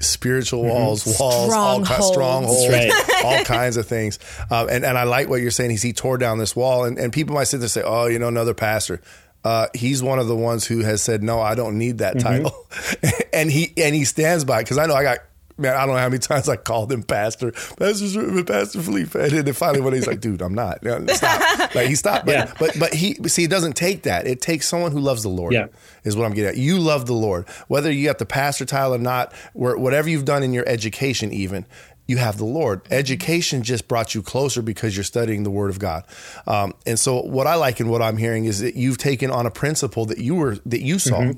spiritual 0.00 0.64
walls, 0.64 1.06
walls, 1.18 1.52
all 1.52 1.78
ki- 1.80 1.84
Strongholds. 1.86 2.12
strongholds, 2.12 2.68
That's 2.68 3.24
all 3.24 3.44
kinds 3.44 3.76
of 3.76 3.86
things. 3.86 4.18
Um, 4.50 4.68
and, 4.68 4.84
and 4.84 4.98
I 4.98 5.04
like 5.04 5.28
what 5.28 5.40
you're 5.40 5.50
saying. 5.52 5.70
Is 5.70 5.82
he 5.82 5.92
tore 5.92 6.18
down 6.18 6.38
this 6.38 6.56
wall, 6.56 6.84
and, 6.84 6.98
and 6.98 7.12
people 7.12 7.34
might 7.34 7.44
sit 7.44 7.58
there 7.58 7.64
and 7.66 7.70
say, 7.70 7.82
"Oh, 7.84 8.06
you 8.06 8.18
know, 8.18 8.28
another 8.28 8.54
pastor." 8.54 9.00
Uh, 9.44 9.68
he's 9.72 10.02
one 10.02 10.18
of 10.18 10.26
the 10.26 10.34
ones 10.36 10.66
who 10.66 10.80
has 10.80 11.00
said, 11.00 11.22
"No, 11.22 11.40
I 11.40 11.54
don't 11.54 11.78
need 11.78 11.98
that 11.98 12.18
title," 12.18 12.66
and 13.32 13.50
he 13.50 13.72
and 13.76 13.94
he 13.94 14.04
stands 14.04 14.44
by 14.44 14.58
it. 14.60 14.64
because 14.64 14.78
I 14.78 14.86
know 14.86 14.94
I 14.94 15.04
got. 15.04 15.18
Man, 15.58 15.74
I 15.74 15.84
don't 15.86 15.96
know 15.96 16.00
how 16.00 16.08
many 16.08 16.20
times 16.20 16.48
I 16.48 16.56
called 16.56 16.92
him 16.92 17.02
Pastor, 17.02 17.50
Pastor, 17.52 18.44
Pastor 18.44 18.80
Philippe, 18.80 19.18
and 19.20 19.30
then 19.46 19.52
finally 19.54 19.80
when 19.80 19.92
he's 19.92 20.06
like, 20.06 20.20
"Dude, 20.20 20.40
I'm 20.40 20.54
not." 20.54 20.78
Stop. 21.10 21.58
Like 21.74 21.88
he 21.88 21.94
stopped, 21.96 22.26
but, 22.26 22.32
Yeah. 22.32 22.52
but 22.58 22.78
but 22.78 22.94
he 22.94 23.14
see, 23.26 23.44
it 23.44 23.50
doesn't 23.50 23.74
take 23.76 24.04
that. 24.04 24.26
It 24.26 24.40
takes 24.40 24.66
someone 24.68 24.92
who 24.92 25.00
loves 25.00 25.22
the 25.22 25.28
Lord. 25.28 25.52
Yeah. 25.52 25.66
is 26.04 26.16
what 26.16 26.24
I'm 26.24 26.32
getting 26.32 26.50
at. 26.50 26.56
You 26.56 26.78
love 26.78 27.06
the 27.06 27.12
Lord, 27.14 27.48
whether 27.68 27.90
you 27.90 28.04
got 28.06 28.18
the 28.18 28.26
pastor 28.26 28.64
title 28.64 28.94
or 28.94 28.98
not. 28.98 29.32
Where 29.52 29.76
whatever 29.76 30.08
you've 30.08 30.24
done 30.24 30.42
in 30.42 30.52
your 30.52 30.66
education, 30.68 31.32
even 31.32 31.66
you 32.06 32.16
have 32.16 32.38
the 32.38 32.44
Lord. 32.46 32.80
Education 32.90 33.62
just 33.62 33.86
brought 33.86 34.14
you 34.14 34.22
closer 34.22 34.62
because 34.62 34.96
you're 34.96 35.04
studying 35.04 35.42
the 35.42 35.50
Word 35.50 35.68
of 35.70 35.78
God. 35.78 36.04
Um, 36.46 36.72
and 36.86 36.98
so, 36.98 37.20
what 37.20 37.46
I 37.46 37.56
like 37.56 37.80
and 37.80 37.90
what 37.90 38.00
I'm 38.00 38.16
hearing 38.16 38.46
is 38.46 38.60
that 38.60 38.76
you've 38.76 38.96
taken 38.98 39.30
on 39.30 39.44
a 39.44 39.50
principle 39.50 40.06
that 40.06 40.18
you 40.18 40.34
were 40.36 40.56
that 40.66 40.80
you 40.80 40.98
saw. 40.98 41.32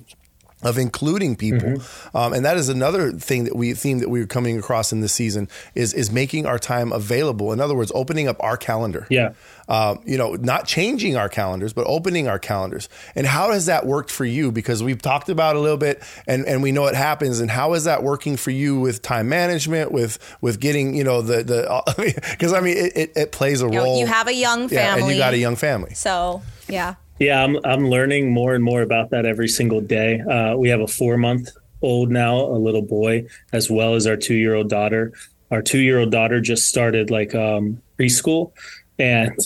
Of 0.62 0.76
including 0.76 1.36
people, 1.36 1.80
um, 2.14 2.34
and 2.34 2.44
that 2.44 2.58
is 2.58 2.68
another 2.68 3.12
thing 3.12 3.44
that 3.44 3.56
we 3.56 3.72
theme 3.72 4.00
that 4.00 4.10
we're 4.10 4.26
coming 4.26 4.58
across 4.58 4.92
in 4.92 5.00
this 5.00 5.12
season 5.14 5.48
is 5.74 5.94
is 5.94 6.10
making 6.10 6.44
our 6.44 6.58
time 6.58 6.92
available. 6.92 7.50
In 7.52 7.60
other 7.62 7.74
words, 7.74 7.90
opening 7.94 8.28
up 8.28 8.36
our 8.40 8.58
calendar 8.58 9.06
Yeah. 9.08 9.30
um, 9.68 10.00
you 10.04 10.18
know, 10.18 10.34
not 10.34 10.66
changing 10.66 11.16
our 11.16 11.30
calendars, 11.30 11.72
but 11.72 11.86
opening 11.86 12.28
our 12.28 12.38
calendars. 12.38 12.90
And 13.14 13.26
how 13.26 13.52
has 13.52 13.66
that 13.66 13.86
worked 13.86 14.10
for 14.10 14.26
you? 14.26 14.52
Because 14.52 14.82
we've 14.82 15.00
talked 15.00 15.30
about 15.30 15.56
it 15.56 15.60
a 15.60 15.62
little 15.62 15.78
bit, 15.78 16.02
and, 16.26 16.44
and 16.44 16.62
we 16.62 16.72
know 16.72 16.86
it 16.88 16.94
happens. 16.94 17.40
And 17.40 17.50
how 17.50 17.72
is 17.72 17.84
that 17.84 18.02
working 18.02 18.36
for 18.36 18.50
you 18.50 18.78
with 18.78 19.00
time 19.00 19.30
management, 19.30 19.92
with 19.92 20.18
with 20.42 20.60
getting, 20.60 20.94
you 20.94 21.04
know, 21.04 21.22
the 21.22 21.42
the 21.42 22.20
because 22.32 22.52
I 22.52 22.60
mean, 22.60 22.76
it, 22.76 22.92
it, 22.96 23.12
it 23.16 23.32
plays 23.32 23.62
a 23.62 23.64
You, 23.64 23.70
know, 23.70 23.84
role. 23.84 23.98
you 23.98 24.06
have 24.06 24.28
a 24.28 24.34
young 24.34 24.68
family. 24.68 24.74
yeah, 24.76 24.96
and 24.96 25.08
you 25.08 25.16
got 25.16 25.32
a 25.32 25.38
young 25.38 25.56
family. 25.56 25.94
So, 25.94 26.42
yeah. 26.68 26.96
Yeah, 27.20 27.44
I'm 27.44 27.58
I'm 27.64 27.90
learning 27.90 28.32
more 28.32 28.54
and 28.54 28.64
more 28.64 28.80
about 28.80 29.10
that 29.10 29.26
every 29.26 29.46
single 29.48 29.82
day. 29.82 30.20
Uh, 30.20 30.56
we 30.56 30.70
have 30.70 30.80
a 30.80 30.86
four 30.86 31.18
month 31.18 31.50
old 31.82 32.10
now, 32.10 32.36
a 32.40 32.56
little 32.56 32.82
boy, 32.82 33.26
as 33.52 33.70
well 33.70 33.94
as 33.94 34.06
our 34.06 34.16
two 34.16 34.34
year 34.34 34.54
old 34.54 34.70
daughter. 34.70 35.12
Our 35.50 35.60
two 35.60 35.80
year 35.80 35.98
old 35.98 36.10
daughter 36.10 36.40
just 36.40 36.66
started 36.66 37.10
like 37.10 37.34
um, 37.34 37.82
preschool, 37.98 38.52
and 38.98 39.38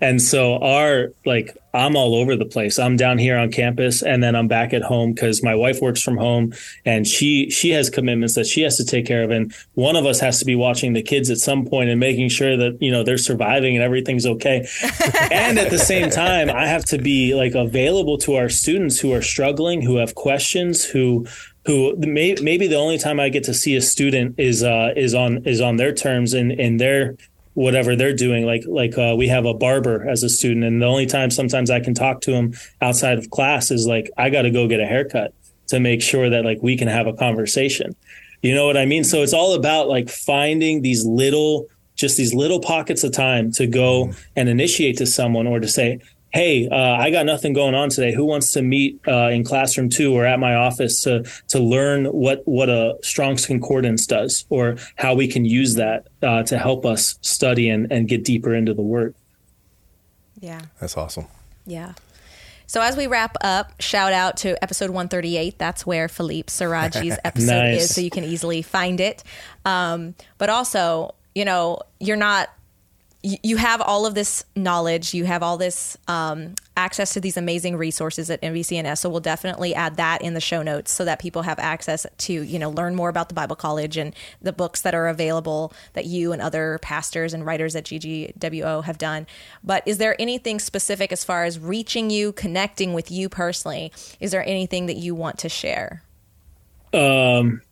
and 0.00 0.22
so 0.22 0.58
our 0.58 1.12
like 1.26 1.56
I'm 1.74 1.96
all 1.96 2.14
over 2.14 2.36
the 2.36 2.44
place. 2.44 2.78
I'm 2.78 2.96
down 2.96 3.18
here 3.18 3.36
on 3.36 3.50
campus, 3.50 4.02
and 4.02 4.22
then 4.22 4.36
I'm 4.36 4.46
back 4.46 4.72
at 4.72 4.82
home 4.82 5.12
because 5.12 5.42
my 5.42 5.56
wife 5.56 5.80
works 5.80 6.00
from 6.00 6.16
home, 6.16 6.54
and 6.84 7.06
she 7.06 7.50
she 7.50 7.70
has 7.70 7.90
commitments 7.90 8.36
that 8.36 8.46
she 8.46 8.62
has 8.62 8.76
to 8.76 8.84
take 8.84 9.06
care 9.06 9.24
of, 9.24 9.30
and 9.30 9.52
one 9.74 9.96
of 9.96 10.06
us 10.06 10.20
has 10.20 10.38
to 10.38 10.44
be 10.44 10.54
watching 10.54 10.92
the 10.92 11.02
kids 11.02 11.30
at 11.30 11.38
some 11.38 11.66
point 11.66 11.90
and 11.90 11.98
making 11.98 12.28
sure 12.28 12.56
that 12.56 12.80
you 12.80 12.92
know 12.92 13.02
they're 13.02 13.18
surviving 13.18 13.74
and 13.74 13.82
everything's 13.82 14.26
okay. 14.26 14.66
and 15.32 15.58
at 15.58 15.70
the 15.70 15.78
same 15.78 16.10
time, 16.10 16.48
I 16.48 16.66
have 16.66 16.84
to 16.86 16.98
be 16.98 17.34
like 17.34 17.54
available 17.54 18.18
to 18.18 18.36
our 18.36 18.48
students 18.48 19.00
who 19.00 19.12
are 19.12 19.22
struggling, 19.22 19.82
who 19.82 19.96
have 19.96 20.14
questions, 20.14 20.84
who 20.84 21.26
who 21.66 21.96
may, 21.96 22.36
maybe 22.42 22.66
the 22.66 22.76
only 22.76 22.98
time 22.98 23.18
I 23.18 23.30
get 23.30 23.44
to 23.44 23.54
see 23.54 23.74
a 23.74 23.80
student 23.80 24.38
is 24.38 24.62
uh, 24.62 24.92
is 24.96 25.14
on 25.14 25.44
is 25.44 25.60
on 25.60 25.76
their 25.76 25.92
terms 25.92 26.34
and 26.34 26.52
in 26.52 26.76
their 26.76 27.16
whatever 27.54 27.96
they're 27.96 28.14
doing. 28.14 28.44
Like 28.44 28.64
like 28.66 28.98
uh, 28.98 29.14
we 29.16 29.28
have 29.28 29.46
a 29.46 29.54
barber 29.54 30.08
as 30.08 30.22
a 30.22 30.28
student, 30.28 30.64
and 30.64 30.82
the 30.82 30.86
only 30.86 31.06
time 31.06 31.30
sometimes 31.30 31.70
I 31.70 31.80
can 31.80 31.94
talk 31.94 32.20
to 32.22 32.32
him 32.32 32.54
outside 32.80 33.18
of 33.18 33.30
class 33.30 33.70
is 33.70 33.86
like 33.86 34.10
I 34.16 34.30
got 34.30 34.42
to 34.42 34.50
go 34.50 34.68
get 34.68 34.80
a 34.80 34.86
haircut 34.86 35.34
to 35.68 35.80
make 35.80 36.02
sure 36.02 36.28
that 36.30 36.44
like 36.44 36.58
we 36.62 36.76
can 36.76 36.88
have 36.88 37.06
a 37.06 37.14
conversation. 37.14 37.96
You 38.42 38.54
know 38.54 38.66
what 38.66 38.76
I 38.76 38.84
mean? 38.84 39.04
So 39.04 39.22
it's 39.22 39.32
all 39.32 39.54
about 39.54 39.88
like 39.88 40.10
finding 40.10 40.82
these 40.82 41.06
little 41.06 41.66
just 41.96 42.16
these 42.16 42.34
little 42.34 42.60
pockets 42.60 43.04
of 43.04 43.12
time 43.12 43.52
to 43.52 43.66
go 43.66 44.12
and 44.36 44.48
initiate 44.48 44.98
to 44.98 45.06
someone 45.06 45.46
or 45.46 45.60
to 45.60 45.68
say, 45.68 46.00
hey, 46.34 46.68
uh, 46.68 46.76
I 46.76 47.10
got 47.10 47.26
nothing 47.26 47.52
going 47.52 47.76
on 47.76 47.90
today. 47.90 48.12
Who 48.12 48.24
wants 48.24 48.52
to 48.52 48.62
meet 48.62 49.00
uh, 49.06 49.28
in 49.28 49.44
classroom 49.44 49.88
two 49.88 50.12
or 50.12 50.26
at 50.26 50.40
my 50.40 50.56
office 50.56 51.00
to 51.02 51.24
to 51.48 51.60
learn 51.60 52.06
what 52.06 52.42
what 52.44 52.68
a 52.68 52.98
Strong's 53.02 53.46
Concordance 53.46 54.06
does 54.06 54.44
or 54.50 54.76
how 54.96 55.14
we 55.14 55.28
can 55.28 55.44
use 55.44 55.74
that 55.74 56.08
uh, 56.22 56.42
to 56.42 56.58
help 56.58 56.84
us 56.84 57.18
study 57.22 57.70
and, 57.70 57.90
and 57.90 58.08
get 58.08 58.24
deeper 58.24 58.54
into 58.54 58.74
the 58.74 58.82
Word. 58.82 59.14
Yeah. 60.40 60.60
That's 60.80 60.96
awesome. 60.96 61.26
Yeah. 61.64 61.94
So 62.66 62.80
as 62.80 62.96
we 62.96 63.06
wrap 63.06 63.36
up, 63.42 63.80
shout 63.80 64.12
out 64.12 64.38
to 64.38 64.60
episode 64.62 64.90
138. 64.90 65.58
That's 65.58 65.86
where 65.86 66.08
Philippe 66.08 66.48
Saraji's 66.48 67.16
episode 67.24 67.46
Nice. 67.46 67.82
is, 67.84 67.94
so 67.94 68.00
you 68.00 68.10
can 68.10 68.24
easily 68.24 68.62
find 68.62 69.00
it. 69.00 69.22
Um, 69.64 70.14
but 70.38 70.50
also, 70.50 71.14
you 71.34 71.44
know, 71.44 71.78
you're 72.00 72.16
not. 72.16 72.50
You 73.26 73.56
have 73.56 73.80
all 73.80 74.04
of 74.04 74.14
this 74.14 74.44
knowledge. 74.54 75.14
You 75.14 75.24
have 75.24 75.42
all 75.42 75.56
this 75.56 75.96
um, 76.08 76.56
access 76.76 77.14
to 77.14 77.22
these 77.22 77.38
amazing 77.38 77.74
resources 77.74 78.28
at 78.28 78.42
MBCNS. 78.42 78.98
So 78.98 79.08
we'll 79.08 79.20
definitely 79.20 79.74
add 79.74 79.96
that 79.96 80.20
in 80.20 80.34
the 80.34 80.42
show 80.42 80.62
notes 80.62 80.90
so 80.90 81.06
that 81.06 81.20
people 81.20 81.40
have 81.40 81.58
access 81.58 82.06
to 82.18 82.32
you 82.34 82.58
know 82.58 82.68
learn 82.68 82.94
more 82.94 83.08
about 83.08 83.28
the 83.28 83.34
Bible 83.34 83.56
College 83.56 83.96
and 83.96 84.14
the 84.42 84.52
books 84.52 84.82
that 84.82 84.94
are 84.94 85.08
available 85.08 85.72
that 85.94 86.04
you 86.04 86.32
and 86.32 86.42
other 86.42 86.78
pastors 86.82 87.32
and 87.32 87.46
writers 87.46 87.74
at 87.74 87.84
GGWO 87.84 88.84
have 88.84 88.98
done. 88.98 89.26
But 89.62 89.88
is 89.88 89.96
there 89.96 90.20
anything 90.20 90.58
specific 90.58 91.10
as 91.10 91.24
far 91.24 91.44
as 91.44 91.58
reaching 91.58 92.10
you, 92.10 92.30
connecting 92.30 92.92
with 92.92 93.10
you 93.10 93.30
personally? 93.30 93.90
Is 94.20 94.32
there 94.32 94.44
anything 94.44 94.84
that 94.84 94.96
you 94.96 95.14
want 95.14 95.38
to 95.38 95.48
share? 95.48 96.02
Um, 96.92 97.62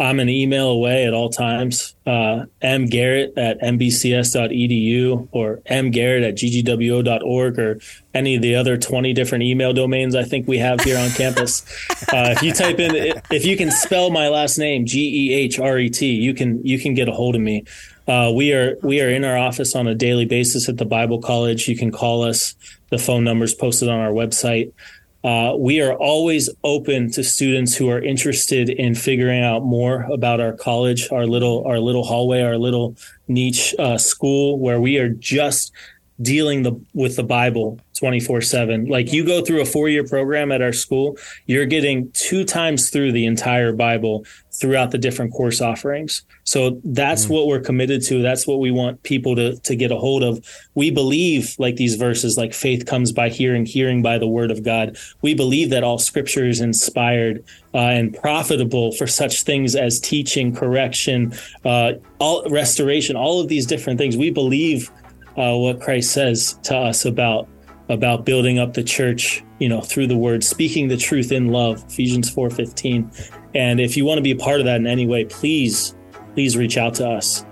I'm 0.00 0.20
an 0.20 0.28
email 0.28 0.68
away 0.68 1.06
at 1.06 1.12
all 1.14 1.28
times. 1.28 1.96
Uh, 2.06 2.46
mgehret 2.62 3.32
at 3.36 3.60
mbcs.edu 3.60 5.28
or 5.32 5.56
mgehret 5.68 6.28
at 6.28 6.36
ggwo.org 6.36 7.58
or 7.58 7.80
any 8.14 8.36
of 8.36 8.42
the 8.42 8.54
other 8.54 8.76
20 8.76 9.12
different 9.12 9.42
email 9.42 9.72
domains 9.72 10.14
I 10.14 10.22
think 10.22 10.46
we 10.46 10.58
have 10.58 10.80
here 10.80 10.98
on 10.98 11.10
campus. 11.10 11.64
Uh, 12.10 12.32
if 12.34 12.42
you 12.42 12.54
type 12.54 12.78
in, 12.78 13.20
if 13.30 13.44
you 13.44 13.54
can 13.54 13.70
spell 13.70 14.08
my 14.08 14.28
last 14.28 14.56
name, 14.56 14.86
G 14.86 15.28
E 15.28 15.34
H 15.34 15.58
R 15.58 15.78
E 15.78 15.90
T, 15.90 16.06
you 16.14 16.32
can, 16.32 16.64
you 16.64 16.78
can 16.78 16.94
get 16.94 17.06
a 17.06 17.12
hold 17.12 17.34
of 17.34 17.42
me. 17.42 17.64
Uh, 18.06 18.32
we 18.34 18.54
are 18.54 18.78
we 18.82 19.02
are 19.02 19.10
in 19.10 19.22
our 19.24 19.36
office 19.36 19.76
on 19.76 19.86
a 19.86 19.94
daily 19.94 20.24
basis 20.24 20.70
at 20.70 20.78
the 20.78 20.86
Bible 20.86 21.20
College. 21.20 21.68
You 21.68 21.76
can 21.76 21.92
call 21.92 22.22
us. 22.22 22.54
The 22.88 22.96
phone 22.96 23.24
number's 23.24 23.52
posted 23.52 23.90
on 23.90 24.00
our 24.00 24.12
website. 24.12 24.72
Uh, 25.24 25.54
we 25.58 25.80
are 25.80 25.94
always 25.94 26.48
open 26.62 27.10
to 27.10 27.24
students 27.24 27.74
who 27.74 27.90
are 27.90 28.00
interested 28.00 28.70
in 28.70 28.94
figuring 28.94 29.42
out 29.42 29.64
more 29.64 30.02
about 30.12 30.40
our 30.40 30.52
college, 30.52 31.10
our 31.10 31.26
little 31.26 31.66
our 31.66 31.80
little 31.80 32.04
hallway, 32.04 32.40
our 32.42 32.56
little 32.56 32.96
niche 33.26 33.74
uh, 33.78 33.98
school, 33.98 34.58
where 34.58 34.80
we 34.80 34.96
are 34.98 35.08
just 35.08 35.72
dealing 36.20 36.62
the, 36.62 36.72
with 36.94 37.16
the 37.16 37.22
Bible 37.22 37.80
24 37.98 38.40
7. 38.40 38.86
Like 38.86 39.12
you 39.12 39.24
go 39.24 39.44
through 39.44 39.60
a 39.60 39.64
four 39.64 39.88
year 39.88 40.04
program 40.04 40.52
at 40.52 40.62
our 40.62 40.72
school, 40.72 41.16
you're 41.46 41.66
getting 41.66 42.10
two 42.12 42.44
times 42.44 42.90
through 42.90 43.12
the 43.12 43.26
entire 43.26 43.72
Bible 43.72 44.24
throughout 44.52 44.90
the 44.90 44.98
different 44.98 45.32
course 45.32 45.60
offerings. 45.60 46.22
So 46.44 46.80
that's 46.82 47.28
what 47.28 47.46
we're 47.46 47.60
committed 47.60 48.02
to. 48.06 48.22
That's 48.22 48.46
what 48.46 48.58
we 48.58 48.70
want 48.70 49.02
people 49.02 49.36
to, 49.36 49.56
to 49.56 49.76
get 49.76 49.92
a 49.92 49.96
hold 49.96 50.22
of. 50.24 50.44
We 50.74 50.90
believe, 50.90 51.54
like 51.58 51.76
these 51.76 51.94
verses, 51.94 52.36
like 52.36 52.54
faith 52.54 52.86
comes 52.86 53.12
by 53.12 53.28
hearing, 53.28 53.66
hearing 53.66 54.02
by 54.02 54.18
the 54.18 54.26
word 54.26 54.50
of 54.50 54.64
God. 54.64 54.96
We 55.22 55.34
believe 55.34 55.70
that 55.70 55.84
all 55.84 55.98
scripture 55.98 56.48
is 56.48 56.60
inspired 56.60 57.44
uh, 57.74 57.78
and 57.78 58.14
profitable 58.14 58.92
for 58.92 59.06
such 59.06 59.42
things 59.42 59.76
as 59.76 60.00
teaching, 60.00 60.54
correction, 60.54 61.34
uh, 61.64 61.92
all 62.18 62.48
restoration, 62.48 63.14
all 63.14 63.40
of 63.40 63.48
these 63.48 63.66
different 63.66 63.98
things. 63.98 64.16
We 64.16 64.30
believe 64.30 64.90
uh, 65.38 65.56
what 65.56 65.80
Christ 65.80 66.12
says 66.12 66.58
to 66.64 66.76
us 66.76 67.04
about 67.04 67.48
about 67.88 68.26
building 68.26 68.58
up 68.58 68.74
the 68.74 68.82
church, 68.82 69.42
you 69.60 69.68
know, 69.68 69.80
through 69.80 70.06
the 70.06 70.16
word, 70.16 70.44
speaking 70.44 70.88
the 70.88 70.96
truth 70.96 71.32
in 71.32 71.48
love, 71.48 71.82
Ephesians 71.88 72.30
4:15. 72.34 73.32
And 73.54 73.80
if 73.80 73.96
you 73.96 74.04
want 74.04 74.18
to 74.18 74.22
be 74.22 74.32
a 74.32 74.36
part 74.36 74.60
of 74.60 74.66
that 74.66 74.76
in 74.76 74.86
any 74.86 75.06
way, 75.06 75.24
please 75.24 75.94
please 76.34 76.56
reach 76.56 76.76
out 76.76 76.94
to 76.94 77.08
us. 77.08 77.44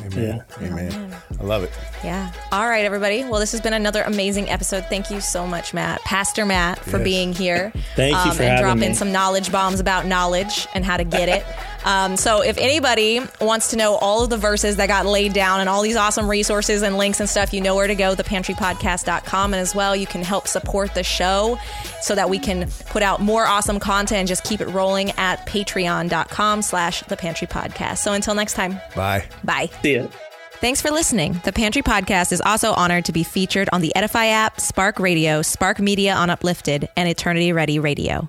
Amen. 0.00 0.44
Amen. 0.60 1.16
I 1.44 1.46
love 1.46 1.62
it. 1.62 1.70
Yeah. 2.02 2.32
All 2.52 2.66
right, 2.66 2.86
everybody. 2.86 3.22
Well, 3.22 3.38
this 3.38 3.52
has 3.52 3.60
been 3.60 3.74
another 3.74 4.00
amazing 4.02 4.48
episode. 4.48 4.86
Thank 4.86 5.10
you 5.10 5.20
so 5.20 5.46
much, 5.46 5.74
Matt, 5.74 6.00
Pastor 6.00 6.46
Matt, 6.46 6.78
for 6.78 6.96
Yes. 6.96 7.04
being 7.04 7.32
here. 7.34 7.70
Thank 7.96 8.16
you 8.24 8.32
for 8.32 8.42
and 8.42 8.50
having 8.52 8.62
dropping 8.62 8.88
me. 8.90 8.94
some 8.94 9.12
knowledge 9.12 9.52
bombs 9.52 9.78
about 9.78 10.06
knowledge 10.06 10.66
and 10.74 10.86
how 10.86 10.96
to 10.96 11.04
get 11.04 11.28
it. 11.28 11.44
Um, 11.86 12.16
so, 12.16 12.40
if 12.40 12.56
anybody 12.56 13.20
wants 13.42 13.68
to 13.72 13.76
know 13.76 13.96
all 13.96 14.24
of 14.24 14.30
the 14.30 14.38
verses 14.38 14.76
that 14.76 14.86
got 14.86 15.04
laid 15.04 15.34
down 15.34 15.60
and 15.60 15.68
all 15.68 15.82
these 15.82 15.96
awesome 15.96 16.30
resources 16.30 16.80
and 16.80 16.96
links 16.96 17.20
and 17.20 17.28
stuff, 17.28 17.52
you 17.52 17.60
know 17.60 17.74
where 17.76 17.86
to 17.86 17.94
go, 17.94 18.14
thepantrypodcast.com. 18.14 19.52
And 19.52 19.60
as 19.60 19.74
well, 19.74 19.94
you 19.94 20.06
can 20.06 20.22
help 20.22 20.48
support 20.48 20.94
the 20.94 21.02
show 21.02 21.58
so 22.00 22.14
that 22.14 22.30
we 22.30 22.38
can 22.38 22.70
put 22.88 23.02
out 23.02 23.20
more 23.20 23.44
awesome 23.44 23.78
content 23.78 24.20
and 24.20 24.28
just 24.28 24.44
keep 24.44 24.62
it 24.62 24.68
rolling 24.68 25.10
at 25.18 25.46
patreon.com 25.46 26.62
slash 26.62 27.02
thepantrypodcast. 27.02 27.98
So, 27.98 28.14
until 28.14 28.34
next 28.34 28.54
time, 28.54 28.80
Bye. 28.96 29.26
bye. 29.44 29.68
See 29.82 29.96
ya. 29.96 30.06
Thanks 30.60 30.80
for 30.80 30.90
listening. 30.90 31.40
The 31.44 31.52
Pantry 31.52 31.82
Podcast 31.82 32.32
is 32.32 32.40
also 32.40 32.72
honored 32.72 33.04
to 33.06 33.12
be 33.12 33.22
featured 33.22 33.68
on 33.72 33.82
the 33.82 33.94
Edify 33.94 34.26
app, 34.26 34.60
Spark 34.60 34.98
Radio, 34.98 35.42
Spark 35.42 35.78
Media 35.78 36.14
on 36.14 36.30
Uplifted, 36.30 36.88
and 36.96 37.08
Eternity 37.08 37.52
Ready 37.52 37.78
Radio. 37.78 38.28